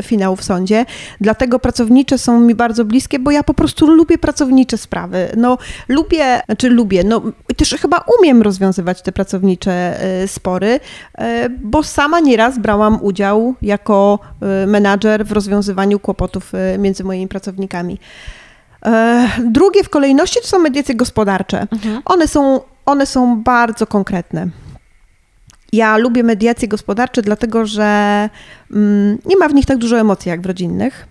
finał 0.01 0.35
w 0.35 0.43
sądzie. 0.43 0.85
Dlatego 1.21 1.59
pracownicze 1.59 2.17
są 2.17 2.39
mi 2.39 2.55
bardzo 2.55 2.85
bliskie, 2.85 3.19
bo 3.19 3.31
ja 3.31 3.43
po 3.43 3.53
prostu 3.53 3.87
lubię 3.87 4.17
pracownicze 4.17 4.77
sprawy. 4.77 5.29
No, 5.37 5.57
lubię, 5.87 6.41
znaczy 6.45 6.69
lubię, 6.69 7.03
no 7.03 7.21
też 7.57 7.75
chyba 7.81 8.03
umiem 8.19 8.41
rozwiązywać 8.41 9.01
te 9.01 9.11
pracownicze 9.11 9.71
e, 9.71 10.27
spory, 10.27 10.79
e, 11.17 11.49
bo 11.49 11.83
sama 11.83 12.19
nieraz 12.19 12.59
brałam 12.59 13.02
udział 13.03 13.55
jako 13.61 14.19
e, 14.41 14.67
menadżer 14.67 15.25
w 15.25 15.31
rozwiązywaniu 15.31 15.99
kłopotów 15.99 16.55
e, 16.55 16.77
między 16.77 17.03
moimi 17.03 17.27
pracownikami. 17.27 17.99
E, 18.85 19.29
Drugie 19.45 19.83
w 19.83 19.89
kolejności 19.89 20.39
to 20.41 20.47
są 20.47 20.59
mediacje 20.59 20.95
gospodarcze. 20.95 21.67
One, 22.05 22.27
są, 22.27 22.61
one 22.85 23.05
są 23.05 23.43
bardzo 23.43 23.87
konkretne. 23.87 24.47
Ja 25.73 25.97
lubię 25.97 26.23
mediacje 26.23 26.67
gospodarcze, 26.67 27.21
dlatego 27.21 27.65
że 27.65 28.29
mm, 28.71 29.17
nie 29.25 29.37
ma 29.37 29.49
w 29.49 29.53
nich 29.53 29.65
tak 29.65 29.77
dużo 29.77 29.99
emocji 29.99 30.29
jak 30.29 30.41
w 30.41 30.45
rodzinnych. 30.45 31.07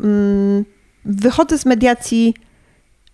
Mm, 0.00 0.64
wychodzę 1.04 1.58
z 1.58 1.66
mediacji 1.66 2.34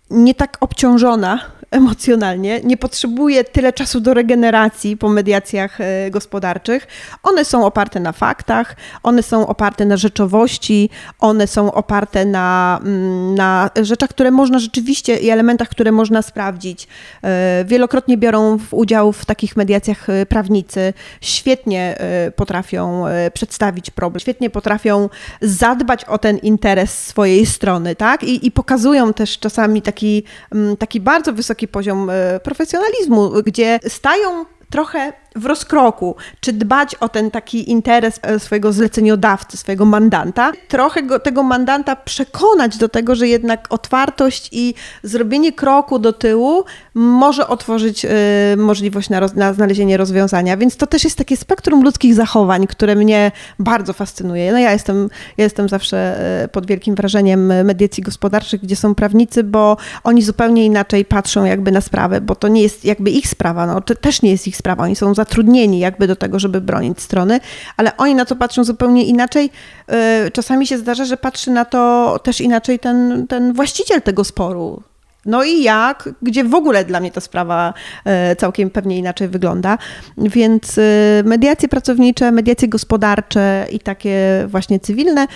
nie 0.09 0.35
tak 0.35 0.57
obciążona 0.59 1.39
emocjonalnie, 1.71 2.61
nie 2.63 2.77
potrzebuję 2.77 3.43
tyle 3.43 3.73
czasu 3.73 3.99
do 3.99 4.13
regeneracji 4.13 4.97
po 4.97 5.09
mediacjach 5.09 5.81
e, 5.81 6.11
gospodarczych. 6.11 6.87
One 7.23 7.45
są 7.45 7.65
oparte 7.65 7.99
na 7.99 8.11
faktach, 8.11 8.75
one 9.03 9.23
są 9.23 9.47
oparte 9.47 9.85
na 9.85 9.97
rzeczowości, 9.97 10.89
one 11.19 11.47
są 11.47 11.71
oparte 11.71 12.25
na, 12.25 12.79
mm, 12.83 13.35
na 13.35 13.69
rzeczach, 13.81 14.09
które 14.09 14.31
można 14.31 14.59
rzeczywiście 14.59 15.17
i 15.17 15.29
elementach, 15.29 15.69
które 15.69 15.91
można 15.91 16.21
sprawdzić. 16.21 16.87
E, 17.23 17.65
Wielokrotnie 17.67 18.17
biorą 18.17 18.57
udział 18.71 19.11
w 19.11 19.25
takich 19.25 19.55
mediacjach 19.55 20.09
e, 20.09 20.25
prawnicy, 20.25 20.93
świetnie 21.21 21.97
potrafią 22.35 23.05
przedstawić 23.33 23.89
problem, 23.89 24.19
świetnie 24.19 24.49
potrafią 24.49 25.09
zadbać 25.41 26.05
o 26.05 26.17
ten 26.17 26.37
interes 26.37 27.07
swojej 27.07 27.45
strony, 27.45 27.95
tak? 27.95 28.23
I, 28.23 28.47
i 28.47 28.51
pokazują 28.51 29.13
też 29.13 29.39
czasami 29.39 29.81
taki, 29.81 30.23
mm, 30.55 30.77
taki 30.77 30.99
bardzo 30.99 31.33
wysoki 31.33 31.60
poziom 31.67 32.09
e, 32.09 32.39
profesjonalizmu, 32.39 33.31
gdzie 33.45 33.79
stają 33.87 34.45
trochę 34.69 35.13
w 35.35 35.45
rozkroku, 35.45 36.15
czy 36.39 36.53
dbać 36.53 36.95
o 36.95 37.09
ten 37.09 37.31
taki 37.31 37.71
interes 37.71 38.19
e, 38.21 38.39
swojego 38.39 38.73
zleceniodawcy, 38.73 39.57
swojego 39.57 39.85
mandanta, 39.85 40.51
trochę 40.67 41.03
go, 41.03 41.19
tego 41.19 41.43
mandanta 41.43 41.95
przekonać 41.95 42.77
do 42.77 42.89
tego, 42.89 43.15
że 43.15 43.27
jednak 43.27 43.67
otwartość 43.69 44.49
i 44.51 44.73
zrobienie 45.03 45.53
kroku 45.53 45.99
do 45.99 46.13
tyłu 46.13 46.63
może 46.93 47.47
otworzyć 47.47 48.05
e, 48.05 48.09
możliwość 48.57 49.09
na, 49.09 49.19
roz, 49.19 49.33
na 49.33 49.53
znalezienie 49.53 49.97
rozwiązania. 49.97 50.57
Więc 50.57 50.77
to 50.77 50.87
też 50.87 51.03
jest 51.03 51.17
takie 51.17 51.37
spektrum 51.37 51.83
ludzkich 51.83 52.13
zachowań, 52.13 52.67
które 52.67 52.95
mnie 52.95 53.31
bardzo 53.59 53.93
fascynuje. 53.93 54.51
No 54.51 54.59
ja 54.59 54.71
jestem, 54.71 55.09
ja 55.37 55.43
jestem 55.43 55.69
zawsze 55.69 55.97
e, 56.43 56.47
pod 56.47 56.65
wielkim 56.67 56.95
wrażeniem 56.95 57.45
mediacji 57.65 58.03
gospodarczych, 58.03 58.61
gdzie 58.61 58.75
są 58.75 58.95
prawnicy, 58.95 59.43
bo 59.43 59.77
oni 60.03 60.21
zupełnie 60.21 60.65
inaczej 60.65 61.05
patrzą 61.05 61.45
jakby 61.45 61.71
na 61.71 61.81
sprawę, 61.81 62.21
bo 62.21 62.35
to 62.35 62.47
nie 62.47 62.61
jest 62.61 62.85
jakby 62.85 63.11
ich 63.11 63.27
sprawa, 63.27 63.67
no 63.67 63.81
to 63.81 63.95
też 63.95 64.21
nie 64.21 64.31
jest 64.31 64.47
ich 64.47 64.57
sprawa. 64.57 64.83
Oni 64.83 64.95
są 64.95 65.13
zatrudnieni 65.21 65.79
jakby 65.79 66.07
do 66.07 66.15
tego, 66.15 66.39
żeby 66.39 66.61
bronić 66.61 67.01
strony, 67.01 67.39
ale 67.77 67.97
oni 67.97 68.15
na 68.15 68.25
to 68.25 68.35
patrzą 68.35 68.63
zupełnie 68.63 69.05
inaczej. 69.05 69.49
E, 69.87 70.31
Czasami 70.31 70.67
się 70.67 70.77
zdarza, 70.77 71.05
że 71.05 71.17
patrzy 71.17 71.51
na 71.51 71.65
to 71.65 72.19
też 72.23 72.41
inaczej 72.41 72.79
ten, 72.79 73.27
ten 73.27 73.53
właściciel 73.53 74.01
tego 74.01 74.23
sporu. 74.23 74.83
No 75.25 75.43
i 75.43 75.63
jak, 75.63 76.09
gdzie 76.21 76.43
w 76.43 76.55
ogóle 76.55 76.85
dla 76.85 76.99
mnie 76.99 77.11
ta 77.11 77.21
sprawa 77.21 77.73
e, 78.05 78.35
całkiem 78.35 78.69
pewnie 78.69 78.97
inaczej 78.97 79.27
wygląda. 79.27 79.77
Więc 80.17 80.77
e, 80.77 80.81
mediacje 81.25 81.69
pracownicze, 81.69 82.31
mediacje 82.31 82.67
gospodarcze 82.67 83.67
i 83.71 83.79
takie 83.79 84.45
właśnie 84.47 84.79
cywilne 84.79 85.27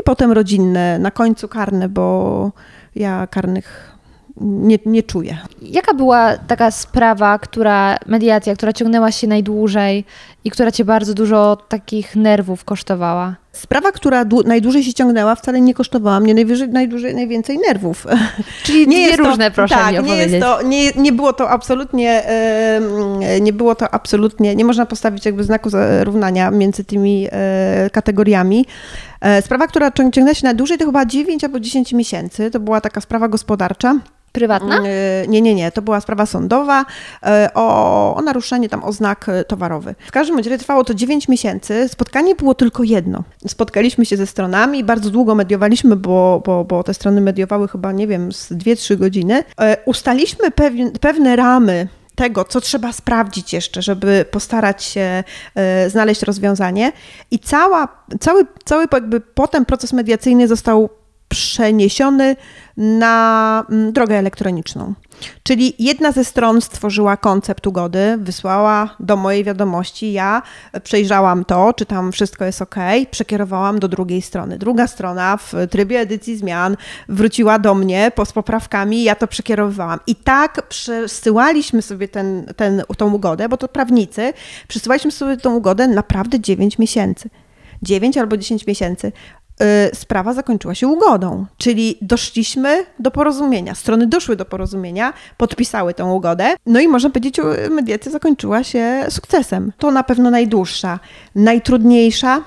i 0.00 0.02
potem 0.04 0.32
rodzinne, 0.32 0.98
na 0.98 1.10
końcu 1.10 1.48
karne, 1.48 1.88
bo 1.88 2.50
ja 2.94 3.26
karnych 3.26 3.93
nie, 4.40 4.78
nie 4.86 5.02
czuję. 5.02 5.38
Jaka 5.62 5.94
była 5.94 6.36
taka 6.38 6.70
sprawa, 6.70 7.38
która, 7.38 7.96
mediacja, 8.06 8.54
która 8.56 8.72
ciągnęła 8.72 9.12
się 9.12 9.26
najdłużej 9.26 10.04
i 10.44 10.50
która 10.50 10.70
cię 10.72 10.84
bardzo 10.84 11.14
dużo 11.14 11.56
takich 11.68 12.16
nerwów 12.16 12.64
kosztowała? 12.64 13.34
Sprawa, 13.52 13.92
która 13.92 14.24
dłu- 14.24 14.46
najdłużej 14.46 14.84
się 14.84 14.94
ciągnęła, 14.94 15.34
wcale 15.34 15.60
nie 15.60 15.74
kosztowała 15.74 16.20
mnie 16.20 16.34
najwyżej, 16.34 16.68
najdłużej, 16.68 17.14
najwięcej 17.14 17.58
nerwów. 17.58 18.06
Czyli 18.64 18.86
dwie 18.86 18.98
jest 18.98 19.18
różne, 19.18 19.50
proszę 19.50 19.74
tak, 19.74 19.86
mi 19.86 19.92
nie, 19.92 20.00
opowiedzieć. 20.00 20.32
jest 20.32 20.46
to, 20.46 20.62
nie, 20.62 20.90
nie 20.92 21.12
było 21.12 21.32
to 21.32 21.50
absolutnie, 21.50 22.22
em, 22.24 22.84
nie 23.40 23.52
było 23.52 23.74
to 23.74 23.94
absolutnie, 23.94 24.56
nie 24.56 24.64
można 24.64 24.86
postawić 24.86 25.26
jakby 25.26 25.44
znaku 25.44 25.68
równania 26.02 26.50
między 26.50 26.84
tymi 26.84 27.28
e, 27.32 27.90
kategoriami. 27.90 28.66
E, 29.20 29.42
Sprawa, 29.42 29.66
która 29.66 29.90
cią- 29.90 30.10
ciągnęła 30.10 30.34
się 30.34 30.44
najdłużej, 30.46 30.78
to 30.78 30.84
chyba 30.84 31.06
9 31.06 31.44
albo 31.44 31.60
10 31.60 31.92
miesięcy. 31.92 32.50
To 32.50 32.60
była 32.60 32.80
taka 32.80 33.00
sprawa 33.00 33.28
gospodarcza. 33.28 33.98
Prywatna? 34.34 34.78
E, 34.78 35.26
Nie, 35.28 35.40
nie, 35.40 35.54
nie. 35.54 35.72
To 35.72 35.82
była 35.82 36.00
sprawa 36.00 36.26
sądowa 36.26 36.84
e, 37.22 37.50
o, 37.54 38.16
o 38.16 38.22
naruszenie 38.22 38.68
tam 38.68 38.84
oznak 38.84 39.28
e, 39.28 39.44
towarowych. 39.44 39.96
W 40.06 40.12
każdym 40.12 40.36
razie 40.36 40.58
trwało 40.58 40.84
to 40.84 40.94
9 40.94 41.28
miesięcy. 41.28 41.88
Spotkanie 41.88 42.34
było 42.34 42.54
tylko 42.54 42.82
jedno. 42.82 43.24
Spotkaliśmy 43.46 44.06
się 44.06 44.16
ze 44.16 44.26
stronami, 44.26 44.84
bardzo 44.84 45.10
długo 45.10 45.34
mediowaliśmy, 45.34 45.96
bo, 45.96 46.42
bo, 46.46 46.64
bo 46.64 46.82
te 46.82 46.94
strony 46.94 47.20
mediowały 47.20 47.68
chyba, 47.68 47.92
nie 47.92 48.06
wiem, 48.06 48.32
z 48.32 48.52
2-3 48.52 48.96
godziny. 48.96 49.44
Ustaliśmy 49.86 50.50
pewne, 50.50 50.90
pewne 50.90 51.36
ramy 51.36 51.88
tego, 52.14 52.44
co 52.44 52.60
trzeba 52.60 52.92
sprawdzić 52.92 53.52
jeszcze, 53.52 53.82
żeby 53.82 54.24
postarać 54.30 54.84
się 54.84 55.24
znaleźć 55.88 56.22
rozwiązanie. 56.22 56.92
I 57.30 57.38
cała, 57.38 57.88
cały, 58.20 58.46
cały 58.64 58.86
jakby 58.92 59.20
potem 59.20 59.64
proces 59.64 59.92
mediacyjny 59.92 60.48
został 60.48 60.88
przeniesiony 61.34 62.36
na 62.76 63.66
mm, 63.70 63.92
drogę 63.92 64.18
elektroniczną. 64.18 64.94
Czyli 65.42 65.74
jedna 65.78 66.12
ze 66.12 66.24
stron 66.24 66.60
stworzyła 66.60 67.16
koncept 67.16 67.66
ugody, 67.66 68.18
wysłała 68.20 68.96
do 69.00 69.16
mojej 69.16 69.44
wiadomości, 69.44 70.12
ja 70.12 70.42
przejrzałam 70.82 71.44
to, 71.44 71.72
czy 71.72 71.86
tam 71.86 72.12
wszystko 72.12 72.44
jest 72.44 72.62
ok, 72.62 72.74
przekierowałam 73.10 73.78
do 73.78 73.88
drugiej 73.88 74.22
strony. 74.22 74.58
Druga 74.58 74.86
strona 74.86 75.36
w 75.36 75.52
trybie 75.70 76.00
edycji 76.00 76.36
zmian 76.36 76.76
wróciła 77.08 77.58
do 77.58 77.74
mnie 77.74 78.12
po, 78.14 78.24
z 78.24 78.32
poprawkami, 78.32 79.04
ja 79.04 79.14
to 79.14 79.26
przekierowywałam. 79.26 80.00
I 80.06 80.16
tak 80.16 80.68
przesyłaliśmy 80.68 81.82
sobie 81.82 82.08
ten, 82.08 82.52
ten, 82.56 82.82
tą 82.96 83.12
ugodę, 83.12 83.48
bo 83.48 83.56
to 83.56 83.68
prawnicy, 83.68 84.32
przesyłaliśmy 84.68 85.10
sobie 85.10 85.36
tą 85.36 85.54
ugodę 85.54 85.88
naprawdę 85.88 86.40
9 86.40 86.78
miesięcy. 86.78 87.30
9 87.82 88.18
albo 88.18 88.36
10 88.36 88.66
miesięcy. 88.66 89.12
Y, 89.62 89.96
Sprawa 89.96 90.32
zakończyła 90.32 90.74
się 90.74 90.88
ugodą, 90.88 91.46
czyli 91.58 91.98
doszliśmy 92.02 92.86
do 92.98 93.10
porozumienia. 93.10 93.74
Strony 93.74 94.06
doszły 94.06 94.36
do 94.36 94.44
porozumienia, 94.44 95.12
podpisały 95.36 95.94
tą 95.94 96.12
ugodę, 96.12 96.54
no 96.66 96.80
i 96.80 96.88
można 96.88 97.10
powiedzieć, 97.10 97.38
y, 97.38 97.70
mediacja 97.70 98.12
zakończyła 98.12 98.64
się 98.64 99.06
sukcesem. 99.08 99.72
To 99.78 99.90
na 99.90 100.02
pewno 100.02 100.30
najdłuższa. 100.30 101.00
Najtrudniejsza 101.34 102.42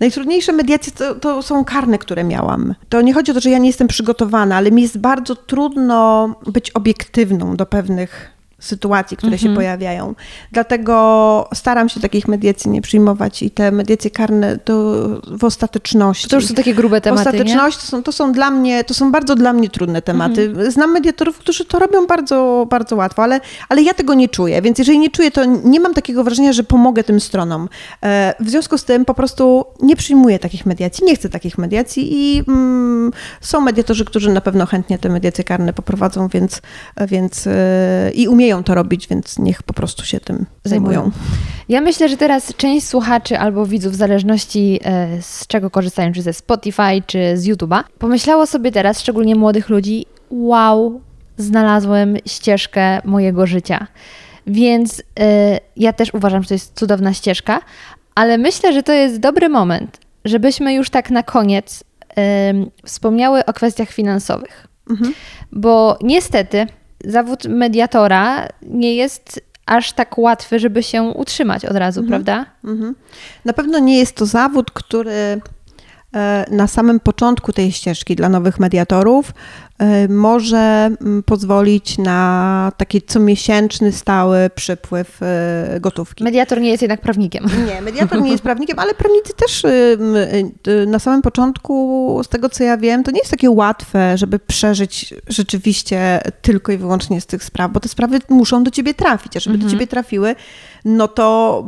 Najtrudniejsze 0.00 0.52
mediacje 0.52 0.92
to, 0.92 1.14
to 1.14 1.42
są 1.42 1.64
karne, 1.64 1.98
które 1.98 2.24
miałam. 2.24 2.74
To 2.88 3.00
nie 3.00 3.14
chodzi 3.14 3.30
o 3.30 3.34
to, 3.34 3.40
że 3.40 3.50
ja 3.50 3.58
nie 3.58 3.66
jestem 3.66 3.88
przygotowana, 3.88 4.56
ale 4.56 4.70
mi 4.70 4.82
jest 4.82 4.98
bardzo 4.98 5.36
trudno 5.36 6.28
być 6.46 6.70
obiektywną 6.70 7.56
do 7.56 7.66
pewnych 7.66 8.37
sytuacji, 8.60 9.16
które 9.16 9.32
Mhm. 9.32 9.50
się 9.50 9.56
pojawiają. 9.56 10.14
Dlatego 10.52 11.48
staram 11.54 11.88
się 11.88 12.00
takich 12.00 12.28
mediacji 12.28 12.70
nie 12.70 12.82
przyjmować 12.82 13.42
i 13.42 13.50
te 13.50 13.72
mediacje 13.72 14.10
karne 14.10 14.58
to 14.58 14.74
w 15.38 15.44
ostateczności. 15.44 16.28
To 16.28 16.36
już 16.36 16.46
są 16.46 16.54
takie 16.54 16.74
grube 16.74 17.00
tematy, 17.00 17.22
nie? 17.24 17.28
Ostateczność 17.30 17.76
to 17.78 17.86
są, 17.86 18.02
to 18.02 18.12
są 18.12 18.32
dla 18.32 18.50
mnie, 18.50 18.84
to 18.84 18.94
są 18.94 19.12
bardzo 19.12 19.34
dla 19.34 19.52
mnie 19.52 19.68
trudne 19.68 20.02
tematy. 20.02 20.42
Mhm. 20.42 20.70
Znam 20.72 20.92
mediatorów, 20.92 21.38
którzy 21.38 21.64
to 21.64 21.78
robią 21.78 22.06
bardzo, 22.06 22.66
bardzo 22.70 22.96
łatwo, 22.96 23.22
ale, 23.22 23.40
ale 23.68 23.82
ja 23.82 23.94
tego 23.94 24.14
nie 24.14 24.28
czuję, 24.28 24.62
więc 24.62 24.78
jeżeli 24.78 24.98
nie 24.98 25.10
czuję, 25.10 25.30
to 25.30 25.44
nie 25.44 25.80
mam 25.80 25.94
takiego 25.94 26.24
wrażenia, 26.24 26.52
że 26.52 26.64
pomogę 26.64 27.04
tym 27.04 27.20
stronom. 27.20 27.68
E, 28.02 28.34
W 28.40 28.50
związku 28.50 28.78
z 28.78 28.84
tym 28.84 29.04
po 29.04 29.14
prostu 29.14 29.64
nie 29.82 29.96
przyjmuję 29.96 30.38
takich 30.38 30.66
mediacji, 30.66 31.04
nie 31.04 31.14
chcę 31.16 31.28
takich 31.28 31.58
mediacji 31.58 32.08
i 32.12 32.44
mm, 32.48 33.12
są 33.40 33.60
mediatorzy, 33.60 34.04
którzy 34.04 34.32
na 34.32 34.40
pewno 34.40 34.66
chętnie 34.66 34.98
te 34.98 35.08
mediacje 35.08 35.44
karne 35.44 35.72
poprowadzą, 35.72 36.28
więc, 36.28 36.62
więc 37.08 37.46
e, 37.46 38.10
i 38.14 38.28
umieją 38.28 38.47
to 38.64 38.74
robić, 38.74 39.08
więc 39.08 39.38
niech 39.38 39.62
po 39.62 39.74
prostu 39.74 40.04
się 40.04 40.20
tym 40.20 40.46
zajmują. 40.64 41.10
Ja 41.68 41.80
myślę, 41.80 42.08
że 42.08 42.16
teraz 42.16 42.54
część 42.56 42.86
słuchaczy 42.86 43.38
albo 43.38 43.66
widzów, 43.66 43.92
w 43.92 43.96
zależności 43.96 44.80
e, 44.84 45.22
z 45.22 45.46
czego 45.46 45.70
korzystają, 45.70 46.12
czy 46.12 46.22
ze 46.22 46.32
Spotify, 46.32 47.02
czy 47.06 47.36
z 47.36 47.46
YouTube'a, 47.46 47.84
pomyślało 47.98 48.46
sobie 48.46 48.72
teraz, 48.72 49.00
szczególnie 49.00 49.34
młodych 49.34 49.68
ludzi, 49.68 50.06
wow, 50.30 51.00
znalazłem 51.36 52.16
ścieżkę 52.26 53.00
mojego 53.04 53.46
życia. 53.46 53.86
Więc 54.46 55.02
e, 55.20 55.58
ja 55.76 55.92
też 55.92 56.14
uważam, 56.14 56.42
że 56.42 56.48
to 56.48 56.54
jest 56.54 56.78
cudowna 56.78 57.14
ścieżka, 57.14 57.60
ale 58.14 58.38
myślę, 58.38 58.72
że 58.72 58.82
to 58.82 58.92
jest 58.92 59.20
dobry 59.20 59.48
moment, 59.48 60.00
żebyśmy 60.24 60.74
już 60.74 60.90
tak 60.90 61.10
na 61.10 61.22
koniec 61.22 61.84
em, 62.16 62.70
wspomniały 62.84 63.44
o 63.44 63.52
kwestiach 63.52 63.88
finansowych. 63.90 64.66
Bo 65.52 65.98
niestety 66.02 66.66
zawód 67.04 67.44
mediatora 67.44 68.48
nie 68.62 68.94
jest 68.94 69.40
aż 69.66 69.92
tak 69.92 70.18
łatwy, 70.18 70.58
żeby 70.58 70.82
się 70.82 71.02
utrzymać 71.02 71.64
od 71.64 71.76
razu, 71.76 72.04
prawda? 72.04 72.46
Mhm. 72.64 72.94
Na 73.44 73.52
pewno 73.52 73.78
nie 73.78 73.98
jest 73.98 74.16
to 74.16 74.26
zawód, 74.26 74.70
który 74.70 75.40
e, 76.14 76.44
na 76.50 76.66
samym 76.66 77.00
początku 77.00 77.52
tej 77.52 77.72
ścieżki 77.72 78.16
dla 78.16 78.28
nowych 78.28 78.60
mediatorów 78.60 79.32
może 80.08 80.90
mm, 81.00 81.22
pozwolić 81.22 81.98
na 81.98 82.72
taki 82.76 83.02
comiesięczny, 83.02 83.92
stały 83.92 84.50
przypływ 84.54 85.22
e, 85.22 85.80
gotówki. 85.80 86.24
Mediator 86.24 86.60
nie 86.60 86.70
jest 86.70 86.82
jednak 86.82 87.00
prawnikiem. 87.00 87.46
Nie, 87.68 87.82
mediator 87.82 88.22
nie 88.22 88.30
jest 88.30 88.42
prawnikiem, 88.42 88.78
ale 88.78 88.94
prawnicy 88.94 89.32
też 89.36 89.64
y, 89.64 89.68
y, 89.68 90.70
y, 90.70 90.86
na 90.86 90.98
samym 90.98 91.22
początku, 91.22 92.20
z 92.24 92.28
tego 92.28 92.48
co 92.48 92.64
ja 92.64 92.76
wiem, 92.76 93.04
to 93.04 93.10
nie 93.10 93.18
jest 93.18 93.30
takie 93.30 93.50
łatwe, 93.50 94.18
żeby 94.18 94.38
przeżyć 94.38 95.14
rzeczywiście 95.28 96.20
tylko 96.42 96.72
i 96.72 96.78
wyłącznie 96.78 97.20
z 97.20 97.26
tych 97.26 97.44
spraw, 97.44 97.72
bo 97.72 97.80
te 97.80 97.88
sprawy 97.88 98.18
muszą 98.28 98.64
do 98.64 98.70
ciebie 98.70 98.94
trafić, 98.94 99.36
a 99.36 99.40
żeby 99.40 99.58
do 99.58 99.70
ciebie 99.70 99.86
trafiły, 99.86 100.34
no 100.84 101.08
to 101.08 101.66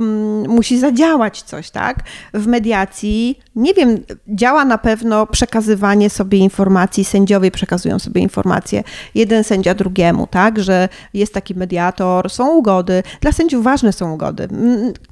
musi 0.48 0.78
zadziałać 0.78 1.42
coś, 1.42 1.70
tak? 1.70 2.02
W 2.34 2.46
mediacji, 2.46 3.38
nie 3.56 3.74
wiem, 3.74 3.98
działa 4.28 4.64
na 4.64 4.78
pewno 4.78 5.26
przekazywanie 5.26 6.10
sobie 6.10 6.38
informacji, 6.38 7.04
sędziowie 7.04 7.50
przekazują 7.50 7.98
sobie 8.00 8.20
informacje, 8.20 8.84
jeden 9.14 9.44
sędzia 9.44 9.74
drugiemu, 9.74 10.26
tak? 10.26 10.62
Że 10.62 10.88
jest 11.14 11.34
taki 11.34 11.54
mediator, 11.54 12.30
są 12.30 12.56
ugody. 12.56 13.02
Dla 13.20 13.32
sędziów 13.32 13.64
ważne 13.64 13.92
są 13.92 14.12
ugody. 14.12 14.48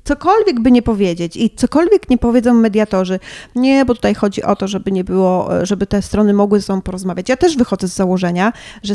Cokolwiek 0.05 0.61
by 0.61 0.71
nie 0.71 0.83
powiedzieć 0.83 1.37
i 1.37 1.51
cokolwiek 1.51 2.11
nie 2.11 2.19
powiedzą 2.19 2.55
mediatorzy, 2.55 3.21
nie, 3.55 3.85
bo 3.85 3.95
tutaj 3.95 4.15
chodzi 4.15 4.43
o 4.43 4.57
to, 4.57 4.69
żeby 4.69 4.93
nie 4.93 5.05
było, 5.05 5.49
żeby 5.63 5.87
te 5.87 6.03
strony 6.03 6.35
mogły 6.35 6.61
ze 6.61 6.67
sobą 6.67 6.81
porozmawiać. 6.81 7.29
Ja 7.29 7.37
też 7.37 7.57
wychodzę 7.57 7.89
z 7.89 7.95
założenia, 7.95 8.53
że 8.83 8.95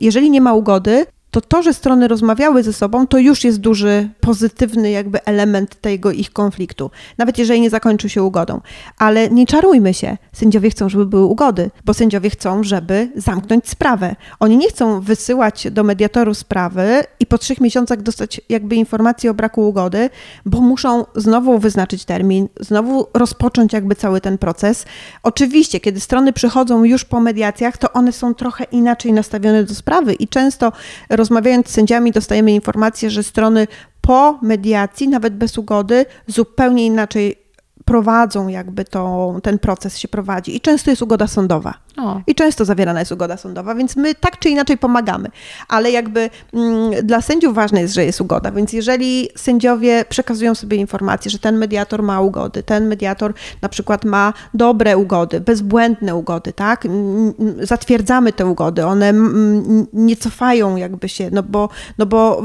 jeżeli 0.00 0.30
nie 0.30 0.40
ma 0.40 0.54
ugody, 0.54 1.06
to 1.34 1.40
to, 1.40 1.62
że 1.62 1.74
strony 1.74 2.08
rozmawiały 2.08 2.62
ze 2.62 2.72
sobą, 2.72 3.06
to 3.06 3.18
już 3.18 3.44
jest 3.44 3.60
duży, 3.60 4.08
pozytywny 4.20 4.90
jakby 4.90 5.24
element 5.24 5.80
tego 5.80 6.12
ich 6.12 6.32
konfliktu. 6.32 6.90
Nawet 7.18 7.38
jeżeli 7.38 7.60
nie 7.60 7.70
zakończył 7.70 8.10
się 8.10 8.22
ugodą. 8.22 8.60
Ale 8.98 9.30
nie 9.30 9.46
czarujmy 9.46 9.94
się. 9.94 10.16
Sędziowie 10.32 10.70
chcą, 10.70 10.88
żeby 10.88 11.06
były 11.06 11.24
ugody, 11.24 11.70
bo 11.84 11.94
sędziowie 11.94 12.30
chcą, 12.30 12.62
żeby 12.62 13.08
zamknąć 13.16 13.68
sprawę. 13.68 14.16
Oni 14.40 14.56
nie 14.56 14.68
chcą 14.68 15.00
wysyłać 15.00 15.66
do 15.70 15.84
mediatoru 15.84 16.34
sprawy 16.34 17.04
i 17.20 17.26
po 17.26 17.38
trzech 17.38 17.60
miesiącach 17.60 18.02
dostać 18.02 18.40
jakby 18.48 18.76
informację 18.76 19.30
o 19.30 19.34
braku 19.34 19.68
ugody, 19.68 20.10
bo 20.46 20.60
muszą 20.60 21.04
znowu 21.16 21.58
wyznaczyć 21.58 22.04
termin, 22.04 22.48
znowu 22.60 23.06
rozpocząć 23.14 23.72
jakby 23.72 23.94
cały 23.94 24.20
ten 24.20 24.38
proces. 24.38 24.86
Oczywiście, 25.22 25.80
kiedy 25.80 26.00
strony 26.00 26.32
przychodzą 26.32 26.84
już 26.84 27.04
po 27.04 27.20
mediacjach, 27.20 27.78
to 27.78 27.92
one 27.92 28.12
są 28.12 28.34
trochę 28.34 28.64
inaczej 28.64 29.12
nastawione 29.12 29.64
do 29.64 29.74
sprawy 29.74 30.14
i 30.14 30.28
często 30.28 30.72
rozmawiając 31.24 31.68
z 31.68 31.70
sędziami 31.70 32.12
dostajemy 32.12 32.52
informację, 32.52 33.10
że 33.10 33.22
strony 33.22 33.66
po 34.00 34.38
mediacji, 34.42 35.08
nawet 35.08 35.36
bez 35.36 35.58
ugody, 35.58 36.06
zupełnie 36.26 36.86
inaczej 36.86 37.36
prowadzą 37.84 38.48
jakby 38.48 38.84
to, 38.84 39.34
ten 39.42 39.58
proces 39.58 39.98
się 39.98 40.08
prowadzi 40.08 40.56
i 40.56 40.60
często 40.60 40.90
jest 40.90 41.02
ugoda 41.02 41.26
sądowa. 41.26 41.74
O. 41.96 42.20
I 42.26 42.34
często 42.34 42.64
zawierana 42.64 43.00
jest 43.00 43.12
ugoda 43.12 43.36
sądowa, 43.36 43.74
więc 43.74 43.96
my 43.96 44.14
tak 44.14 44.38
czy 44.38 44.48
inaczej 44.48 44.78
pomagamy. 44.78 45.28
Ale 45.68 45.90
jakby 45.90 46.30
mm, 46.52 47.06
dla 47.06 47.20
sędziów 47.20 47.54
ważne 47.54 47.80
jest, 47.80 47.94
że 47.94 48.04
jest 48.04 48.20
ugoda, 48.20 48.52
więc 48.52 48.72
jeżeli 48.72 49.28
sędziowie 49.36 50.04
przekazują 50.08 50.54
sobie 50.54 50.76
informacje, 50.76 51.30
że 51.30 51.38
ten 51.38 51.58
mediator 51.58 52.02
ma 52.02 52.20
ugody, 52.20 52.62
ten 52.62 52.86
mediator 52.86 53.34
na 53.62 53.68
przykład 53.68 54.04
ma 54.04 54.32
dobre 54.54 54.96
ugody, 54.96 55.40
bezbłędne 55.40 56.14
ugody, 56.14 56.52
tak? 56.52 56.86
Mm, 56.86 57.34
mm, 57.38 57.66
Zatwierdzamy 57.66 58.32
te 58.32 58.46
ugody, 58.46 58.86
one 58.86 59.12
nie 59.92 60.16
cofają 60.16 60.76
jakby 60.76 61.08
się, 61.08 61.28
no 61.32 61.42
bo, 61.42 61.68
no 61.98 62.06
bo 62.06 62.42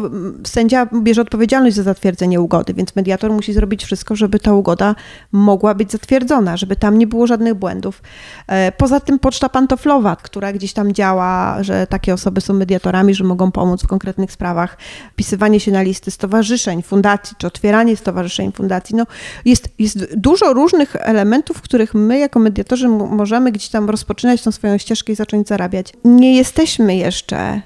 sędzia 0.47 0.88
bierze 1.02 1.22
odpowiedzialność 1.22 1.76
za 1.76 1.84
zatwierdzenie 1.84 2.41
ugody, 2.41 2.74
więc 2.74 2.95
mediator 2.95 3.32
musi 3.32 3.54
zrobić 3.54 3.86
wszystko, 3.86 4.16
żeby 4.16 4.39
ta 4.39 4.54
ugoda 4.54 4.95
mogła 5.32 5.74
być 5.76 5.91
zatwierdzona, 5.91 6.58
żeby 6.58 6.76
tam 6.76 6.97
nie 6.97 7.08
było 7.08 7.28
żadnych 7.28 7.54
błędów. 7.54 8.02
E, 8.47 8.72
Poza 8.72 9.00
tym 9.00 9.20
poczta 9.40 9.50
pantoflowa, 9.50 10.16
która 10.16 10.54
gdzieś 10.54 10.74
tam 10.74 10.94
działa, 10.94 11.64
że 11.64 11.88
takie 11.88 12.14
osoby 12.14 12.42
są 12.42 12.54
mediatorami, 12.54 13.14
że 13.14 13.24
mogą 13.24 13.52
pomóc 13.52 13.84
w 13.84 13.88
konkretnych 13.88 14.32
sprawach, 14.32 14.78
wpisywanie 15.14 15.60
się 15.60 15.72
na 15.72 15.82
listy 15.82 16.12
stowarzyszeń, 16.12 16.84
fundacji, 16.84 17.36
czy 17.38 17.48
otwieranie 17.48 17.98
stowarzyszeń, 17.98 18.52
fundacji. 18.52 18.96
No, 18.96 19.06
jest, 19.46 19.70
jest 19.80 20.16
dużo 20.16 20.54
różnych 20.54 20.96
elementów, 20.96 21.58
w 21.58 21.62
których 21.62 21.94
my 21.94 22.20
jako 22.20 22.40
mediatorzy 22.40 22.90
możemy 22.90 23.52
gdzieś 23.52 23.70
tam 23.70 23.90
rozpoczynać 23.90 24.42
tą 24.42 24.52
swoją 24.52 24.78
ścieżkę 24.78 25.14
i 25.14 25.16
zacząć 25.16 25.48
zarabiać. 25.48 25.94
Nie 26.04 26.38
jesteśmy 26.38 26.96
jeszcze 26.96 27.62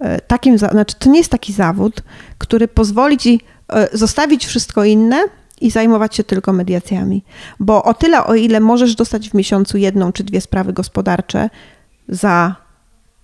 e, 0.00 0.20
takim, 0.20 0.58
znaczy 0.58 0.94
to 0.98 1.10
nie 1.10 1.18
jest 1.18 1.30
taki 1.30 1.52
zawód, 1.52 2.02
który 2.38 2.68
pozwoli 2.68 3.18
ci 3.18 3.40
e, 3.72 3.88
zostawić 3.92 4.46
wszystko 4.46 4.84
inne 4.84 5.24
i 5.60 5.70
zajmować 5.70 6.16
się 6.16 6.24
tylko 6.24 6.52
mediacjami. 6.52 7.24
Bo 7.60 7.82
o 7.84 7.94
tyle, 7.94 8.24
o 8.24 8.34
ile 8.34 8.60
możesz 8.60 8.94
dostać 8.94 9.30
w 9.30 9.34
miesiącu 9.34 9.78
jedną 9.78 10.12
czy 10.12 10.24
dwie 10.24 10.40
sprawy 10.40 10.72
gospodarcze 10.72 11.50
za 12.08 12.56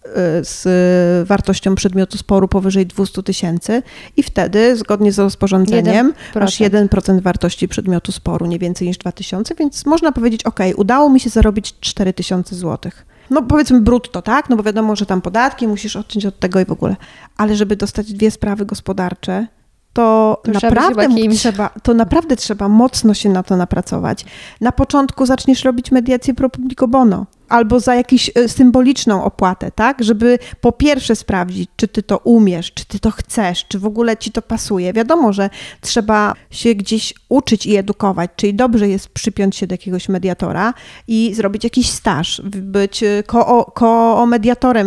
e, 0.05 0.09
z 0.45 1.28
wartością 1.28 1.74
przedmiotu 1.74 2.18
sporu 2.18 2.49
powyżej 2.49 2.87
200 2.87 3.22
tysięcy 3.22 3.83
i 4.16 4.22
wtedy 4.22 4.76
zgodnie 4.76 5.12
z 5.12 5.18
rozporządzeniem 5.18 6.12
1%. 6.35 6.41
masz 6.41 6.61
1% 6.61 7.20
wartości 7.20 7.68
przedmiotu 7.68 8.12
sporu, 8.12 8.47
nie 8.47 8.59
więcej 8.59 8.89
niż 8.89 8.99
2000, 8.99 9.55
więc 9.55 9.87
można 9.87 10.12
powiedzieć, 10.12 10.45
ok, 10.45 10.61
udało 10.76 11.11
mi 11.11 11.20
się 11.20 11.30
zarobić 11.30 11.80
4000 11.80 12.57
złotych. 12.57 13.07
No 13.30 13.43
powiedzmy 13.43 13.80
brutto, 13.80 14.22
tak? 14.22 14.51
No 14.51 14.57
bo 14.57 14.62
wiadomo, 14.62 14.97
że 14.97 15.07
tam 15.07 15.20
podatki 15.20 15.68
musisz 15.68 15.97
odciąć 15.97 16.26
od 16.26 16.39
tego 16.39 16.61
i 16.61 16.64
w 16.64 16.72
ogóle. 16.72 16.97
Ale 17.37 17.57
żeby 17.57 17.76
dostać 17.76 18.12
dwie 18.12 18.30
sprawy 18.30 18.66
gospodarcze, 18.66 19.47
to, 19.93 20.43
naprawdę 20.47 21.09
trzeba, 21.30 21.70
to 21.82 21.95
naprawdę 21.95 22.36
trzeba 22.36 22.68
mocno 22.68 23.14
się 23.14 23.28
na 23.28 23.43
to 23.43 23.57
napracować. 23.57 24.24
Na 24.61 24.72
początku 24.72 25.26
zaczniesz 25.26 25.64
robić 25.64 25.90
mediację 25.90 26.34
pro 26.34 26.51
publico 26.51 26.88
bono 26.88 27.26
albo 27.53 27.80
za 27.80 27.95
jakąś 27.95 28.30
e, 28.34 28.49
symboliczną 28.49 29.24
opłatę, 29.24 29.70
tak? 29.70 30.05
Żeby 30.05 30.38
po 30.61 30.72
pierwsze 30.72 31.16
sprawdzić, 31.16 31.70
czy 31.76 31.88
ty 31.88 32.03
to 32.03 32.18
umiesz, 32.18 32.72
czy 32.74 32.86
ty 32.86 32.99
to 32.99 33.11
chcesz, 33.11 33.64
czy 33.68 33.78
w 33.78 33.86
ogóle 33.86 34.16
ci 34.16 34.32
to 34.32 34.43
pasuje. 34.43 34.93
Wiadomo, 34.93 35.32
że 35.32 35.51
trzeba 35.80 36.34
się 36.51 36.74
gdzieś 36.74 37.14
uczyć 37.33 37.66
i 37.66 37.76
edukować, 37.76 38.30
czyli 38.37 38.55
dobrze 38.55 38.89
jest 38.89 39.09
przypiąć 39.09 39.57
się 39.57 39.66
do 39.66 39.74
jakiegoś 39.74 40.09
mediatora 40.09 40.74
i 41.09 41.35
zrobić 41.35 41.64
jakiś 41.64 41.91
staż, 41.91 42.43
być 42.45 43.03
e, 43.03 43.22
ko- 43.26 43.72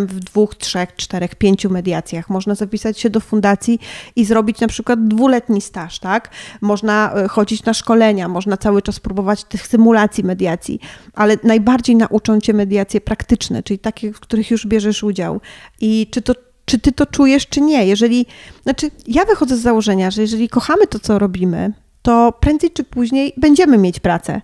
w 0.08 0.20
dwóch, 0.20 0.56
trzech, 0.56 0.96
czterech, 0.96 1.36
pięciu 1.36 1.70
mediacjach. 1.70 2.30
Można 2.30 2.56
zapisać 2.56 3.00
się 3.00 3.10
do 3.10 3.20
fundacji 3.20 3.80
i 4.16 4.26
zrobić 4.26 4.60
na 4.60 4.68
przykład 4.68 5.08
dwuletni 5.08 5.62
staż, 5.62 6.00
tak? 6.00 6.30
Można 6.62 7.14
e, 7.14 7.28
chodzić 7.28 7.66
na 7.66 7.74
szkolenia, 7.74 8.28
można 8.28 8.58
cały 8.58 8.82
czas 8.82 9.00
próbować 9.00 9.44
tych 9.44 9.68
symulacji 9.68 10.24
mediacji, 10.24 10.80
ale 11.14 11.38
najbardziej 11.44 11.96
nauczą 11.96 12.42
cię 12.42 12.54
mediacje 12.54 13.02
praktyczne, 13.02 13.64
czyli 13.64 13.80
takie, 13.80 14.14
w 14.14 14.20
których 14.20 14.52
już 14.52 14.68
bierzesz 14.68 15.04
udział. 15.04 15.42
I 15.82 16.08
czy 16.12 16.22
to 16.22 16.34
czy 16.66 16.80
ty 16.80 16.92
to 16.92 17.06
czujesz, 17.06 17.48
czy 17.48 17.62
nie? 17.62 17.86
Jeżeli, 17.86 18.26
znaczy, 18.64 18.92
ja 19.08 19.26
wychodzę 19.26 19.58
z 19.58 19.62
założenia, 19.62 20.12
że 20.12 20.22
jeżeli 20.22 20.50
kochamy 20.50 20.88
to, 20.88 21.00
co 21.00 21.20
robimy, 21.20 21.74
to 22.06 22.34
prędzej 22.40 22.72
czy 22.72 22.84
później 22.84 23.34
będziemy 23.38 23.78
mieć 23.78 24.00
pracę. 24.00 24.42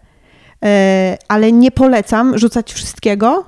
E, 0.63 1.17
Ale 1.27 1.51
nie 1.51 1.71
polecam 1.71 2.37
rzucać 2.37 2.73
wszystkiego 2.73 3.45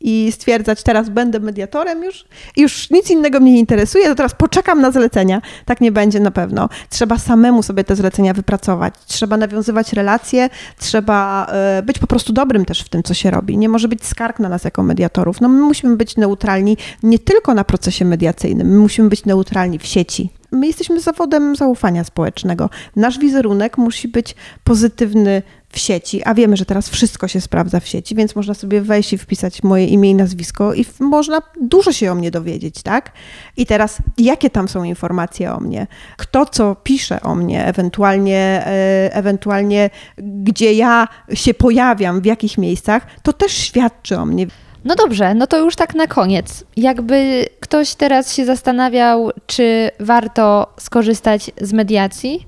i 0.00 0.32
stwierdzać, 0.32 0.82
teraz 0.82 1.08
będę 1.08 1.40
mediatorem 1.40 2.04
już, 2.04 2.24
już 2.56 2.90
nic 2.90 3.10
innego 3.10 3.40
mnie 3.40 3.52
nie 3.52 3.58
interesuje, 3.58 4.08
to 4.08 4.14
teraz 4.14 4.34
poczekam 4.34 4.80
na 4.80 4.90
zlecenia. 4.90 5.42
Tak 5.64 5.80
nie 5.80 5.92
będzie 5.92 6.20
na 6.20 6.30
pewno. 6.30 6.68
Trzeba 6.88 7.18
samemu 7.18 7.62
sobie 7.62 7.84
te 7.84 7.96
zlecenia 7.96 8.34
wypracować. 8.34 8.94
Trzeba 9.06 9.36
nawiązywać 9.36 9.92
relacje, 9.92 10.50
trzeba 10.78 11.46
e, 11.46 11.82
być 11.82 11.98
po 11.98 12.06
prostu 12.06 12.32
dobrym 12.32 12.64
też 12.64 12.80
w 12.80 12.88
tym, 12.88 13.02
co 13.02 13.14
się 13.14 13.30
robi. 13.30 13.58
Nie 13.58 13.68
może 13.68 13.88
być 13.88 14.06
skarg 14.06 14.38
na 14.38 14.48
nas 14.48 14.64
jako 14.64 14.82
mediatorów. 14.82 15.40
No, 15.40 15.48
my 15.48 15.60
musimy 15.60 15.96
być 15.96 16.16
neutralni 16.16 16.76
nie 17.02 17.18
tylko 17.18 17.54
na 17.54 17.64
procesie 17.64 18.04
mediacyjnym, 18.04 18.66
my 18.68 18.78
musimy 18.78 19.08
być 19.08 19.24
neutralni 19.24 19.78
w 19.78 19.86
sieci. 19.86 20.30
My 20.54 20.66
jesteśmy 20.66 21.00
zawodem 21.00 21.56
zaufania 21.56 22.04
społecznego. 22.04 22.70
Nasz 22.96 23.18
wizerunek 23.18 23.78
musi 23.78 24.08
być 24.08 24.34
pozytywny 24.64 25.42
w 25.74 25.78
sieci, 25.78 26.24
a 26.24 26.34
wiemy, 26.34 26.56
że 26.56 26.64
teraz 26.64 26.88
wszystko 26.88 27.28
się 27.28 27.40
sprawdza 27.40 27.80
w 27.80 27.88
sieci, 27.88 28.14
więc 28.14 28.36
można 28.36 28.54
sobie 28.54 28.80
wejść 28.80 29.12
i 29.12 29.18
wpisać 29.18 29.62
moje 29.62 29.86
imię 29.86 30.10
i 30.10 30.14
nazwisko 30.14 30.74
i 30.74 30.84
można 31.00 31.42
dużo 31.60 31.92
się 31.92 32.12
o 32.12 32.14
mnie 32.14 32.30
dowiedzieć, 32.30 32.82
tak? 32.82 33.12
I 33.56 33.66
teraz, 33.66 33.98
jakie 34.18 34.50
tam 34.50 34.68
są 34.68 34.84
informacje 34.84 35.52
o 35.52 35.60
mnie? 35.60 35.86
Kto 36.16 36.46
co 36.46 36.76
pisze 36.82 37.20
o 37.20 37.34
mnie, 37.34 37.66
ewentualnie, 37.66 38.62
e, 38.66 39.14
ewentualnie 39.14 39.90
gdzie 40.18 40.72
ja 40.72 41.08
się 41.34 41.54
pojawiam, 41.54 42.20
w 42.20 42.24
jakich 42.24 42.58
miejscach, 42.58 43.06
to 43.22 43.32
też 43.32 43.52
świadczy 43.52 44.18
o 44.18 44.26
mnie. 44.26 44.46
No 44.84 44.94
dobrze, 44.94 45.34
no 45.34 45.46
to 45.46 45.58
już 45.58 45.76
tak 45.76 45.94
na 45.94 46.06
koniec. 46.06 46.64
Jakby 46.76 47.46
ktoś 47.60 47.94
teraz 47.94 48.34
się 48.34 48.44
zastanawiał, 48.44 49.30
czy 49.46 49.90
warto 50.00 50.74
skorzystać 50.80 51.50
z 51.60 51.72
mediacji, 51.72 52.46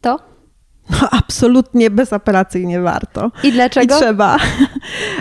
to? 0.00 0.18
No, 0.90 1.08
absolutnie 1.10 1.90
bezapelacyjnie 1.90 2.80
warto. 2.80 3.30
I 3.42 3.52
dlaczego? 3.52 3.96
I 3.96 3.98
trzeba. 3.98 4.36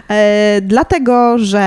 E, 0.09 0.61
dlatego, 0.61 1.37
że 1.37 1.61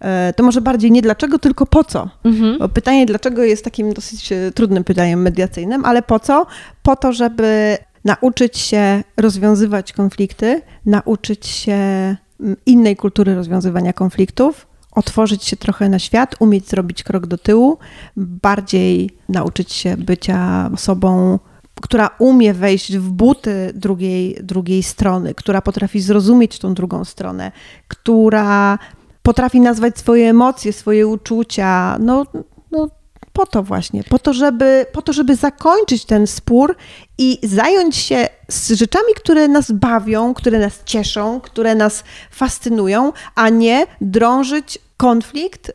e, 0.00 0.32
to 0.36 0.42
może 0.42 0.60
bardziej 0.60 0.92
nie 0.92 1.02
dlaczego, 1.02 1.38
tylko 1.38 1.66
po 1.66 1.84
co. 1.84 2.08
Mhm. 2.24 2.58
Bo 2.58 2.68
pytanie 2.68 3.06
dlaczego 3.06 3.44
jest 3.44 3.64
takim 3.64 3.92
dosyć 3.92 4.32
e, 4.32 4.50
trudnym 4.54 4.84
pytaniem 4.84 5.22
mediacyjnym, 5.22 5.84
ale 5.84 6.02
po 6.02 6.20
co? 6.20 6.46
Po 6.82 6.96
to, 6.96 7.12
żeby 7.12 7.78
nauczyć 8.04 8.58
się 8.58 9.02
rozwiązywać 9.16 9.92
konflikty, 9.92 10.62
nauczyć 10.86 11.46
się 11.46 11.76
innej 12.66 12.96
kultury 12.96 13.34
rozwiązywania 13.34 13.92
konfliktów, 13.92 14.66
otworzyć 14.92 15.44
się 15.44 15.56
trochę 15.56 15.88
na 15.88 15.98
świat, 15.98 16.36
umieć 16.38 16.68
zrobić 16.68 17.02
krok 17.02 17.26
do 17.26 17.38
tyłu, 17.38 17.78
bardziej 18.16 19.10
nauczyć 19.28 19.72
się 19.72 19.96
bycia 19.96 20.70
osobą, 20.74 21.38
która 21.80 22.10
umie 22.18 22.54
wejść 22.54 22.96
w 22.96 23.10
buty 23.10 23.72
drugiej, 23.74 24.36
drugiej 24.42 24.82
strony, 24.82 25.34
która 25.34 25.62
potrafi 25.62 26.00
zrozumieć 26.00 26.58
tą 26.58 26.74
drugą 26.74 27.04
stronę, 27.04 27.52
która 27.88 28.78
potrafi 29.22 29.60
nazwać 29.60 29.98
swoje 29.98 30.30
emocje, 30.30 30.72
swoje 30.72 31.06
uczucia. 31.06 31.96
No, 32.00 32.26
no 32.70 32.88
po 33.32 33.46
to 33.46 33.62
właśnie, 33.62 34.04
po 34.04 34.18
to, 34.18 34.32
żeby, 34.32 34.86
po 34.92 35.02
to, 35.02 35.12
żeby 35.12 35.36
zakończyć 35.36 36.04
ten 36.04 36.26
spór 36.26 36.76
i 37.18 37.38
zająć 37.42 37.96
się 37.96 38.28
rzeczami, 38.70 39.14
które 39.16 39.48
nas 39.48 39.72
bawią, 39.72 40.34
które 40.34 40.58
nas 40.58 40.84
cieszą, 40.84 41.40
które 41.40 41.74
nas 41.74 42.04
fascynują, 42.30 43.12
a 43.34 43.48
nie 43.48 43.86
drążyć 44.00 44.78
konflikt 44.96 45.68
yy, 45.68 45.74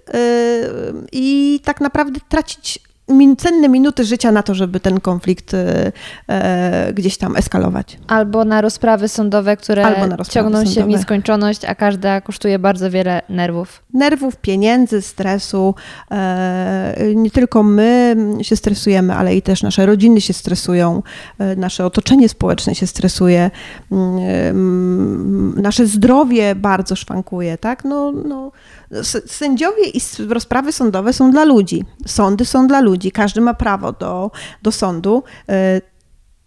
i 1.12 1.60
tak 1.64 1.82
naprawdę 1.82 2.20
tracić 2.30 2.80
min, 3.08 3.36
cenne 3.36 3.70
minuty 3.70 4.04
życia 4.04 4.32
na 4.32 4.44
to, 4.44 4.56
żeby 4.56 4.80
ten 4.80 5.00
konflikt 5.00 5.54
yy, 5.54 5.60
yy, 6.88 6.94
gdzieś 6.94 7.18
tam 7.18 7.36
eskalować. 7.36 7.98
Albo 8.08 8.46
na 8.46 8.62
rozprawy 8.62 9.08
sądowe, 9.08 9.58
które 9.58 9.84
rozprawy 9.84 10.26
ciągną 10.30 10.60
się 10.60 10.66
w 10.66 10.74
sądowe. 10.74 10.92
nieskończoność, 10.92 11.66
a 11.66 11.76
każda 11.76 12.22
kosztuje 12.22 12.60
bardzo 12.60 12.92
wiele 12.92 13.22
nerwów. 13.30 13.84
nerwów, 13.94 14.36
pieniędzy, 14.36 15.02
stresu. 15.02 15.76
E, 16.12 16.96
Nie 17.16 17.32
tylko 17.32 17.64
my 17.64 18.16
się 18.42 18.56
stresujemy, 18.56 19.14
ale 19.16 19.36
i 19.36 19.42
też 19.42 19.64
nasze 19.64 19.86
rodziny 19.86 20.22
się 20.22 20.34
stresują, 20.34 21.04
e, 21.40 21.56
nasze 21.56 21.86
otoczenie 21.86 22.30
społeczne 22.30 22.76
się 22.76 22.88
stresuje, 22.88 23.52
mm, 23.92 25.62
nasze 25.62 25.88
zdrowie 25.88 26.56
bardzo 26.56 26.96
szwankuje, 26.96 27.58
tak? 27.58 27.84
No, 27.86 28.12
no, 28.12 28.52
sędziowie 29.26 29.84
i 29.94 30.02
rozprawy 30.30 30.72
sądowe 30.72 31.14
są 31.14 31.32
dla 31.32 31.44
ludzi. 31.44 31.84
Sądy 32.08 32.46
są 32.46 32.68
dla 32.68 32.82
ludzi. 32.82 33.12
Każdy 33.12 33.42
ma 33.42 33.54
prawo 33.54 33.92
do, 33.92 34.32
do 34.62 34.72
sądu, 34.72 35.24
e, 35.50 35.82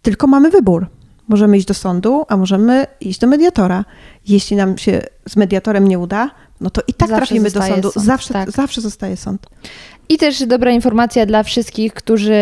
tylko 0.01 0.27
mamy 0.27 0.49
wybór. 0.49 0.87
Możemy 1.27 1.57
iść 1.57 1.67
do 1.67 1.73
sądu, 1.73 2.25
a 2.27 2.37
możemy 2.37 2.87
iść 3.01 3.19
do 3.19 3.27
mediatora. 3.27 3.85
Jeśli 4.27 4.57
nam 4.57 4.77
się 4.77 5.01
z 5.29 5.35
mediatorem 5.35 5.87
nie 5.87 5.99
uda, 5.99 6.29
no 6.61 6.69
to 6.69 6.81
i 6.87 6.93
tak 6.93 7.09
Zawsze 7.09 7.25
trafimy 7.25 7.51
do 7.51 7.61
sądu. 7.61 7.91
sąd, 7.91 8.05
zawsze, 8.05 8.33
tak. 8.33 8.51
zawsze 8.51 8.81
zostaje 8.81 9.17
sąd. 9.17 9.47
I 10.09 10.17
też 10.17 10.45
dobra 10.45 10.71
informacja 10.71 11.25
dla 11.25 11.43
wszystkich, 11.43 11.93
którzy 11.93 12.33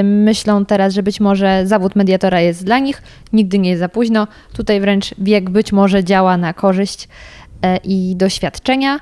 y, 0.00 0.02
myślą 0.04 0.64
teraz, 0.64 0.94
że 0.94 1.02
być 1.02 1.20
może 1.20 1.62
zawód 1.66 1.96
mediatora 1.96 2.40
jest 2.40 2.64
dla 2.64 2.78
nich. 2.78 3.02
Nigdy 3.32 3.58
nie 3.58 3.70
jest 3.70 3.80
za 3.80 3.88
późno. 3.88 4.26
Tutaj 4.52 4.80
wręcz 4.80 5.14
wiek 5.18 5.50
być 5.50 5.72
może 5.72 6.04
działa 6.04 6.36
na 6.36 6.54
korzyść 6.54 7.08
e, 7.62 7.76
i 7.76 8.16
doświadczenia. 8.16 9.00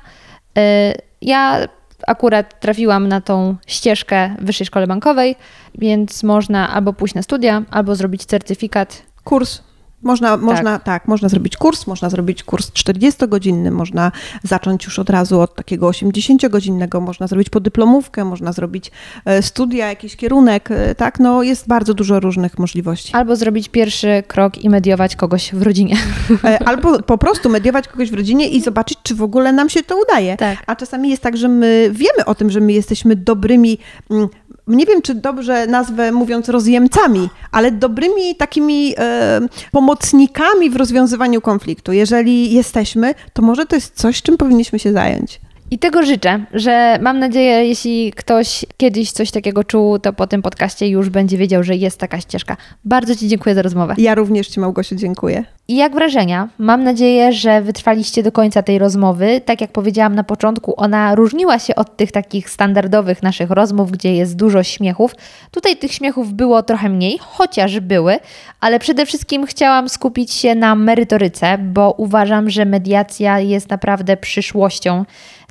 E, 0.57 0.93
Ja 1.21 1.67
akurat 2.07 2.59
trafiłam 2.59 3.07
na 3.07 3.21
tą 3.21 3.55
ścieżkę 3.67 4.35
w 4.39 4.45
Wyższej 4.45 4.67
Szkole 4.67 4.87
Bankowej, 4.87 5.35
więc 5.77 6.23
można 6.23 6.69
albo 6.69 6.93
pójść 6.93 7.15
na 7.15 7.21
studia, 7.21 7.63
albo 7.71 7.95
zrobić 7.95 8.25
certyfikat. 8.25 9.03
Kurs. 9.23 9.61
Można, 10.03 10.37
można, 10.37 10.79
tak, 10.79 11.07
można 11.07 11.29
zrobić 11.29 11.57
kurs, 11.57 11.87
można 11.87 12.09
zrobić 12.09 12.43
kurs 12.43 12.71
40-godzinny, 12.71 13.71
można 13.71 14.11
zacząć 14.43 14.85
już 14.85 14.99
od 14.99 15.09
razu 15.09 15.41
od 15.41 15.55
takiego 15.55 15.89
80-godzinnego, 15.89 17.01
można 17.01 17.27
zrobić 17.27 17.49
podyplomówkę, 17.49 18.25
można 18.25 18.51
zrobić 18.53 18.91
e, 19.25 19.41
studia, 19.41 19.87
jakiś 19.87 20.15
kierunek, 20.15 20.71
e, 20.71 20.95
tak, 20.95 21.19
no 21.19 21.43
jest 21.43 21.67
bardzo 21.67 21.93
dużo 21.93 22.19
różnych 22.19 22.59
możliwości. 22.59 23.13
Albo 23.13 23.35
zrobić 23.35 23.69
pierwszy 23.69 24.23
krok 24.27 24.57
i 24.57 24.69
mediować 24.69 25.15
kogoś 25.15 25.53
w 25.53 25.61
rodzinie. 25.61 25.97
E, 26.43 26.67
Albo 26.67 27.03
po 27.03 27.17
prostu 27.17 27.49
mediować 27.49 27.87
kogoś 27.87 28.11
w 28.11 28.13
rodzinie 28.13 28.49
i 28.49 28.61
zobaczyć, 28.61 28.97
czy 29.03 29.15
w 29.15 29.21
ogóle 29.21 29.53
nam 29.53 29.69
się 29.69 29.83
to 29.83 29.95
udaje. 30.01 30.37
Tak. 30.37 30.63
A 30.67 30.75
czasami 30.75 31.09
jest 31.09 31.21
tak, 31.21 31.37
że 31.37 31.47
my 31.47 31.89
wiemy 31.91 32.25
o 32.25 32.35
tym, 32.35 32.49
że 32.49 32.59
my 32.59 32.73
jesteśmy 32.73 33.15
dobrymi, 33.15 33.77
mm, 34.11 34.27
nie 34.67 34.85
wiem 34.85 35.01
czy 35.01 35.15
dobrze 35.15 35.67
nazwę 35.67 36.11
mówiąc 36.11 36.49
rozjemcami, 36.49 37.29
ale 37.51 37.71
dobrymi 37.71 38.35
takimi 38.35 38.95
e, 38.97 39.41
pomocnikami 39.71 40.69
w 40.69 40.75
rozwiązywaniu 40.75 41.41
konfliktu. 41.41 41.93
Jeżeli 41.93 42.53
jesteśmy, 42.53 43.13
to 43.33 43.41
może 43.41 43.65
to 43.65 43.75
jest 43.75 43.95
coś, 43.95 44.21
czym 44.21 44.37
powinniśmy 44.37 44.79
się 44.79 44.93
zająć. 44.93 45.39
I 45.71 45.79
tego 45.79 46.03
życzę, 46.03 46.45
że 46.53 46.97
mam 47.01 47.19
nadzieję, 47.19 47.67
jeśli 47.67 48.13
ktoś 48.13 48.65
kiedyś 48.77 49.11
coś 49.11 49.31
takiego 49.31 49.63
czuł, 49.63 49.99
to 49.99 50.13
po 50.13 50.27
tym 50.27 50.41
podcaście 50.41 50.87
już 50.87 51.09
będzie 51.09 51.37
wiedział, 51.37 51.63
że 51.63 51.75
jest 51.75 51.99
taka 51.99 52.19
ścieżka. 52.19 52.57
Bardzo 52.83 53.15
Ci 53.15 53.27
dziękuję 53.27 53.55
za 53.55 53.61
rozmowę. 53.61 53.95
Ja 53.97 54.15
również 54.15 54.47
Ci, 54.47 54.59
Małgosiu, 54.59 54.95
dziękuję. 54.95 55.43
I 55.67 55.75
jak 55.75 55.93
wrażenia? 55.93 56.49
Mam 56.57 56.83
nadzieję, 56.83 57.33
że 57.33 57.61
wytrwaliście 57.61 58.23
do 58.23 58.31
końca 58.31 58.63
tej 58.63 58.79
rozmowy. 58.79 59.41
Tak 59.45 59.61
jak 59.61 59.71
powiedziałam 59.71 60.15
na 60.15 60.23
początku, 60.23 60.73
ona 60.77 61.15
różniła 61.15 61.59
się 61.59 61.75
od 61.75 61.97
tych 61.97 62.11
takich 62.11 62.49
standardowych 62.49 63.23
naszych 63.23 63.51
rozmów, 63.51 63.91
gdzie 63.91 64.15
jest 64.15 64.35
dużo 64.35 64.63
śmiechów. 64.63 65.11
Tutaj 65.51 65.77
tych 65.77 65.93
śmiechów 65.93 66.33
było 66.33 66.63
trochę 66.63 66.89
mniej, 66.89 67.17
chociaż 67.21 67.79
były, 67.79 68.17
ale 68.59 68.79
przede 68.79 69.05
wszystkim 69.05 69.45
chciałam 69.45 69.89
skupić 69.89 70.33
się 70.33 70.55
na 70.55 70.75
merytoryce, 70.75 71.57
bo 71.57 71.91
uważam, 71.97 72.49
że 72.49 72.65
mediacja 72.65 73.39
jest 73.39 73.69
naprawdę 73.69 74.17
przyszłością. 74.17 75.05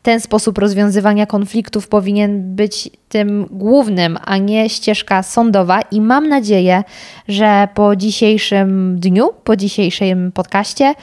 Ten 0.04 0.20
sposób 0.20 0.58
rozwiązywania 0.58 1.26
konfliktów 1.26 1.88
powinien 1.88 2.54
być 2.54 2.90
tym 3.08 3.46
głównym, 3.50 4.18
a 4.24 4.36
nie 4.36 4.68
ścieżka 4.70 5.22
sądowa. 5.22 5.80
I 5.80 6.00
mam 6.00 6.28
nadzieję, 6.28 6.84
że 7.28 7.68
po 7.74 7.96
dzisiejszym 7.96 8.98
dniu, 9.00 9.30
po 9.44 9.56
dzisiejszym 9.56 10.32
podcaście, 10.32 10.94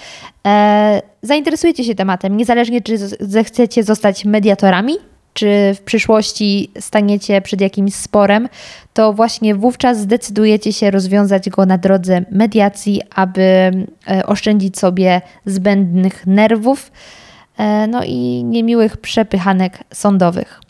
e, 0.48 1.02
zainteresujecie 1.22 1.84
się 1.84 1.96
tematem, 1.96 2.38
niezależnie 2.38 2.82
czy 2.82 2.98
zechcecie 3.20 3.84
zostać 3.84 4.26
mediatorami, 4.26 4.94
czy 5.34 5.76
w 5.76 5.82
przyszłości 5.82 6.72
staniecie 6.80 7.42
przed 7.42 7.62
jakimś 7.62 7.96
sporem, 7.96 8.50
to 8.94 9.14
właśnie 9.14 9.56
wówczas 9.56 10.00
zdecydujecie 10.00 10.74
się 10.74 10.92
rozwiązać 10.92 11.50
go 11.50 11.66
na 11.66 11.78
drodze 11.78 12.26
mediacji, 12.32 13.02
aby 13.16 13.42
e, 13.42 14.26
oszczędzić 14.26 14.80
sobie 14.80 15.22
zbędnych 15.46 16.28
nerwów 16.28 16.92
no 17.88 18.04
i 18.04 18.44
niemiłych 18.44 18.98
przepychanek 18.98 19.80
sądowych. 19.94 20.62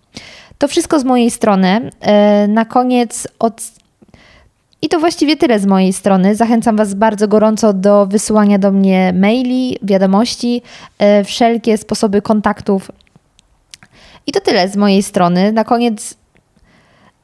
To 0.57 0.67
wszystko 0.67 0.99
z 0.99 1.03
mojej 1.03 1.31
strony. 1.31 1.89
E, 2.01 2.47
Na 2.47 2.65
koniec 2.65 3.27
od 3.39 3.61
i 4.81 4.89
to 4.89 4.99
właściwie 4.99 5.37
tyle 5.37 5.59
z 5.59 5.65
mojej 5.65 5.93
strony. 5.93 6.35
Zachęcam 6.35 6.75
Was 6.75 6.93
bardzo 6.93 7.27
gorąco 7.27 7.73
do 7.73 8.05
wysyłania 8.05 8.59
do 8.59 8.71
mnie 8.71 9.13
maili, 9.15 9.77
wiadomości, 9.81 10.61
e, 10.99 11.23
wszelkie 11.23 11.77
sposoby 11.77 12.21
kontaktów. 12.21 12.91
I 14.27 14.31
to 14.31 14.39
tyle 14.39 14.69
z 14.69 14.75
mojej 14.75 15.03
strony. 15.03 15.51
Na 15.51 15.63
koniec 15.63 16.15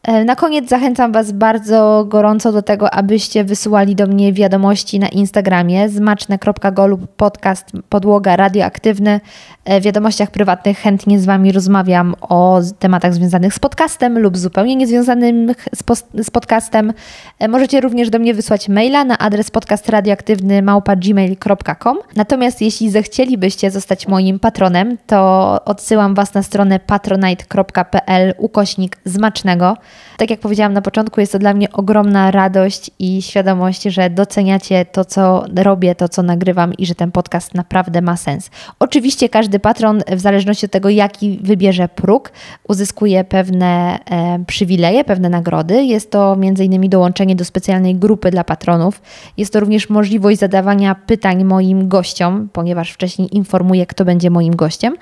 E, 0.08 0.26
Na 0.26 0.36
koniec 0.36 0.70
zachęcam 0.70 1.12
Was 1.12 1.32
bardzo 1.32 2.06
gorąco 2.08 2.52
do 2.52 2.62
tego, 2.62 2.94
abyście 2.94 3.44
wysyłali 3.44 3.96
do 3.96 4.08
mnie 4.08 4.34
wiadomości 4.34 5.00
na 5.00 5.08
Instagramie 5.08 5.90
zmaczne.go 5.90 6.88
lub 6.88 7.08
podcast 7.16 7.66
podłoga 7.90 8.36
radioaktywny. 8.36 9.20
E, 9.68 9.82
wiadomościach 9.82 10.32
prywatnych 10.32 10.78
chętnie 10.78 11.20
z 11.20 11.26
Wami 11.26 11.52
rozmawiam 11.52 12.16
o 12.22 12.60
tematach 12.80 13.14
związanych 13.14 13.54
z 13.54 13.60
podcastem 13.60 14.20
lub 14.20 14.38
zupełnie 14.38 14.76
niezwiązanych 14.76 15.68
z, 15.76 15.84
z 16.26 16.30
podcastem. 16.30 16.94
E, 17.40 17.48
Możecie 17.48 17.82
również 17.82 18.10
do 18.10 18.20
mnie 18.20 18.34
wysłać 18.34 18.70
maila 18.70 19.04
na 19.04 19.18
adres 19.18 19.52
podcastradioaktywny 19.52 20.64
gmail.com. 20.98 21.98
Natomiast 22.16 22.62
jeśli 22.62 22.90
zechcielibyście 22.90 23.72
zostać 23.72 24.08
moim 24.08 24.40
patronem, 24.40 24.98
to 25.08 25.60
odsyłam 25.66 26.16
Was 26.16 26.34
na 26.34 26.44
stronę 26.44 26.80
patronite.pl 26.80 28.34
ukośnik 28.38 28.98
zmacznego. 29.06 29.78
Tak 30.18 30.30
jak 30.30 30.40
powiedziałam 30.40 30.74
na 30.74 30.82
początku, 30.82 31.20
jest 31.20 31.32
to 31.32 31.40
dla 31.40 31.54
mnie 31.54 31.72
ogromna 31.72 32.32
radość 32.32 32.92
i 33.00 33.22
świadomość, 33.22 33.84
że 33.84 34.10
doceniacie 34.10 34.86
to, 34.86 35.06
co 35.06 35.46
robię, 35.56 35.96
to, 35.96 36.10
co 36.10 36.24
nagrywam 36.24 36.74
i 36.74 36.86
że 36.86 36.96
ten 36.96 37.12
podcast 37.12 37.56
naprawdę 37.56 38.02
ma 38.02 38.18
sens. 38.18 38.50
Oczywiście 38.80 39.30
każdy 39.30 39.57
patron, 39.60 40.02
w 40.12 40.20
zależności 40.20 40.66
od 40.66 40.72
tego, 40.72 40.90
jaki 40.90 41.40
wybierze 41.44 41.90
próg, 41.90 42.32
uzyskuje 42.68 43.24
pewne 43.24 44.00
e, 44.06 44.44
przywileje, 44.48 45.04
pewne 45.04 45.30
nagrody. 45.30 45.84
Jest 45.84 46.12
to 46.12 46.38
m.in. 46.42 46.90
dołączenie 46.90 47.36
do 47.36 47.46
specjalnej 47.46 47.96
grupy 47.96 48.32
dla 48.32 48.44
patronów. 48.44 49.02
Jest 49.38 49.54
to 49.54 49.60
również 49.60 49.90
możliwość 49.90 50.40
zadawania 50.40 50.96
pytań 50.96 51.44
moim 51.44 51.88
gościom, 51.88 52.50
ponieważ 52.54 52.92
wcześniej 52.92 53.36
informuję, 53.36 53.86
kto 53.86 54.06
będzie 54.06 54.30
moim 54.30 54.56
gościem. 54.56 54.98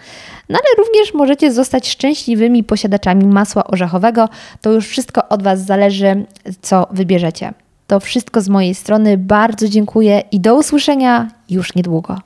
No 0.49 0.59
ale 0.59 0.85
również 0.85 1.13
możecie 1.13 1.51
zostać 1.51 1.89
szczęśliwymi 1.89 2.63
posiadaczami 2.63 3.25
masła 3.25 3.63
orzechowego. 3.63 4.29
To 4.61 4.71
już 4.71 4.87
wszystko 4.87 5.29
od 5.29 5.43
Was 5.43 5.65
zależy, 5.65 6.25
co 6.61 6.87
wybierzecie. 6.91 7.53
To 7.87 7.99
wszystko 7.99 8.41
z 8.41 8.49
mojej 8.49 8.75
strony. 8.75 9.17
Bardzo 9.17 9.67
dziękuję 9.67 10.23
i 10.31 10.39
do 10.39 10.55
usłyszenia 10.55 11.27
już 11.49 11.75
niedługo. 11.75 12.17